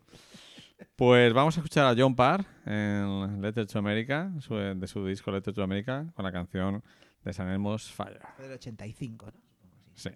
[0.96, 5.30] Pues vamos a escuchar a John Parr en Letter to America, su- de su disco
[5.30, 6.82] Letter to America, con la canción
[7.24, 8.20] de San Elmo's Fire.
[8.38, 9.40] Del 85, ¿no?
[9.94, 10.10] Sí.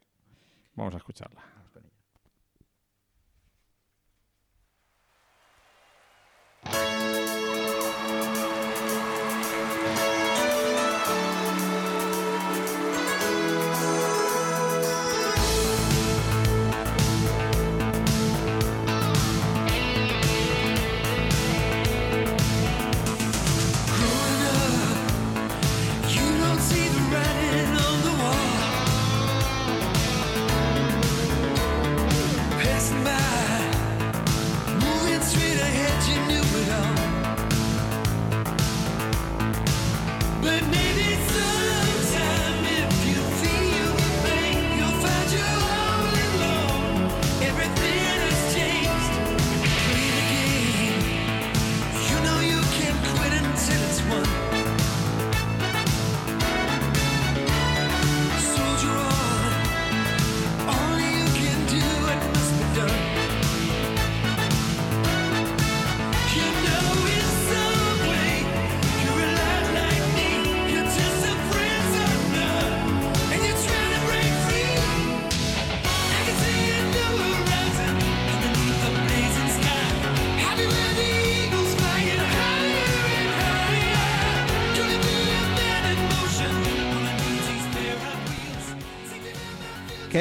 [0.74, 1.42] Vamos a escucharla.
[6.66, 7.03] You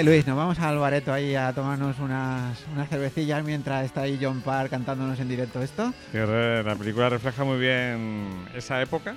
[0.03, 0.27] ¿Qué, Luis?
[0.27, 4.69] ¿Nos vamos al bareto ahí a tomarnos unas, unas cervecillas mientras está ahí John Parr
[4.69, 5.93] cantándonos en directo esto?
[6.11, 9.15] La película refleja muy bien esa época,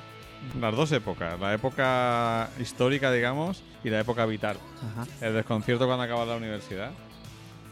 [0.61, 4.59] las dos épocas, la época histórica, digamos, y la época vital.
[4.93, 5.27] Ajá.
[5.27, 6.93] El desconcierto cuando acaba la universidad,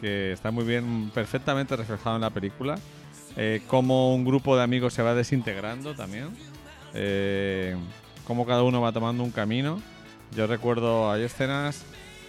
[0.01, 2.81] que está muy bien, perfectamente reflejado en la película.
[3.37, 6.31] Eh, cómo un grupo de amigos se va desintegrando también.
[6.95, 7.77] Eh,
[8.27, 9.81] cómo cada uno va tomando un camino.
[10.35, 11.85] Yo recuerdo, hay escenas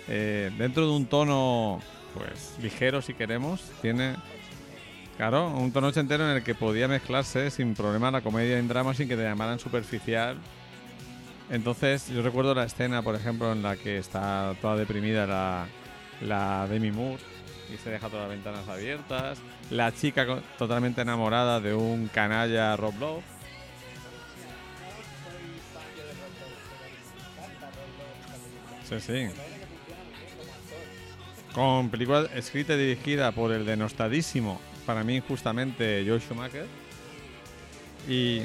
[0.07, 1.81] eh, dentro de un tono,
[2.13, 3.61] pues, ligero si queremos.
[3.81, 4.15] Tiene,
[5.17, 8.67] claro, un tono ochentero en el que podía mezclarse sin problema la comedia y el
[8.67, 10.37] drama sin que te llamaran superficial.
[11.49, 15.67] Entonces, yo recuerdo la escena, por ejemplo, en la que está toda deprimida la,
[16.21, 17.21] la Demi Moore
[17.73, 19.37] y se deja todas las ventanas abiertas.
[19.69, 20.25] La chica
[20.57, 23.23] totalmente enamorada de un canalla Rob Love.
[28.87, 29.27] Sí, sí.
[31.55, 36.67] Con película escrita y dirigida por el denostadísimo, para mí injustamente, Joe Schumacher.
[38.09, 38.41] Y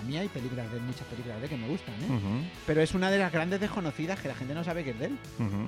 [0.00, 2.50] A mí hay películas de muchas películas de que me gustan, ¿eh?
[2.66, 5.06] Pero es una de las grandes desconocidas que la gente no sabe que es de
[5.06, 5.18] él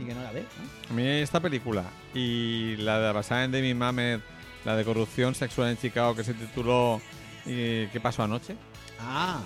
[0.01, 0.43] y que no la ve.
[0.43, 0.91] ¿no?
[0.91, 4.21] A mí esta película y la de basada en Demi Mamet,
[4.65, 7.01] la de corrupción sexual en Chicago que se tituló
[7.47, 8.57] ¿Y ¿Qué pasó anoche?
[9.01, 9.41] Ah,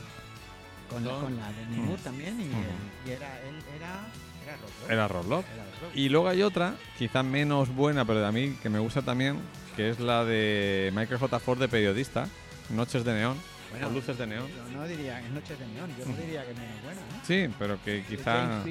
[0.89, 1.21] con, la- No.
[1.21, 1.85] con la de Mm.
[1.87, 4.07] Moore también y, era él era
[4.45, 4.93] era Rob, ¿no?
[4.95, 5.45] Era Rob Love.
[5.55, 5.91] Era Rob.
[5.95, 9.39] Y luego hay otra, quizá menos buena, pero de a mí que me gusta también,
[9.77, 11.39] que es la de Michael J.
[11.39, 12.27] Ford de periodista,
[12.71, 13.37] Noches de Neón,
[13.71, 14.49] Bueno, o Luces de Neón.
[14.49, 17.21] Yo no diría que Noches de Neón, yo no diría que no es buena, ¿eh?
[17.49, 18.63] Sí, pero que quizá...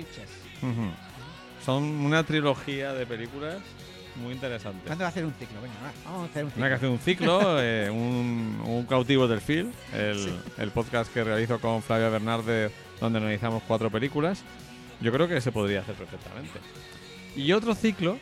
[1.63, 3.57] Son una trilogía de películas
[4.17, 4.83] muy interesantes.
[4.85, 5.61] ¿Cuándo va a hacer un ciclo?
[5.61, 6.63] Venga, va, vamos a hacer un ciclo.
[6.63, 11.23] Hay que hacer un ciclo, eh, un, un cautivo del film, el, el podcast que
[11.23, 14.43] realizo con Flavia Bernarde, donde analizamos cuatro películas.
[15.01, 16.59] Yo creo que se podría hacer perfectamente.
[17.35, 18.17] Y otro ciclo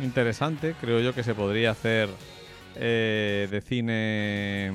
[0.00, 2.08] interesante, creo yo que se podría hacer
[2.76, 4.72] eh, de cine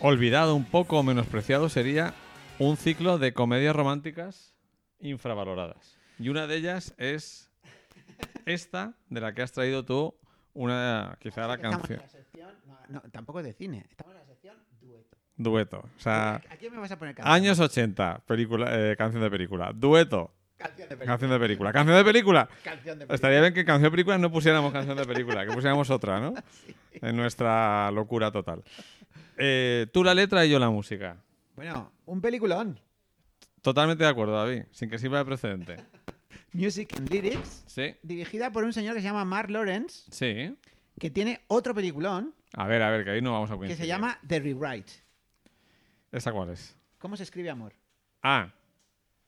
[0.00, 2.14] olvidado un poco o menospreciado, sería
[2.58, 4.54] un ciclo de comedias románticas
[5.00, 5.96] infravaloradas.
[6.18, 7.45] Y una de ellas es
[8.46, 10.14] esta, de la que has traído tú,
[10.54, 11.98] una quizá la Estamos canción.
[12.00, 15.16] en la sección, no, no, tampoco de cine, estamos en la sección dueto.
[15.36, 15.78] Dueto.
[15.96, 17.34] O sea, ¿A quién me vas a poner canción?
[17.34, 19.72] años 80, película, eh, canción de película.
[19.74, 21.06] Dueto, Canción de película.
[21.12, 21.72] canción de película.
[21.72, 22.48] Canción de película.
[22.64, 23.14] Canción de película.
[23.14, 26.18] Estaría bien que en canción de película no pusiéramos canción de película, que pusiéramos otra,
[26.20, 26.34] ¿no?
[27.02, 28.62] En nuestra locura total.
[29.36, 31.18] Eh, tú la letra y yo la música.
[31.54, 32.80] Bueno, un peliculón.
[33.60, 35.76] Totalmente de acuerdo, David, sin que sirva de precedente.
[36.56, 40.56] Music and Lyrics, Sí, dirigida por un señor que se llama Mark Lawrence, sí.
[40.98, 43.82] que tiene otro peliculón A ver, a ver, que ahí no vamos a que coincidir.
[43.82, 44.92] se llama The Rewrite.
[46.12, 46.74] ¿Esa cuál es?
[46.98, 47.74] ¿Cómo se escribe amor?
[48.22, 48.52] Ah,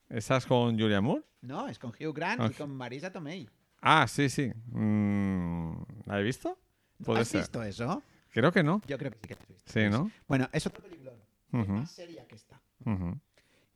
[0.09, 1.23] ¿esa es con Julia Moore?
[1.43, 3.49] No, es con Hugh Grant y con Marisa Tomei.
[3.81, 4.51] Ah, sí, sí.
[4.73, 5.73] Mm,
[6.07, 6.59] ¿La he visto?
[7.05, 7.43] Puede ¿Has ser.
[7.43, 8.03] visto eso?
[8.31, 8.81] Creo que no.
[8.89, 9.73] Yo creo que sí que lo has visto.
[9.73, 10.11] Sí, ¿no?
[10.27, 11.15] Bueno, es otro peliculón.
[11.53, 12.61] Es Ujú, más seria que esta.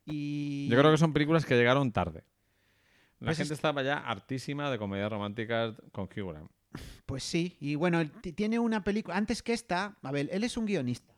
[0.05, 0.67] Y...
[0.69, 2.23] Yo creo que son películas que llegaron tarde.
[3.23, 6.51] La Pues gente es- estaba ya hartísima de comedias románticas con Hugh Grant.
[7.05, 8.03] Pues sí, y bueno,
[8.35, 9.15] tiene una película...
[9.15, 11.13] Antes que esta, a ver, él es un guionista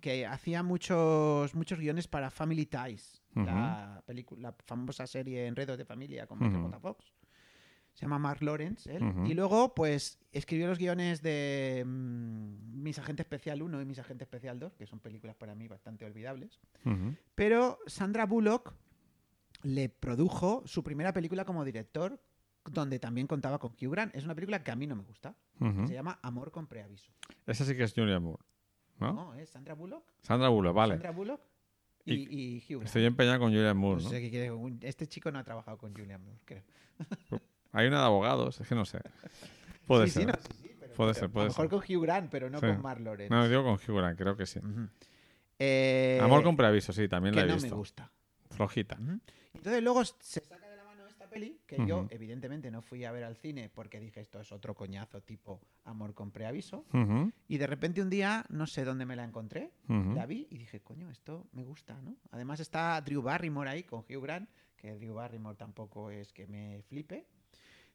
[0.00, 5.84] que hacía muchos, muchos guiones para Family Ties, la, pelicu- la famosa serie Enredos de
[5.84, 6.62] Familia con Michael.
[6.62, 6.78] J.
[6.80, 7.12] Fox.
[7.94, 8.98] Se llama Mark Lawrence.
[9.26, 14.22] Y luego, pues, escribió los guiones de mm, Mis Agente Especial 1 y Mis Agente
[14.24, 16.60] Especial 2, que son películas para mí bastante olvidables.
[17.34, 18.74] Pero Sandra Bullock
[19.62, 22.20] le produjo su primera película como director,
[22.64, 24.14] donde también contaba con Hugh Grant.
[24.14, 25.34] Es una película que a mí no me gusta.
[25.86, 27.10] Se llama Amor con preaviso.
[27.46, 28.42] Esa sí que es Julia Moore.
[29.00, 29.12] ¿no?
[29.12, 30.04] No, es Sandra Bullock.
[30.22, 30.94] Sandra Bullock, vale.
[30.94, 31.40] Sandra Bullock
[32.04, 32.86] y, y Hugh Grant.
[32.86, 34.10] Estoy empeñado con Julia Moore, No ¿no?
[34.10, 36.62] sé un- Este chico no ha trabajado con Julian Moore, creo.
[37.72, 38.98] Hay una de abogados, es que no sé.
[39.86, 40.26] Puede Sí, sí, ser.
[40.28, 41.70] no, sí, sí, pero- Puede ser, puede A lo mejor ser.
[41.70, 43.32] con Hugh Grant, pero no con Mark Lawrence.
[43.34, 44.60] No, digo con Hugh Grant, creo que sí.
[45.58, 47.70] Eh, Amor con preaviso, sí, también que la he no visto.
[47.70, 48.10] me gusta.
[48.50, 48.98] Flojita.
[49.54, 53.12] Entonces luego se saca de la mano esta peli, que yo evidentemente no fui a
[53.12, 56.84] ver al cine porque dije esto es otro coñazo tipo Amor con preaviso.
[57.48, 60.14] Y de repente un día, no sé dónde me la encontré, ujú.
[60.14, 62.16] la vi y dije, coño, esto me gusta, ¿no?
[62.30, 66.82] Además está Drew Barrymore ahí con Hugh Grant, que Drew Barrymore tampoco es que me
[66.82, 67.26] flipe.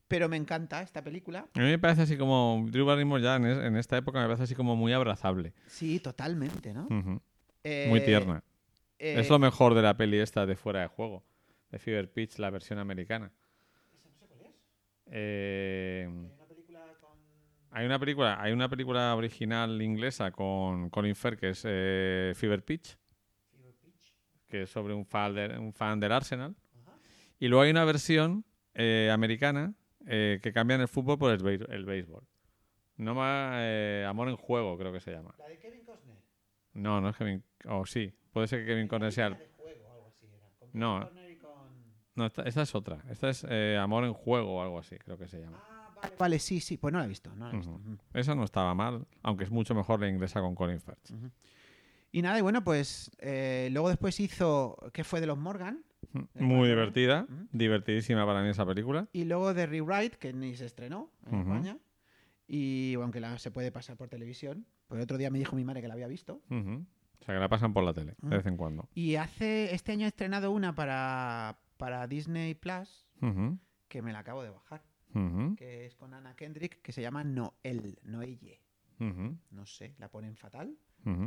[0.07, 1.47] Pero me encanta esta película.
[1.53, 2.65] A mí me parece así como.
[2.69, 5.53] Drew Barrymore ya en, es- en esta época me parece así como muy abrazable.
[5.67, 6.87] Sí, totalmente, ¿no?
[7.63, 8.43] Eh, Muy tierna.
[8.99, 11.23] eh, Es lo mejor de la peli esta de fuera de juego.
[11.73, 13.31] De Fever Pitch, la versión americana.
[15.07, 16.07] Eh,
[17.71, 22.63] hay una película, hay una película original inglesa con Colin Firth que es eh, Fever
[22.63, 22.95] Pitch.
[24.47, 26.55] que es sobre un fan, de- un fan del Arsenal.
[27.39, 28.45] Y luego hay una versión
[28.75, 29.73] eh, americana
[30.05, 32.23] eh, que cambian el fútbol por el, béis- el béisbol.
[32.97, 35.33] No más eh, Amor en Juego, creo que se llama.
[35.39, 36.17] La de Kevin Costner.
[36.73, 37.43] No, no es Kevin.
[37.65, 40.47] O sí, puede ser que Kevin Conner sea el- de juego, algo así era.
[40.59, 40.99] Con No.
[40.99, 41.53] Kevin Costner y con...
[42.15, 42.99] No, esta, esta es otra.
[43.09, 45.57] Esta es eh, Amor en Juego o algo así, creo que se llama.
[45.69, 46.77] Ah, vale, vale, sí, sí.
[46.77, 47.79] Pues no la he visto, no la he visto.
[48.13, 51.11] Esa no estaba mal, aunque es mucho mejor la inglesa con Colin Firth.
[52.11, 54.77] Y nada, y bueno, pues eh, luego después hizo...
[54.93, 55.83] ¿Qué fue de los Morgan?
[56.35, 59.07] Muy divertida, divertidísima para mí esa película.
[59.13, 61.39] Y luego de Rewrite, que ni se estrenó en.
[61.39, 61.77] España.
[62.47, 64.67] Y aunque la, se puede pasar por televisión.
[64.87, 66.41] Pues el otro día me dijo mi madre que la había visto.
[66.49, 68.89] O sea, que la pasan por la tele, de vez en cuando.
[68.93, 73.05] Y hace este año he estrenado una para, para Disney Plus
[73.87, 74.83] que me la acabo de bajar.
[75.57, 78.61] Que es con Anna Kendrick, que se llama Noel, Noelle.
[78.99, 80.75] No sé, la ponen fatal.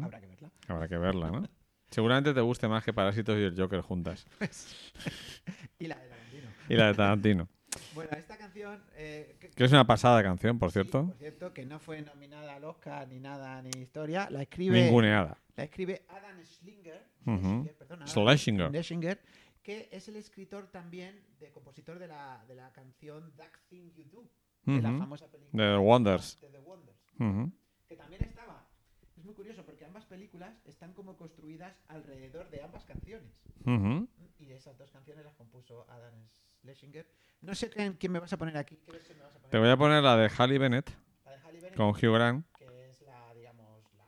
[0.02, 0.50] Habrá que verla.
[0.68, 1.42] Habrá que verla, ¿no?
[1.90, 4.26] Seguramente te guste más que Parásitos y el Joker juntas.
[5.78, 6.48] Y la de Tarantino.
[6.68, 7.48] Y la de Tarantino.
[7.94, 8.82] Bueno, esta canción.
[8.94, 11.08] eh, que- Que es una pasada canción, por sí, cierto.
[11.08, 14.28] por cierto, que no fue nominada al Oscar ni nada ni historia.
[14.30, 14.82] La escribe.
[14.84, 15.36] Ninguneada.
[15.56, 17.06] La escribe Adam Schlinger.
[17.24, 18.68] Schlesinger, perdón, Adam Schlesinger.
[18.70, 19.20] Schlesinger,
[19.66, 24.04] que es el escritor también, de compositor de la, de la canción That Thing You
[24.04, 24.30] Do,
[24.64, 26.40] de la famosa película The Wonders.
[26.40, 27.50] de The Wonders, Ujú,
[27.88, 28.64] que también estaba.
[29.16, 33.32] Es muy curioso porque ambas películas están como construidas alrededor de ambas canciones.
[33.64, 34.06] ujú.
[34.38, 36.14] Y esas dos canciones las compuso Adam
[36.60, 37.04] Schlesinger.
[37.40, 38.76] No sé quién, quién me vas a poner aquí.
[38.76, 39.50] ¿Qué versión me vas a poner?
[39.50, 40.90] Te voy a poner la de Halle Bennett
[41.24, 42.46] La de Halle Berry, con Hugh Grant.
[42.56, 44.06] que es la, digamos, la,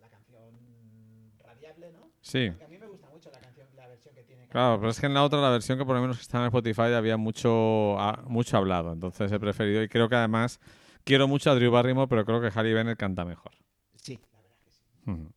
[0.00, 2.12] la canción radiable, ¿no?
[2.20, 4.43] Sí a mí me gusta mucho la canción, la versión que tiene.
[4.54, 6.44] Claro, pero es que en la otra, la versión que por lo menos está en
[6.44, 8.92] Spotify, había mucho, ah, mucho hablado.
[8.92, 9.82] Entonces he preferido.
[9.82, 10.60] Y creo que además
[11.02, 13.50] quiero mucho a Drew Barrymore, pero creo que Halle Bennett canta mejor.
[13.96, 14.84] Sí, la verdad que sí.
[15.10, 15.32] Ujú.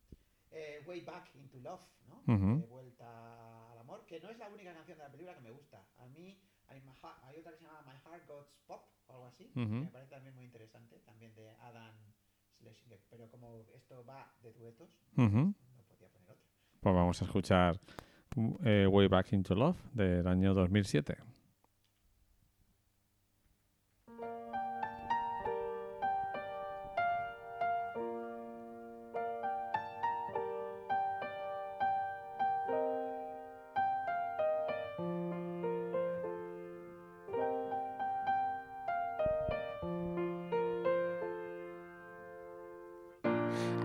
[0.52, 2.32] Eh, Way Back into Love, ¿no?
[2.32, 2.60] Ujú.
[2.60, 5.50] De vuelta al amor, que no es la única canción de la película que me
[5.50, 5.82] gusta.
[5.98, 6.38] A mí
[6.68, 6.80] hay,
[7.24, 9.74] hay otra que se llama My Heart Goes Pop o algo así, que Ujú.
[9.74, 11.96] me parece también muy interesante, también de Adam
[12.56, 13.00] Schlesinger.
[13.10, 15.28] Pero como esto va de duetos, no
[15.88, 16.46] podía poner otra.
[16.78, 17.80] Pues vamos a escuchar
[18.64, 21.16] eh, Way Back into Love del año 2007.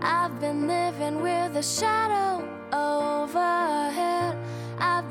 [0.06, 4.13] I've been living with a shadow overhead.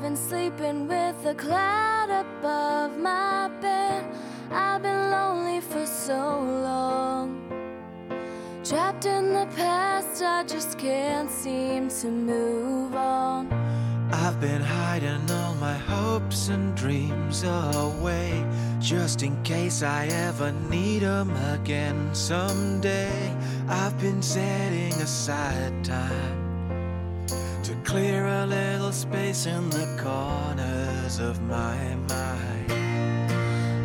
[0.04, 4.04] I've been sleeping with a cloud above my bed.
[4.50, 7.40] I've been lonely for so long.
[8.62, 13.50] Trapped in the past, I just can't seem to move on.
[14.12, 18.44] I've been hiding all my hopes and dreams away
[18.80, 23.34] just in case I ever need 'em again someday.
[23.70, 26.43] I've been setting aside time
[27.94, 32.72] clear a little space in the corners of my mind.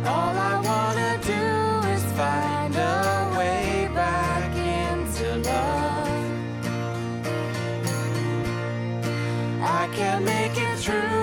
[0.04, 4.50] All I wanna do is find a way back
[4.82, 6.24] into love.
[9.62, 11.19] I can't make it through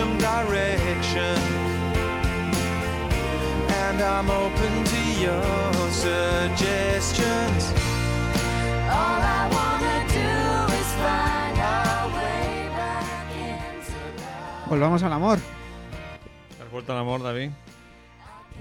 [0.00, 1.36] some direction,
[3.84, 5.42] and I'm open to your
[5.92, 7.62] suggestions.
[8.88, 14.68] All I wanna do is find our way back into love.
[14.70, 15.38] Volvamos al amor,
[16.62, 17.50] ¿Has vuelto al amor, David?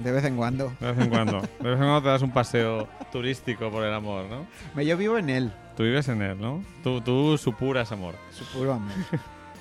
[0.03, 0.73] de vez en cuando.
[0.81, 1.39] De vez en cuando.
[1.41, 4.45] De vez en cuando te das un paseo turístico por el amor, ¿no?
[4.75, 6.61] Me- Yo vivo en él, Tú vives en él, ¿no?
[6.83, 8.15] Tú, tú supuras amor.
[8.31, 8.91] su puro amor.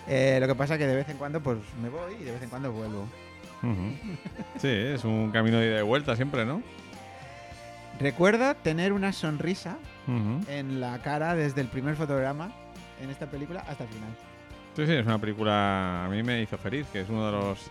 [0.08, 2.32] Eh, lo que pasa es que de vez en cuando pues me voy y de
[2.32, 3.06] vez en cuando vuelvo.
[4.58, 6.62] Sí, es un camino de ida y vuelta siempre, ¿no?
[8.00, 9.76] Recuerda tener una sonrisa
[10.48, 12.50] en la cara desde el primer fotograma
[13.02, 14.10] en esta película hasta el final.
[14.76, 16.04] Sí, sí, es una película.
[16.04, 17.70] A mí me hizo feliz, que es uno de los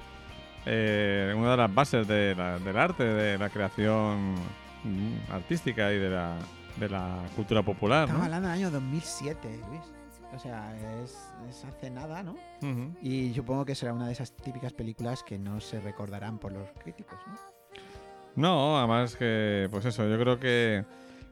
[0.65, 4.35] eh, una de las bases de la- del arte, de la creación
[4.84, 6.35] mm, artística y de la,
[6.76, 8.26] de la cultura popular, Estamos ¿no?
[8.26, 9.81] hablando del año 2007, Luis.
[10.35, 11.17] O sea, es,
[11.49, 12.35] es hace nada, ¿no?
[13.01, 16.69] Y supongo que será una de esas típicas películas que no se recordarán por los
[16.81, 17.35] críticos, ¿no?
[18.35, 20.85] No, además que, pues eso, yo creo que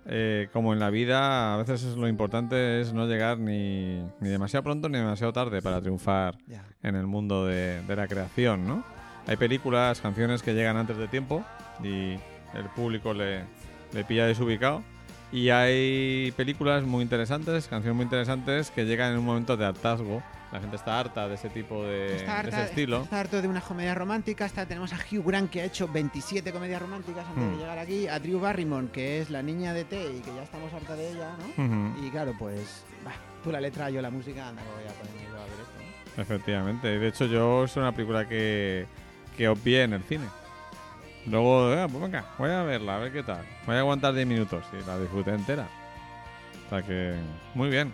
[0.07, 4.29] eh, como en la vida, a veces es lo importante es no llegar ni, ni
[4.29, 6.37] demasiado pronto ni demasiado tarde para triunfar
[6.81, 8.83] en el mundo de, de la creación, ¿no?
[9.27, 11.43] Hay películas, canciones que llegan antes de tiempo
[11.83, 12.13] y
[12.53, 13.43] el público le,
[13.93, 14.83] le pilla desubicado.
[15.31, 20.23] Y hay películas muy interesantes, canciones muy interesantes que llegan en un momento de hartazgo.
[20.53, 23.01] La gente está harta de ese tipo de, Está de harta- ese estilo.
[23.03, 24.45] Está harto de una comedia romántica.
[24.45, 27.59] Está, tenemos a Hugh Grant que ha hecho 27 comedias románticas antes de Hmm.
[27.59, 28.07] llegar aquí.
[28.07, 31.09] A Drew Barrymore que es la niña de T y que ya estamos harta de
[31.11, 32.05] ella, ¿no?
[32.05, 33.11] Y claro, pues, bah,
[33.43, 36.21] tú la letra, yo la música, anda que voy a ponerme a ver esto, ¿no?
[36.23, 36.99] Efectivamente.
[36.99, 38.85] De hecho, yo es una película que,
[39.35, 40.25] que obvié en el cine.
[41.27, 43.43] Luego, eh, pues venga, voy a verla, a ver qué tal.
[43.65, 45.67] Voy a aguantar 10 minutos y la disfruté entera.
[46.65, 47.15] O sea que,
[47.55, 47.91] muy bien.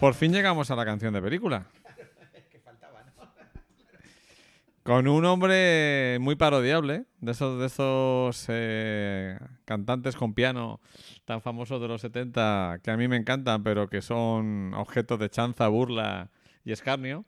[0.00, 1.66] Por fin llegamos a la canción de película.
[4.82, 10.80] Con un hombre muy parodiable, de esos, de esos eh, cantantes con piano
[11.24, 15.28] tan famosos de los 70 que a mí me encantan, pero que son objetos de
[15.28, 16.30] chanza, burla
[16.64, 17.24] y escarnio.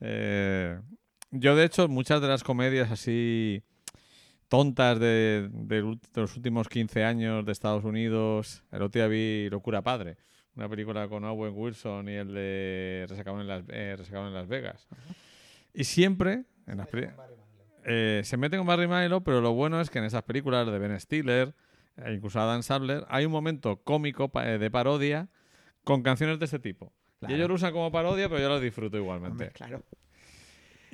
[0.00, 0.80] Eh,
[1.30, 3.62] yo, de hecho, muchas de las comedias así
[4.52, 9.48] tontas de, de de los últimos 15 años de Estados Unidos, el otro día vi
[9.48, 10.18] Locura Padre,
[10.54, 14.86] una película con Owen Wilson y el de Resacado en Las, eh, en Las Vegas.
[15.72, 16.88] Y siempre, en las
[17.86, 20.78] eh, se mete con Barry Manilow, pero lo bueno es que en esas películas de
[20.78, 21.54] Ben Stiller,
[21.96, 25.30] e incluso Adam Sandler, hay un momento cómico eh, de parodia
[25.82, 26.92] con canciones de ese tipo.
[27.20, 27.32] Claro.
[27.32, 29.32] Y ellos lo usan como parodia, pero yo lo disfruto igualmente.
[29.32, 29.82] Hombre, claro.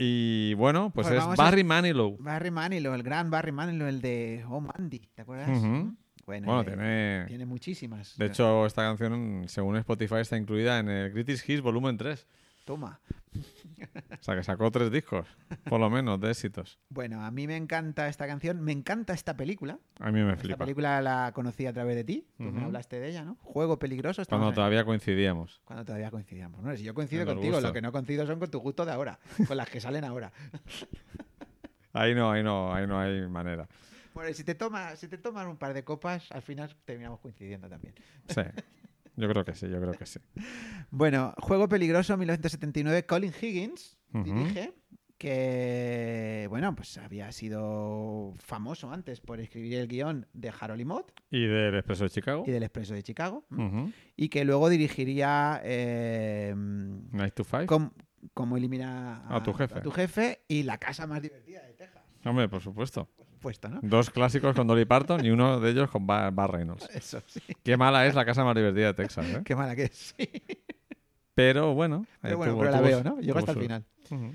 [0.01, 2.17] Y bueno, pues, Pues es vamos a- Barry Manilow.
[2.21, 5.49] Barry Manilow, el gran Barry Manilow, el de Oh Mandy, ¿te acuerdas?
[6.25, 7.25] Bueno, eh, tiene...
[7.27, 8.17] tiene muchísimas.
[8.17, 12.29] De hecho, esta canción, según Spotify, está incluida en el Greatest Hits Volumen 3.
[12.69, 13.01] Toma.
[14.21, 15.27] O sea, que sacó tres discos,
[15.71, 16.79] por lo menos, de éxitos.
[16.91, 19.79] Bueno, a mí me encanta esta canción, me encanta esta película.
[20.01, 20.59] A mí me Esta flipa.
[20.59, 23.39] película la conocí a través de ti, tú me hablaste de ella, ¿no?
[23.41, 24.23] Juego peligroso.
[24.29, 24.55] Cuando ahí.
[24.55, 25.63] todavía coincidíamos.
[25.65, 26.63] Cuando todavía coincidíamos.
[26.63, 26.77] ¿no?
[26.77, 29.19] Si yo coincido En contigo, lo que no coincido son con tu gusto de ahora,
[29.47, 30.31] con las que salen ahora.
[31.95, 33.67] Ahí no, ahí no, ahí no hay manera.
[34.13, 37.67] Bueno, si te tomas, si te tomas un par de copas, al final terminamos coincidiendo
[37.69, 37.95] también.
[38.29, 38.43] Sí.
[39.21, 40.21] Yo creo que sí, yo creo que sí.
[40.91, 44.23] Bueno, Juego Peligroso 1979, Colin Higgins Ujú.
[44.25, 44.73] dirige,
[45.19, 51.13] que, bueno, pues había sido famoso antes por escribir el guion de Harold y Maude
[51.31, 52.45] ¿Y del Expreso de Chicago?
[52.47, 53.45] y del Expreso de Chicago,
[54.17, 57.67] y que luego dirigiría eh, Night to Five.
[57.67, 57.91] com-
[58.35, 59.79] Cómo eliminar A tu jefe.
[59.79, 61.98] a tu jefe y La Casa Más Divertida de Texas.
[62.25, 63.09] Hombre, por supuesto.
[63.17, 63.81] Por supuesto, ¿no?
[63.83, 66.89] Dos clásicos con Dolly Parton y uno de ellos con Bar, Bar Reynolds.
[66.93, 67.41] Eso sí.
[67.63, 69.43] Qué mala es la casa más divertida de Texas, ¿eh?
[69.45, 70.15] Qué mala que es.
[70.17, 70.29] sí.
[71.35, 72.05] Pero bueno.
[72.05, 73.21] eh, Pero bueno, tuvo- pero la tuvo veo, ¿no?
[73.21, 73.85] Llegó hasta el final.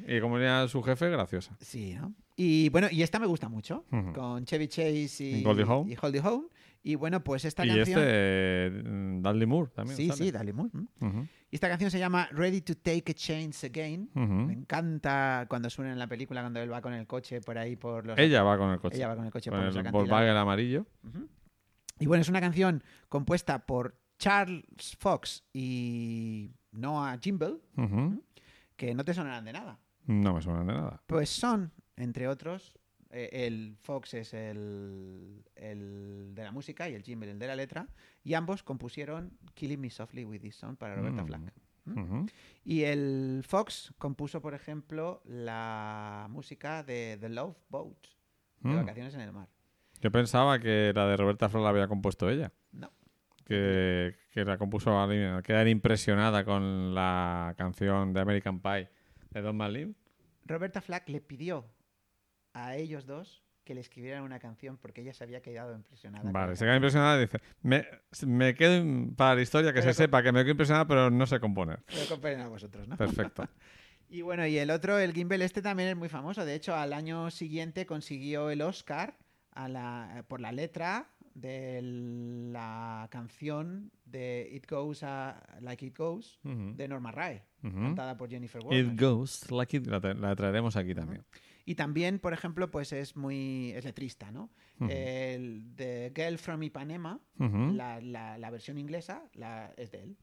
[0.07, 1.57] Y como era su jefe, graciosa.
[1.59, 2.13] Sí, ¿no?
[2.35, 5.43] Y bueno, y esta me gusta mucho, con Chevy Chase y
[5.89, 6.47] Y Goldie Hawn.
[6.83, 6.91] Y.
[6.91, 7.99] Y bueno, pues esta y canción...
[7.99, 9.97] este, mm, Dudley Moore también.
[9.97, 10.23] sí, sale.
[10.25, 10.71] sí, Dale Moore.
[11.49, 14.09] Y esta canción se llama Ready to Take a Chance Again.
[14.13, 17.75] Me encanta cuando suena en la película, cuando él va con el coche por ahí
[17.75, 18.17] por los...
[18.17, 18.97] Ella va con el coche.
[18.97, 19.91] Ella va con el coche por los el.
[19.91, 20.85] Volkswagen amarillo.
[21.99, 24.63] Y bueno, es una canción compuesta por Charles
[24.99, 27.59] Fox y Noah Jimble,
[28.75, 29.79] que no te sonarán de nada.
[30.05, 31.03] No me suena de nada.
[31.07, 32.77] Pues son, entre otros,
[33.13, 37.55] eh, el Fox es el, el de la música y el Jimble el de la
[37.55, 37.87] letra,
[38.23, 41.27] y ambos compusieron Killing Me Softly with This Song para Roberta Mm.
[41.27, 41.53] Flack.
[41.85, 42.25] ¿Mm?
[42.63, 47.97] Y el Fox compuso, por ejemplo, la música de The Love Boat,
[48.61, 48.75] de Mm.
[48.77, 49.49] Vacaciones en el Mar.
[50.01, 52.51] Yo pensaba que la de Roberta Flack la había compuesto ella.
[52.71, 52.91] No.
[53.45, 58.89] Que, que la compuso alguien, que era impresionada con la canción de American Pie
[59.31, 59.95] de Don McLean.
[60.45, 61.65] Roberta Flack le pidió
[62.53, 66.29] a ellos dos que le escribieran una canción porque ella se había quedado impresionada.
[66.31, 67.85] Vale, se queda impresionada y dice, me,
[68.27, 68.83] me quedo
[69.15, 71.39] para la historia que Pero se con- sepa que me quedo impresionada, pero no sé
[71.39, 71.79] componer.
[71.97, 72.97] Lo comparen a vosotros, ¿no?
[72.97, 73.47] Perfecto.
[74.09, 76.45] Y bueno, y el otro, el Gimbal este también es muy famoso.
[76.45, 79.17] De hecho, al año siguiente consiguió el Oscar
[79.53, 81.79] a la, por la letra de
[82.51, 88.61] la canción de It Goes a- Like It Goes de Norma Rae, cantada por Jennifer
[88.61, 88.97] It Warnes.
[88.99, 89.87] goes like it.
[89.87, 91.23] La, tra- la traeremos aquí también.
[91.65, 94.49] Y también, por ejemplo, pues es muy es letrista, ¿no?
[94.89, 100.17] El de Girl from Ipanema, la, la- la versión inglesa, la, es de él.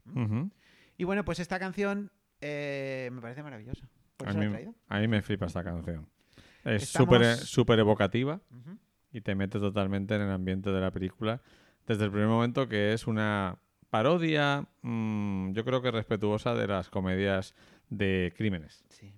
[0.97, 2.11] Y bueno, pues esta canción
[2.41, 3.87] eh, me parece maravillosa.
[4.17, 4.75] Por A eso la he mí, traído.
[4.87, 6.07] a mí me flipa esta canción.
[6.63, 8.77] Es Estamos- súper súper evocativa Ujú.
[9.11, 11.41] y te mete totalmente en el ambiente de la película
[11.87, 13.57] desde el primer momento que es una
[13.89, 17.55] parodia, mm, yo creo que respetuosa de las comedias
[17.89, 18.85] de crímenes.
[18.89, 19.11] Sí.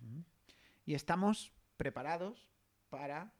[0.86, 2.50] Y estamos preparados
[2.90, 3.34] para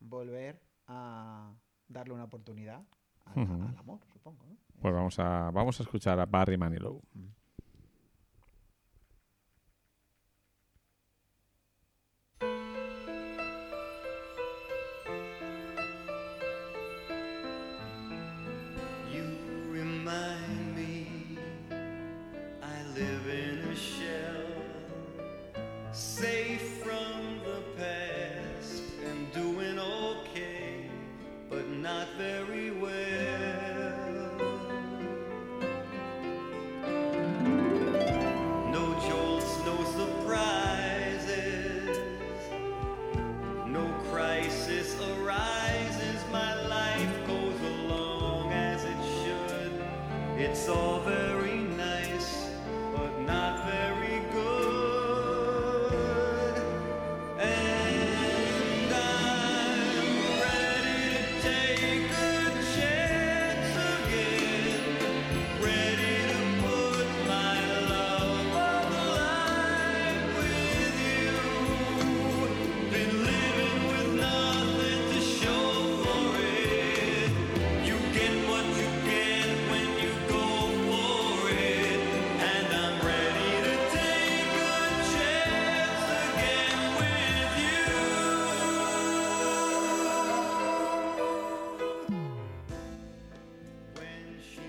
[0.00, 1.52] volver a
[1.88, 2.82] darle una oportunidad
[3.24, 4.46] al, amor, supongo.
[4.46, 4.56] ¿no?
[4.80, 7.02] Pues vamos a, vamos a escuchar a Barry Manilow.
[7.14, 7.37] You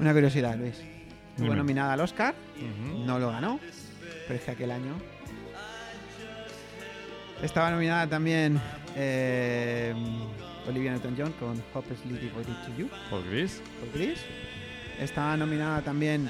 [0.09, 0.73] Una curiosidad, Luis.
[1.37, 1.55] Dime.
[1.55, 2.33] nominada al Oscar,
[3.05, 3.59] no lo ganó,
[4.27, 4.95] pero es que aquel año
[7.43, 8.59] estaba nominada también
[8.95, 9.93] eh,
[10.67, 13.61] Olivia Newton-John con Hopelessly Devoted to You Por Gris.
[13.79, 14.17] por Gris.
[14.99, 16.27] Estaba nominada también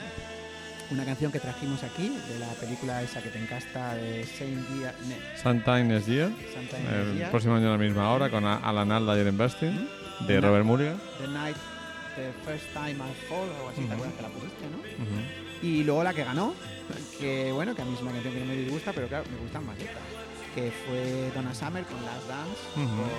[0.91, 4.93] una canción que trajimos aquí de la película esa que te encasta de Saint Dia,
[5.07, 6.31] ne- Sometime Next Year.
[6.53, 9.87] Santa El próximo año a la misma hora con Alan Alda y Ellen Burstyn.
[10.27, 10.99] De Robert Mulligan.
[11.17, 11.55] The Night,
[12.19, 13.87] The First Time I Fall, o algo así, Ujú.
[13.89, 14.79] ¿te acuerdas que la pusiste, no?
[15.61, 16.53] Y luego la que ganó,
[17.19, 19.37] que bueno, que a mí es una canción que no me disgusta, pero claro, me
[19.39, 20.03] gustan más letras.
[20.55, 22.95] Que fue Donna Summer con Last Dance Ujú.
[23.01, 23.09] por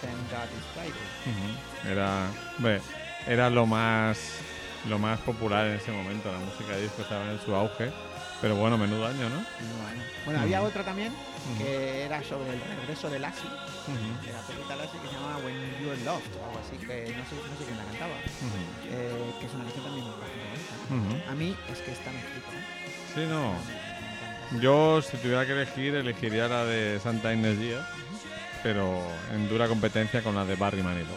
[0.00, 1.92] Thank God It's Friday.
[1.92, 2.26] Era,
[2.56, 2.80] hombre,
[3.26, 4.18] era lo más
[4.88, 6.32] lo más popular en ese momento.
[6.32, 7.90] La música disco estaba en su auge.
[8.40, 9.36] Pero bueno, menudo año, ¿no?
[9.36, 11.12] Bueno, bueno había otra también
[11.58, 15.56] que era sobre el regreso de Lassie, de la película Lassie que se llamaba When
[15.80, 18.14] You're Loved o algo así, que no sé, no sé quién la cantaba.
[18.88, 20.36] Eh, que es una canción también bastante
[20.88, 21.30] bonita.
[21.30, 22.64] A mí es que esta me flipa, ¿eh?
[23.14, 23.54] Sí, no.
[24.60, 27.86] Yo, si tuviera que elegir, elegiría la de Santa Inés Díaz,
[28.62, 29.00] pero
[29.32, 31.16] en dura competencia con la de Barry Manilow.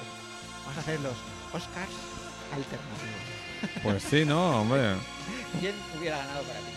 [0.61, 1.13] Vamos a hacer los
[1.51, 1.91] Oscars
[2.53, 3.81] alternativos.
[3.81, 4.95] Pues sí, no, hombre.
[5.59, 6.72] ¿Quién hubiera ganado para ti?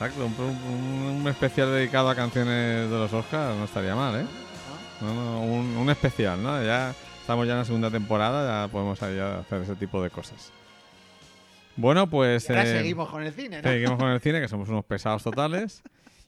[0.00, 4.26] Exacto, un, un- un especial dedicado a canciones de los Oscars no estaría mal, ¿eh?
[5.00, 5.12] ¿No?
[5.14, 6.62] No, un, un especial, ¿no?
[6.62, 10.52] Ya estamos ya en la segunda temporada, ya podemos hacer ese tipo de cosas.
[11.76, 12.48] Bueno, pues...
[12.48, 13.68] Ahora eh, seguimos con el cine, ¿no?
[13.68, 15.82] seguimos con el cine, que somos unos pesados totales,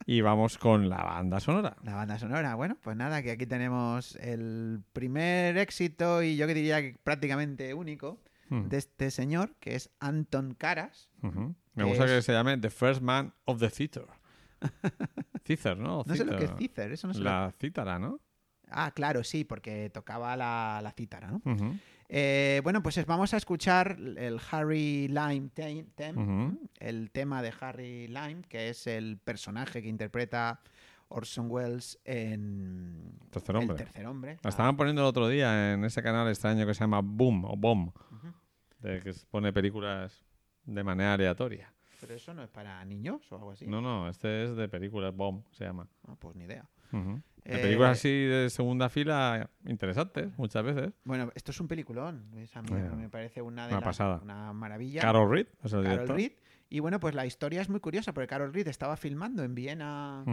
[0.04, 1.76] y vamos con la banda sonora.
[1.84, 6.54] La banda sonora, bueno, pues nada, que aquí tenemos el primer éxito y yo que
[6.54, 8.18] diría que prácticamente único
[8.48, 11.08] de este señor, que es Anton Caras.
[11.22, 11.54] Ujú.
[11.74, 14.06] Me gusta que se llame The First Man of the Theater.
[15.44, 16.02] Theater, ¿no?
[16.06, 16.50] No sé lo que es.
[16.58, 18.20] Cícer, eso no sé lo- La cítara, ¿no?
[18.70, 21.42] Ah, claro, sí, porque tocaba la, la cítara, ¿no?
[22.08, 25.86] Eh, bueno, pues es- vamos a escuchar el Harry Lime theme,
[26.78, 30.60] el tema de Harry Lime, que es el personaje que interpreta
[31.08, 33.76] Orson Welles en Tercer El hombre.
[33.76, 34.38] tercer hombre.
[34.42, 37.56] La estaban poniendo el otro día en ese canal extraño que se llama Boom o
[37.56, 38.32] Bomb, Ujú.
[38.80, 40.24] de que pone películas
[40.64, 41.72] de manera aleatoria.
[42.00, 43.66] Pero eso no es para niños o algo así.
[43.66, 45.86] No, no, este es de películas Bomb, se llama.
[46.08, 46.68] Ah, pues ni idea.
[46.92, 50.92] De Eh, películas así de segunda fila interesantes, muchas veces.
[51.04, 52.26] Bueno, esto es un peliculón.
[52.54, 54.20] A mí Bueno, me parece una de una las- pasada.
[54.22, 55.00] una maravilla.
[55.02, 56.08] Carol Reed es el Carol.
[56.08, 56.32] Reed.
[56.68, 60.24] Y bueno, pues la historia es muy curiosa porque Carol Reed estaba filmando en Viena.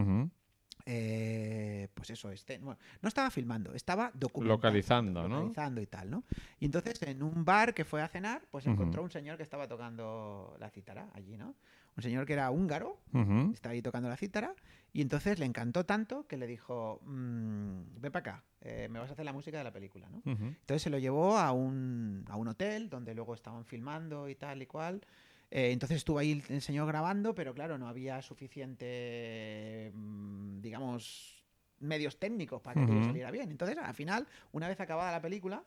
[0.85, 4.55] Eh, pues eso, este, bueno, no estaba filmando, estaba documentando.
[4.57, 5.35] Localizando, ¿no?
[5.35, 6.23] localizando y tal, ¿no?
[6.59, 9.67] Y entonces en un bar que fue a cenar, pues encontró un señor que estaba
[9.67, 11.55] tocando la cítara allí, ¿no?
[11.95, 13.51] Un señor que era húngaro, Ujú.
[13.53, 14.53] estaba ahí tocando la cítara
[14.93, 19.09] y entonces le encantó tanto que le dijo, "Mm, ven para acá, eh, me vas
[19.09, 20.17] a hacer la música de la película, ¿no?
[20.31, 20.45] Ujú.
[20.45, 24.61] Entonces se lo llevó a un, a un hotel donde luego estaban filmando y tal
[24.61, 25.01] y cual.
[25.49, 31.35] Eh, entonces estuvo ahí el señor grabando, pero claro, no había suficiente, mm, digamos,
[31.79, 33.05] medios técnicos para que Ujú.
[33.05, 33.51] saliera bien.
[33.51, 35.63] Entonces, al final, una vez acabada la película,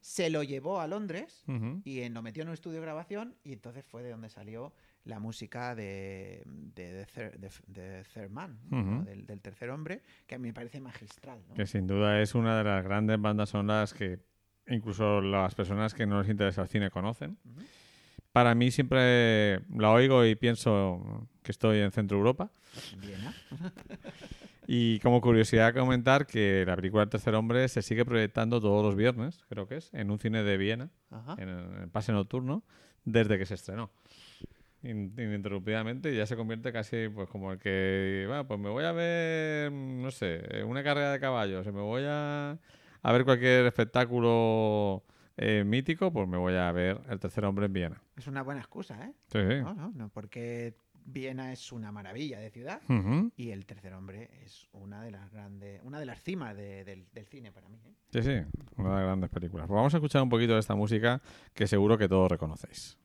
[0.00, 1.42] se lo llevó a Londres
[1.84, 4.72] y lo metió en un estudio de grabación y entonces fue de donde salió
[5.04, 8.58] la música de, de, de- de Third Man,
[9.04, 11.40] del, del tercer hombre, que a mí me parece magistral.
[11.48, 11.54] ¿no?
[11.54, 14.18] Que sin duda es una de las grandes bandas sonoras que
[14.68, 17.38] incluso las personas que no les interesa el cine conocen.
[18.34, 22.50] Para mí siempre la oigo y pienso que estoy en Centro Europa.
[23.00, 23.32] Viena.
[24.66, 28.96] Y como curiosidad comentar que la película El tercer hombre se sigue proyectando todos los
[28.96, 31.36] viernes, creo que es, en un cine de Viena, Ajá.
[31.38, 32.62] en el, pase nocturno,
[33.04, 33.90] desde que se estrenó.
[34.82, 38.84] In- ininterrumpidamente y ya se convierte casi pues como el que, va, pues me voy
[38.84, 42.56] a ver, no sé, una carrera de caballos, me voy a,
[43.02, 45.04] a ver cualquier espectáculo
[45.36, 48.02] eh, mítico, pues me voy a ver El tercer hombre en Viena.
[48.16, 49.12] Es una buena excusa, ¿eh?
[49.32, 49.60] Sí, sí.
[49.62, 52.80] No, no, no, porque Viena es una maravilla de ciudad
[53.36, 57.06] y El tercer hombre es una de las grandes, una de las cimas de- del,
[57.12, 57.78] del cine para mí.
[57.84, 57.92] ¿eh?
[58.12, 59.66] Sí, sí, una de las grandes películas.
[59.66, 61.20] Pues vamos a escuchar un poquito de esta música
[61.52, 62.96] que seguro que todos reconocéis.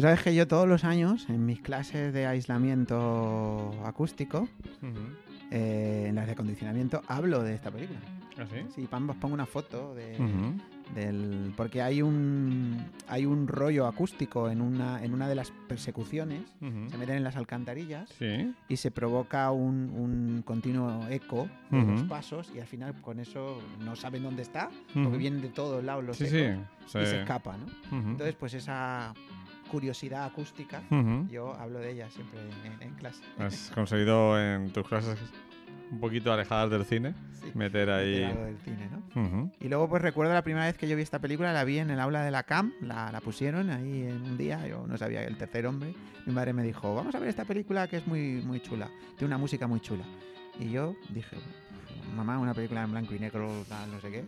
[0.00, 4.48] Tú sabes que yo todos los años, en mis clases de aislamiento acústico,
[5.50, 7.98] eh, en las de acondicionamiento, hablo de esta película.
[8.38, 8.64] ¿Ah, sí?
[8.74, 10.16] Sí, pongo una foto de,
[10.94, 16.40] del porque hay un hay un rollo acústico en una en una de las persecuciones
[16.60, 18.54] se meten en las alcantarillas Sí.
[18.68, 23.58] y se provoca un, un continuo eco de los pasos y al final con eso
[23.84, 26.98] no saben dónde está porque vienen de todos lados los Sí, ecos sí.
[26.98, 27.56] y se escapa
[27.92, 29.12] entonces pues esa
[29.70, 30.82] curiosidad acústica
[31.30, 35.18] yo hablo de ella siempre en, en clase Has conseguido en tus clases
[35.90, 38.10] un poquito alejadas del cine Sí, meter ahí.
[38.20, 39.22] meter algo del cine ¿no?
[39.22, 39.50] Ujú.
[39.60, 41.88] Y luego pues recuerdo la primera vez que yo vi esta película, la vi en
[41.90, 45.24] el aula de la CAM, la, la pusieron ahí en un día, yo no sabía
[45.24, 45.94] el tercer hombre,
[46.26, 49.28] mi madre me dijo, vamos a ver esta película que es muy, muy chula, tiene
[49.34, 50.04] una música muy chula.
[50.58, 51.38] Y yo dije,
[52.14, 54.24] mamá, una película en blanco y negro, tal, no sé qué.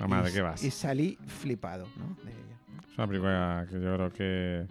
[0.00, 0.64] Mamá, Y ¿de qué vas?
[0.64, 2.16] Y salí flipado, ¿no?
[2.24, 2.57] De ella.
[2.98, 4.66] Es una película que yo creo que.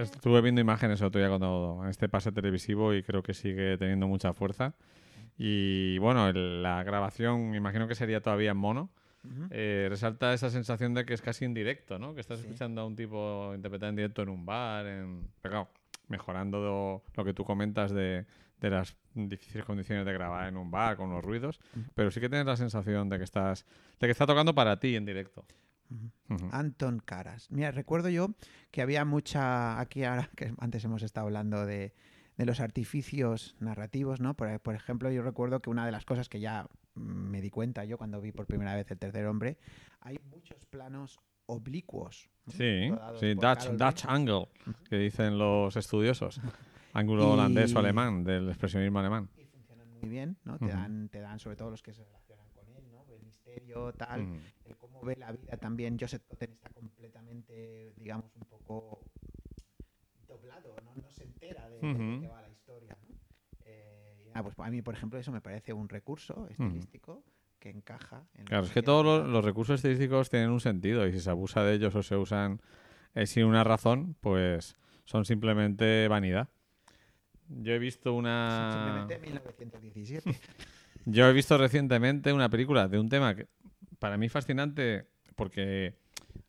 [0.00, 4.06] Estuve viendo imágenes otro día cuando en este pase televisivo y creo que sigue teniendo
[4.06, 4.74] mucha fuerza.
[5.36, 8.90] Y bueno, el- la grabación, imagino que sería todavía en mono.
[9.24, 9.46] Ujú.
[9.50, 12.14] eh, resalta esa sensación de que es casi en directo, ¿no?
[12.14, 12.44] Que estás Sí.
[12.44, 15.26] escuchando a un tipo interpretar en directo en un bar, en...
[15.40, 15.68] pero claro,
[16.08, 18.26] mejorando lo, lo que tú comentas de,
[18.60, 21.58] de las difíciles condiciones de grabar en un bar con los ruidos,
[21.94, 23.64] pero sí que tienes la sensación de que estás,
[23.98, 25.46] de que está tocando para ti en directo.
[26.50, 27.50] Anton Caras.
[27.50, 28.28] Mira, recuerdo yo
[28.70, 31.92] que había mucha, aquí ahora que antes hemos estado hablando de,
[32.36, 34.34] de los artificios narrativos, ¿no?
[34.34, 37.50] Por, por ejemplo, yo recuerdo que una de las cosas que ya mm, me di
[37.50, 39.58] cuenta yo cuando vi por primera vez el tercer hombre,
[40.00, 42.30] hay muchos planos oblicuos.
[42.48, 42.90] Sí,
[43.20, 44.48] sí, Dutch, Dutch angle,
[44.88, 46.40] que dicen los estudiosos.
[46.94, 49.28] Ángulo Y- holandés o alemán, del expresionismo alemán.
[49.36, 50.58] Y funcionan muy bien, ¿no?
[50.58, 53.04] Te, dan, te dan sobre todo los que se relacionan con él, ¿no?
[53.12, 54.20] El misterio, tal.
[54.24, 54.34] Cómo
[55.04, 55.96] ve la vida también.
[55.98, 59.00] Joseph Totten está completamente, digamos, un poco
[60.26, 62.96] doblado, no, no se entera de, qué va la historia.
[63.64, 67.22] Eh, nada, pues a mí, por ejemplo, eso me parece un recurso estilístico
[67.58, 68.26] que encaja.
[68.34, 71.62] En Claro, es que todos los recursos estilísticos tienen un sentido y si se abusa
[71.62, 72.60] de ellos o se usan
[73.14, 76.48] eh, sin una razón, pues son simplemente vanidad.
[77.48, 79.06] Yo he visto una...
[79.06, 80.40] Simplemente 1917.
[81.06, 83.48] Yo he visto recientemente una película de un tema que
[84.04, 85.94] para mí fascinante porque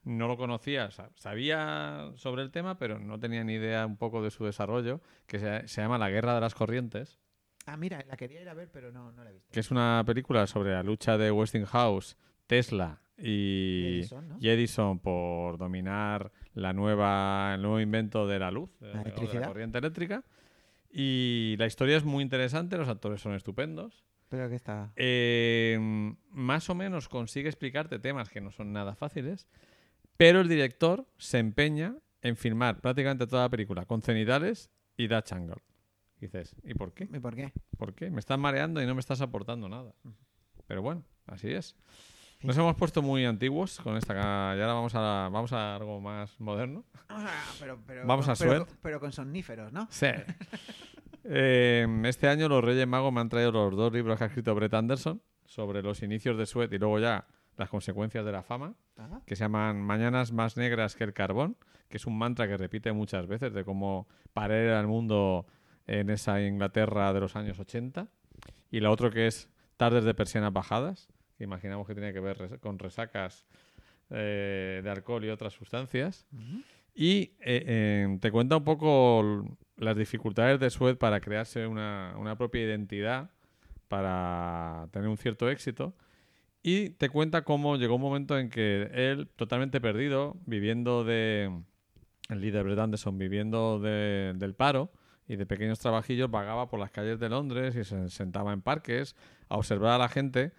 [0.04, 4.22] no lo conocía, sa- sabía sobre el tema, pero no tenía ni idea un poco
[4.22, 7.20] de su desarrollo, que se, se llama La Guerra de las Corrientes,
[7.66, 9.52] ah, mira, la quería ir a ver, pero no, no la he visto.
[9.54, 14.38] que es una película sobre la lucha de Westinghouse Tesla y Edison, ¿no?
[14.42, 19.02] y Edison por dominar la nueva, el nuevo invento de la luz, La o de
[19.02, 19.48] electricidad.
[19.48, 20.24] corriente eléctrica.
[20.92, 24.04] Y la historia es muy interesante, los actores son estupendos.
[24.30, 24.92] Pero que está.
[24.96, 25.78] Eh,
[26.30, 29.48] más o menos consigue explicarte temas que no son nada fáciles,
[30.18, 35.32] pero el director se empeña en filmar prácticamente toda la película con cenitales y Dutch
[35.34, 35.62] angle.
[36.18, 37.04] Y dices, ¿y por qué?
[37.14, 37.52] ¿Y por qué?
[37.78, 38.10] ¿Por qué?
[38.10, 39.94] Me estás mareando y no me estás aportando nada.
[40.66, 41.76] Pero bueno, así es.
[42.42, 46.40] Nos hemos puesto muy antiguos con esta y ahora vamos a vamos a algo más
[46.40, 46.86] moderno.
[47.10, 48.68] Vamos a, pero, pero- Vamos a pero-.
[48.82, 49.88] Pero con somníferos, ¿no?
[49.92, 50.08] Sí.
[51.28, 54.54] Eh, este año los Reyes Magos me han traído los dos libros que ha escrito
[54.54, 57.26] Brett Anderson sobre los inicios de Sweat y luego ya
[57.58, 59.22] las consecuencias de la fama, Ajá.
[59.26, 61.56] que se llaman Mañanas más negras que el carbón,
[61.90, 65.46] que es un mantra que repite muchas veces de cómo parar era el mundo
[65.88, 68.08] en esa Inglaterra de los años 80.
[68.72, 71.08] Y la otra que es Tardes de persianas bajadas,
[71.38, 73.46] que imaginamos que tiene que ver res- con resacas
[74.10, 76.26] eh, de alcohol y otras sustancias.
[76.94, 82.38] Y eh, eh, te cuenta un poco las dificultades de Sued para crearse una, una
[82.38, 83.30] propia identidad,
[83.88, 85.96] para tener un cierto éxito.
[86.64, 91.52] Y te cuenta cómo llegó un momento en que él, totalmente perdido, viviendo de.
[92.28, 94.92] El líder Brett Anderson, viviendo de- del paro
[95.28, 99.16] y de pequeños trabajillos, vagaba por las calles de Londres y se sentaba en parques
[99.48, 100.52] a observar a la gente.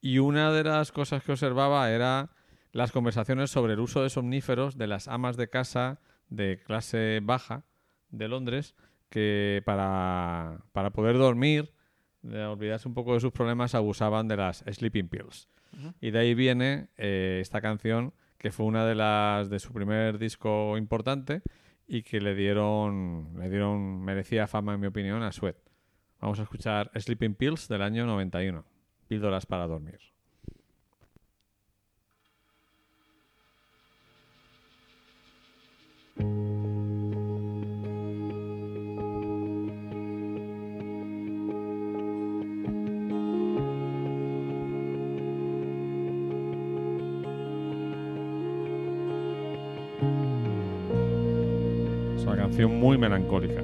[0.00, 2.30] Y una de las cosas que observaba era
[2.70, 7.64] las conversaciones sobre el uso de somníferos de las amas de casa de clase baja
[8.10, 8.74] de Londres
[9.08, 11.72] que para, para poder dormir,
[12.22, 15.48] de olvidarse un poco de sus problemas, abusaban de las sleeping pills.
[16.00, 20.18] Y de ahí viene eh, esta canción que fue una de las de su primer
[20.18, 21.42] disco importante
[21.86, 25.56] y que le dieron, le dieron, merecía fama en mi opinión a Sweat.
[26.20, 28.64] Vamos a escuchar Sleeping Pills del año 91.
[29.06, 30.00] Píldoras para dormir.
[52.66, 53.62] Muy melancólica.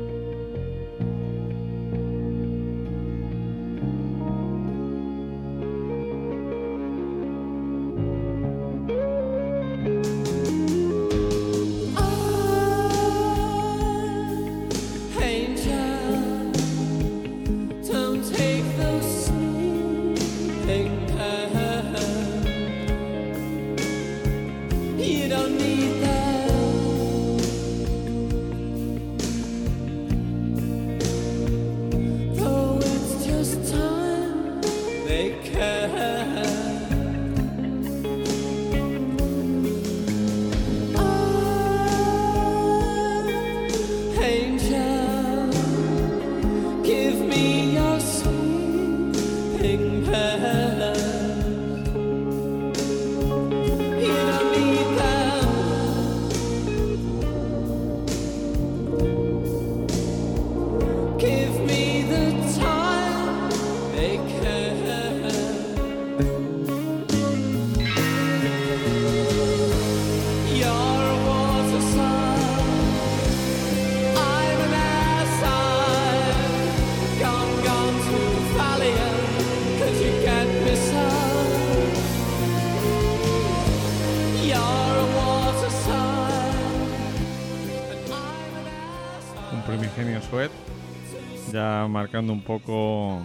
[92.46, 93.20] Poco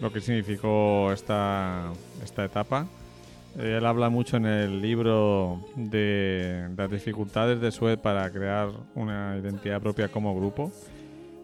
[0.00, 2.86] lo que significó esta, esta etapa.
[3.58, 9.36] Eh, Él habla mucho en el libro de las dificultades de Sweat para crear una
[9.36, 10.72] identidad propia como grupo,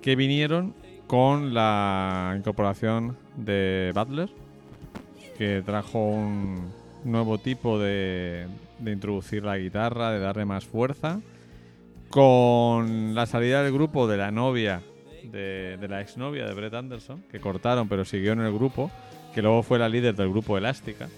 [0.03, 0.74] que vinieron
[1.07, 4.31] con la incorporación de Butler,
[5.37, 6.73] que trajo un
[7.05, 8.47] nuevo tipo de,
[8.78, 11.20] de introducir la guitarra, de darle más fuerza
[12.11, 14.82] con la salida del grupo de la novia,
[15.24, 18.90] de, de la exnovia de Brett Anderson, que cortaron pero siguió en el grupo,
[19.34, 21.09] que luego fue la líder del grupo Elástica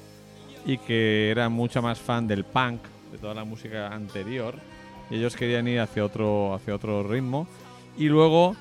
[0.65, 4.55] y que era mucha más fan del punk, de toda la música anterior,
[5.11, 7.47] y ellos querían ir hacia otro, hacia otro ritmo.
[7.99, 8.57] Y luego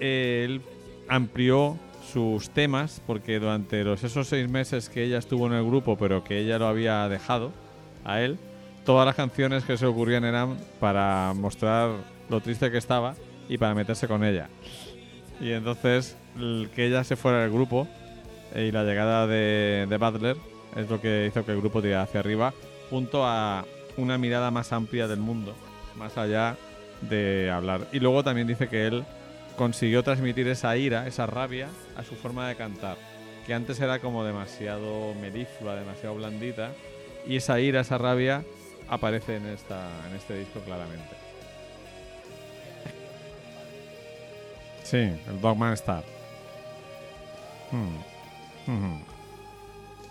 [0.00, 0.62] eh, él
[1.08, 1.76] amplió
[2.12, 6.24] sus temas, porque durante los, esos seis meses que ella estuvo en el grupo, pero
[6.24, 7.52] que ella lo había dejado
[8.04, 8.38] a él,
[8.84, 11.90] todas las canciones que se ocurrían eran para mostrar
[12.28, 13.14] lo triste que estaba
[13.52, 14.48] y para meterse con ella.
[15.38, 16.16] Y entonces
[16.74, 17.86] que ella se fuera del grupo
[18.54, 20.36] eh, y la llegada de, de Butler
[20.74, 22.54] es lo que hizo que el grupo tirara hacia arriba,
[22.88, 23.66] junto a
[23.98, 25.54] una mirada más amplia del mundo,
[25.98, 26.56] más allá
[27.02, 27.82] de hablar.
[27.92, 29.04] Y luego también dice que él
[29.58, 31.68] consiguió transmitir esa ira, esa rabia,
[31.98, 32.96] a su forma de cantar,
[33.46, 36.72] que antes era como demasiado meliflua, demasiado blandita,
[37.26, 38.44] y esa ira, esa rabia
[38.88, 41.21] aparece en, esta, en este disco claramente.
[44.92, 46.04] Sí, el Dogman Star.
[47.70, 47.96] Hmm.
[48.70, 49.00] Mhm.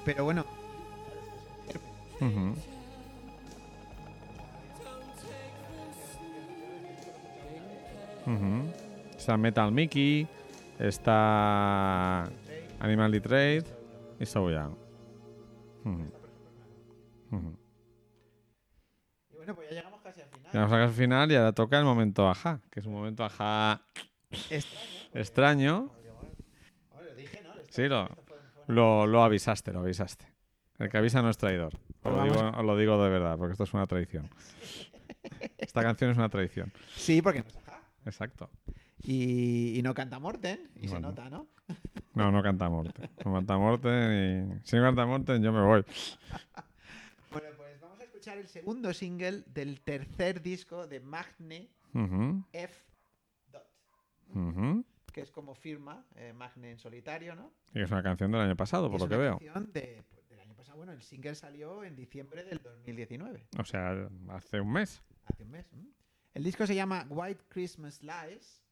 [0.04, 0.44] Pero bueno.
[2.20, 2.56] Mhm.
[9.16, 10.28] Está Metal Mickey,
[10.80, 12.24] está
[12.80, 13.64] Animal Trade
[14.20, 14.74] y So Young.
[19.30, 20.52] Y bueno, pues ya llegamos casi al final.
[20.52, 23.86] Llegamos al final y ahora toca el momento ajá, que es un momento ajá
[24.50, 25.12] Extraño.
[25.14, 25.92] extraño.
[26.94, 27.54] Bueno, lo dije, ¿no?
[27.70, 28.10] Sí, lo,
[28.68, 30.26] lo, lo avisaste, lo avisaste.
[30.80, 31.78] El que avisa no es traidor.
[32.04, 34.30] Os lo, digo, os lo digo de verdad, porque esto es una tradición.
[35.58, 36.72] Esta canción es una tradición.
[36.96, 37.44] Sí, porque.
[38.06, 38.50] Exacto.
[39.04, 41.48] Y, y no canta Morten, y se nota, ¿no?
[42.14, 43.10] No, no canta Morten.
[43.24, 44.68] No canta Morten y...
[44.68, 45.84] Si no canta Morten, yo me voy.
[47.32, 51.70] Bueno, pues vamos a escuchar el segundo single del tercer disco de Magne
[52.52, 52.76] F.
[55.14, 57.52] Que es como firma eh, Magne en solitario, ¿no?
[57.74, 59.32] Y es una canción del año pasado, por es lo que veo.
[59.40, 60.78] canción de- pues, del año pasado.
[60.78, 65.04] Bueno, el single salió en diciembre del 2019, O sea, hace un mes.
[65.26, 65.70] hace un mes.
[66.34, 68.64] El disco se llama White Christmas Lies,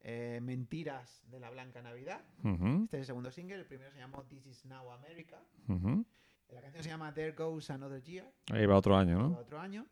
[0.00, 2.20] eh, Mentiras de la Blanca Navidad.
[2.84, 5.40] Este es el segundo single, el primero se llamó This Is Now America.
[6.50, 8.32] La canción se llama There Goes Another Year.
[8.50, 9.38] Ahí va otro año, ¿no?
[9.38, 9.86] otro año.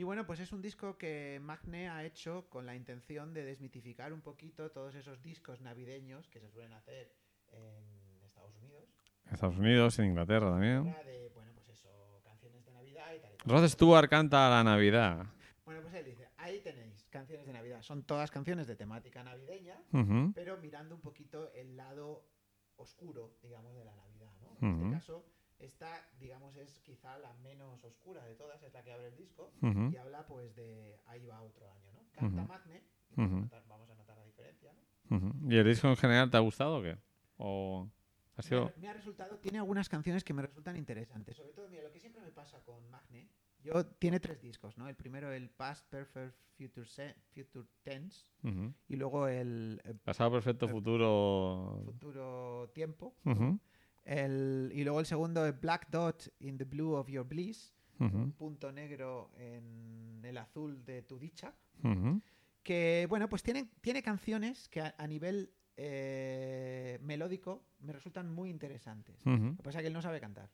[0.00, 4.14] Y bueno, pues es un disco que Magne ha hecho con la intención de desmitificar
[4.14, 7.12] un poquito todos esos discos navideños que se suelen hacer
[7.48, 7.84] en
[8.24, 8.88] Estados Unidos.
[9.30, 10.84] Estados Unidos, en Inglaterra también.
[11.04, 11.90] De, bueno, pues eso,
[12.24, 13.30] canciones de Navidad y tal.
[13.34, 13.50] y.
[13.50, 15.26] Rod Stewart canta la Navidad.
[15.66, 17.82] Bueno, pues él dice, ahí tenéis canciones de Navidad.
[17.82, 19.82] Son todas canciones de temática navideña,
[20.34, 22.24] pero mirando un poquito el lado
[22.76, 24.66] oscuro, digamos, de la Navidad, ¿no?
[24.66, 25.26] En este caso,
[25.60, 29.52] esta, digamos, es quizá la menos oscura de todas, es la que abre el disco.
[29.92, 32.00] y habla pues de ahí va otro año, ¿no?
[32.12, 32.44] Canta.
[32.46, 34.80] Magne, y vamos, a notar, vamos a notar la diferencia, ¿no?
[35.50, 36.96] ¿Y el disco en general te ha gustado o qué?
[37.36, 37.88] ¿O
[38.36, 38.66] ha Me sido...?
[38.66, 41.90] ha, me ha resultado, tiene algunas canciones que me resultan interesantes, sobre todo, mira, lo
[41.92, 43.28] que siempre me pasa con Magne,
[43.62, 44.88] yo tiene tres discos, ¿no?
[44.88, 48.24] El primero el Past Perfect Future, Se- Future Tense
[48.88, 51.82] y luego el, eh, Pasado perfecto, futuro...
[51.84, 53.14] Futuro Tiempo.
[54.04, 58.32] El, y luego el segundo el Black Dot in the Blue of Your Bliss, un
[58.32, 61.54] punto negro en el azul de tu dicha.
[62.62, 68.50] que bueno, pues tiene, tiene canciones que a, a nivel eh, melódico me resultan muy
[68.50, 69.24] interesantes.
[69.24, 70.50] Lo que pasa es que él no sabe cantar.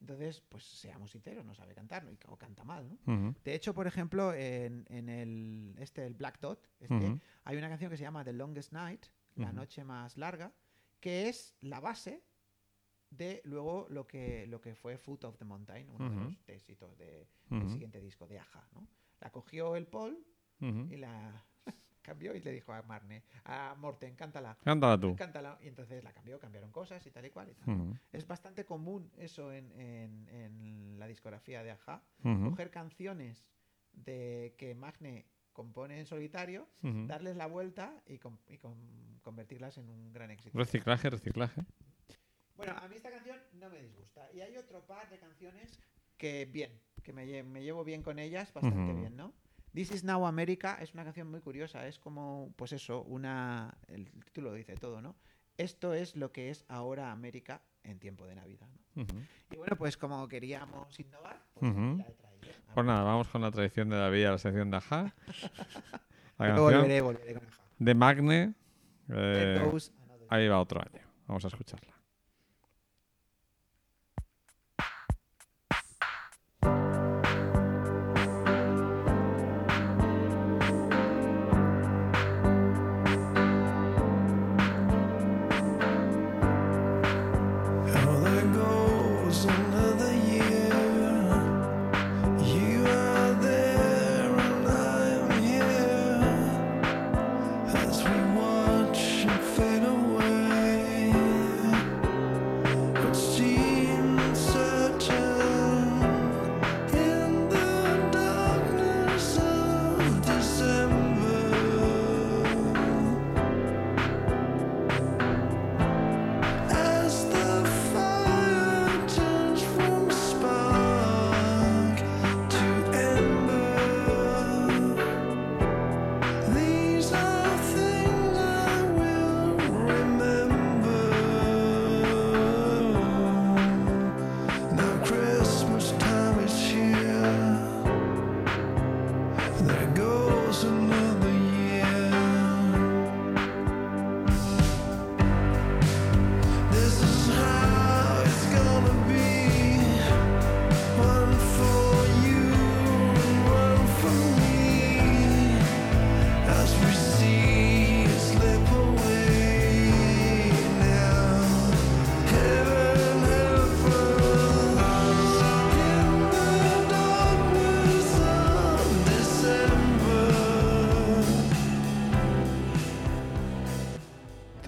[0.00, 3.34] Entonces, pues seamos sinceros, no sabe cantar o canta mal, ¿no?
[3.44, 7.90] De hecho, por ejemplo, en, en el, este, el Black Dot, este, hay una canción
[7.90, 9.06] que se llama The Longest Night,
[9.36, 9.52] La.
[9.52, 10.52] Noche Más Larga,
[11.00, 12.22] que es la base
[13.16, 16.96] de luego lo que, lo que fue Foot of the Mountain, uno de los éxitos
[16.98, 17.26] de,
[17.60, 18.86] del siguiente disco de Aja, ¿no?
[19.20, 20.18] La cogió el Paul
[20.92, 21.44] y la
[22.02, 24.56] cambió y le dijo a Marne, a Morten, cántala.
[24.62, 25.16] Cántala tú.
[25.16, 25.58] Cántala.
[25.62, 27.48] Y entonces la cambió, cambiaron cosas y tal y cual.
[27.50, 27.64] y tal,
[28.12, 32.02] Es bastante común eso en, en- en la discografía de Aja.
[32.50, 33.46] Coger canciones
[33.92, 36.68] de que Magne compone en solitario,
[37.06, 40.58] darles la vuelta y, y con- convertirlas en un gran éxito.
[40.58, 41.62] Reciclaje, reciclaje.
[42.56, 44.28] Bueno, a mí esta canción no me disgusta.
[44.32, 45.80] Y hay otro par de canciones
[46.16, 46.70] que bien,
[47.02, 49.32] que me, lle- me llevo bien con ellas, bastante bien, ¿no?
[49.74, 53.76] This is Now America es una canción muy curiosa, es como, pues eso, una...
[53.88, 55.16] El título lo dice todo, ¿no?
[55.58, 59.04] Esto es lo que es ahora América en tiempo de Navidad, ¿no?
[59.50, 61.98] Y bueno, pues como queríamos innovar, pues aquí Ujú.
[61.98, 62.48] la traído.
[62.72, 65.14] Pues nada, vamos con la tradición de David a la sección de Aja.
[66.38, 67.18] La volveré, con
[67.78, 68.54] de Magne.
[69.08, 69.70] Eh,
[70.28, 71.00] ahí va otro año.
[71.26, 71.93] Vamos a escucharla.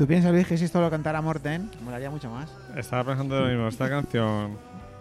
[0.07, 2.49] ¿Tú piensas, Luis, que si esto lo cantara Morten, molaría mucho más?
[2.77, 3.67] Estaba pensando lo mismo.
[3.67, 4.57] Esta canción,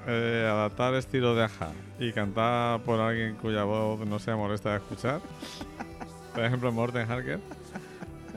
[0.08, 1.70] eh, adaptar estilo de Aja
[2.00, 5.22] y cantar por alguien cuya voz no sea molesta de escuchar.
[6.34, 7.40] Por ejemplo, Morten Harker.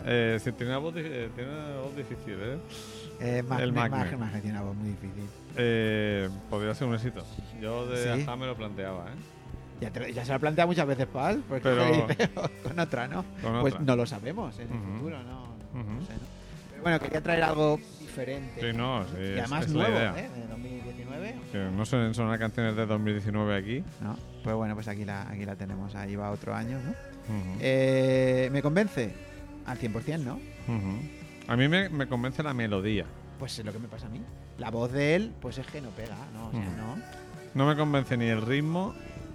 [0.04, 2.58] Eh, sí, tiene, una voz, eh, tiene una voz difícil, ¿eh?
[3.18, 3.72] Eh, Mag- El.
[3.72, 5.24] Magne tiene una voz muy difícil.
[5.56, 7.24] Eh, Podría ser un éxito.
[7.62, 8.22] Yo de ¿Sí?
[8.24, 9.14] Aja me lo planteaba, ¿eh?
[9.80, 11.42] Ya, te lo- ya se lo ha planteado muchas veces, Pal.
[11.48, 11.62] Porque
[12.18, 13.24] Pero- con otra, ¿no?
[13.42, 13.86] Con pues otra.
[13.86, 15.48] no lo sabemos en el futuro, ¿no?
[15.72, 16.37] no sé, ¿no?
[16.78, 18.60] Pero bueno, quería traer algo diferente.
[18.60, 20.14] Sí, no, sí, y además es nuevo, idea.
[20.18, 20.30] ¿eh?
[20.34, 21.34] De 2019.
[21.52, 23.84] Que no suelen sonar canciones de 2019 aquí.
[24.00, 24.16] ¿No?
[24.44, 25.94] Pues bueno, pues aquí la, aquí la tenemos.
[25.94, 26.94] Ahí va otro año, ¿no?
[27.60, 29.12] Eh, ¿Me convence?
[29.66, 30.38] Al 100%, ¿no?
[31.48, 33.04] A mí me, me convence la melodía.
[33.38, 34.20] Pues es lo que me pasa a mí.
[34.58, 36.48] La voz de él, pues es que no pega, ¿no?
[36.48, 36.70] O sea, Ujú.
[36.76, 36.96] no.
[37.54, 38.94] No me convence ni el ritmo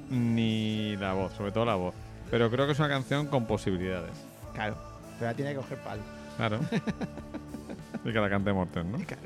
[0.10, 1.94] ni la voz, sobre todo la voz.
[2.32, 4.12] Pero creo que es una canción con posibilidades.
[4.54, 4.76] Claro.
[5.20, 6.00] Pero la tiene que coger pal.
[6.38, 6.60] Claro.
[8.06, 8.98] y que la cante Morten, ¿no?
[9.00, 9.22] Claro.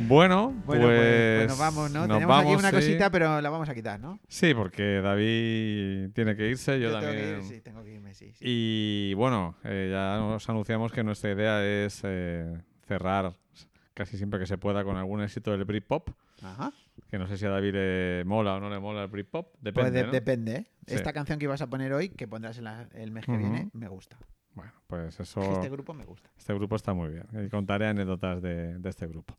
[0.00, 2.06] Bueno, Bueno, pues, pues, pues nos vamos, ¿no?
[2.06, 2.76] nos Tenemos aquí vamos, una sí.
[2.76, 4.20] cosita, pero la vamos a quitar, ¿no?
[4.28, 7.24] Sí, porque David tiene que irse, yo, tengo también.
[7.24, 8.30] que ir, sí, tengo que irme, sí.
[8.34, 8.38] sí.
[8.46, 13.32] Y bueno, eh, ya nos anunciamos que nuestra idea es eh, cerrar
[13.94, 16.10] casi siempre que se pueda con algún éxito del Britpop.
[16.42, 16.70] Ajá.
[17.10, 19.48] Que no sé si a David le mola o no le mola el Britpop.
[19.50, 19.90] Pues Depende.
[19.98, 20.12] de- ¿no?
[20.12, 20.66] depende.
[20.86, 23.70] Esta canción que ibas a poner hoy, que pondrás en la- el mes que viene,
[23.72, 24.16] me gusta.
[24.58, 25.40] Bueno, pues eso.
[25.40, 26.28] Este grupo me gusta.
[26.36, 27.26] Este grupo está muy bien.
[27.44, 29.36] Y contaré anécdotas de, de este grupo.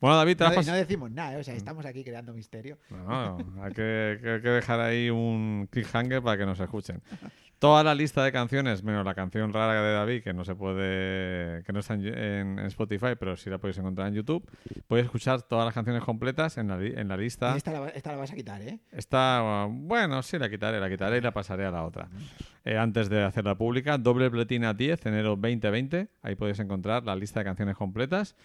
[0.00, 1.40] Bueno, David, te No, de- no decimos nada, ¿eh?
[1.40, 2.78] o sea, estamos aquí creando misterio.
[2.90, 7.00] No, no, hay que, que- hay que dejar ahí un cliffhanger para que nos escuchen.
[7.60, 11.62] Toda la lista de canciones, menos la canción rara de David, que no se puede,
[11.62, 14.42] que no está en, en- en Spotify, pero sí la podéis encontrar en YouTube.
[14.88, 17.54] Podéis escuchar todas las canciones completas en la, en la lista.
[17.54, 18.78] Esta la, esta la vas a quitar, ¿eh?
[18.92, 22.08] Está, uh, bueno, sí, la quitaré, la quitaré y la pasaré a la otra.
[22.64, 26.08] Eh, antes de hacerla pública, doble pletina 10, enero 2020.
[26.22, 28.36] Ahí podéis encontrar la lista de canciones completas.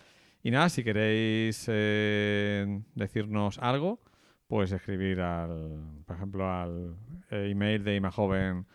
[0.44, 4.02] Y nada, si queréis eh, decirnos algo,
[4.48, 6.96] pues escribir al, por ejemplo, al
[7.32, 8.66] eh, email de imajoven,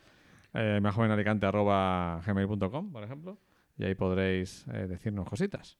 [0.54, 0.80] eh,
[2.26, 3.38] gmail.com, por ejemplo.
[3.78, 5.78] Y ahí podréis eh, decirnos cositas.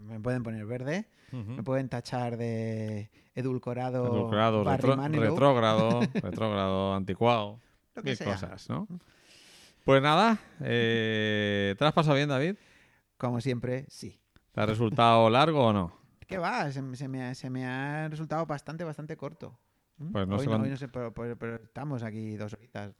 [0.00, 7.60] Me pueden poner verde, me pueden tachar de edulcorado, Edulcorado, retro- retrógrado, retrógrado, anticuado.
[7.96, 8.26] lo que Mil sea.
[8.32, 8.86] cosas, ¿no?
[9.84, 12.54] Pues nada, eh, ¿te has pasado bien, David?
[13.16, 14.20] Como siempre, sí.
[14.52, 15.92] ¿Te ha resultado largo o no?
[16.28, 16.70] ¿Qué va?
[16.70, 19.58] Se, se me, ha- se me ha resultado bastante, bastante corto.
[20.10, 22.92] Pues no hoy, sé no, hoy no sé, pero, pero- pero estamos aquí dos horitas.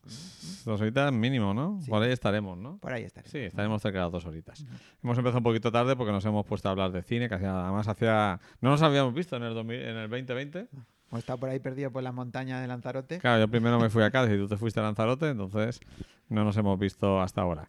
[0.64, 1.80] Dos horitas mínimo, ¿no?
[1.82, 1.90] Sí.
[1.90, 2.78] Por ahí estaremos, ¿no?
[2.78, 3.28] Por ahí estaré.
[3.28, 4.64] Sí, estaremos cerca de las dos horitas.
[5.02, 7.88] Hemos empezado un poquito tarde porque nos hemos puesto a hablar de cine, que además
[7.88, 8.38] hacía...
[8.60, 10.68] No nos habíamos visto en el, 2000 en el 2020.
[11.10, 13.18] Hemos estado por ahí perdido por las montañas de Lanzarote.
[13.18, 15.78] Claro, yo primero me fui a Cádiz y tú te fuiste a Lanzarote, entonces
[16.30, 17.68] no nos hemos visto hasta ahora.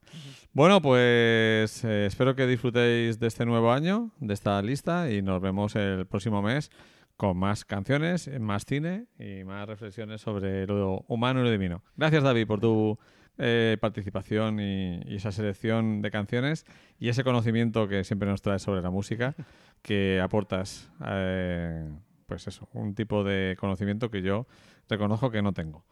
[0.54, 5.42] Bueno, pues eh, espero que disfrutéis de este nuevo año, de esta lista, y nos
[5.42, 6.72] vemos el próximo mes
[7.18, 11.84] con más canciones, más cine y más reflexiones sobre lo humano y lo divino.
[11.96, 12.98] Gracias, David, por tu
[13.38, 16.66] eh, participación y, y esa selección de canciones
[17.00, 19.36] y ese conocimiento que siempre nos traes sobre la música,
[19.82, 21.88] que aportas, eh,
[22.26, 24.48] pues eso, un tipo de conocimiento que yo
[24.90, 25.86] reconozco que no tengo.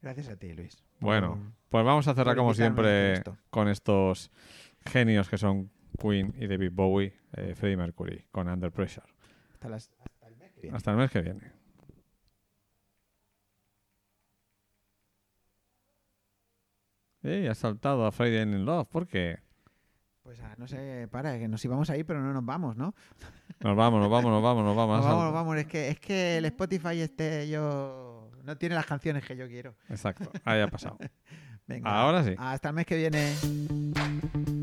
[0.00, 0.82] Gracias a ti, Luis.
[1.00, 1.38] Bueno,
[1.68, 3.36] pues vamos a cerrar como siempre esto.
[3.50, 4.30] con estos
[4.84, 5.70] genios que son
[6.00, 9.06] Queen y David Bowie, eh, Freddie Mercury, con Under Pressure.
[9.52, 9.90] hasta, las-
[10.62, 10.76] que viene.
[10.76, 11.52] Hasta el mes que viene.
[17.22, 17.46] ¡Ey!
[17.46, 18.88] Has saltado a Friday in Love.
[18.88, 19.38] ¿Por qué?
[20.22, 22.94] Pues ah, no sé, para, que nos íbamos ahí, pero no nos vamos, ¿no?
[23.60, 24.96] Nos vamos, nos vamos, nos vamos, nos vamos.
[24.98, 25.56] Nos vamos, nos vamos.
[25.56, 29.74] Es que, es que el Spotify este yo no tiene las canciones que yo quiero.
[29.88, 30.98] Exacto, ahí ha pasado.
[31.66, 31.90] Venga.
[31.90, 32.34] Ahora sí.
[32.38, 34.61] Hasta el mes que viene.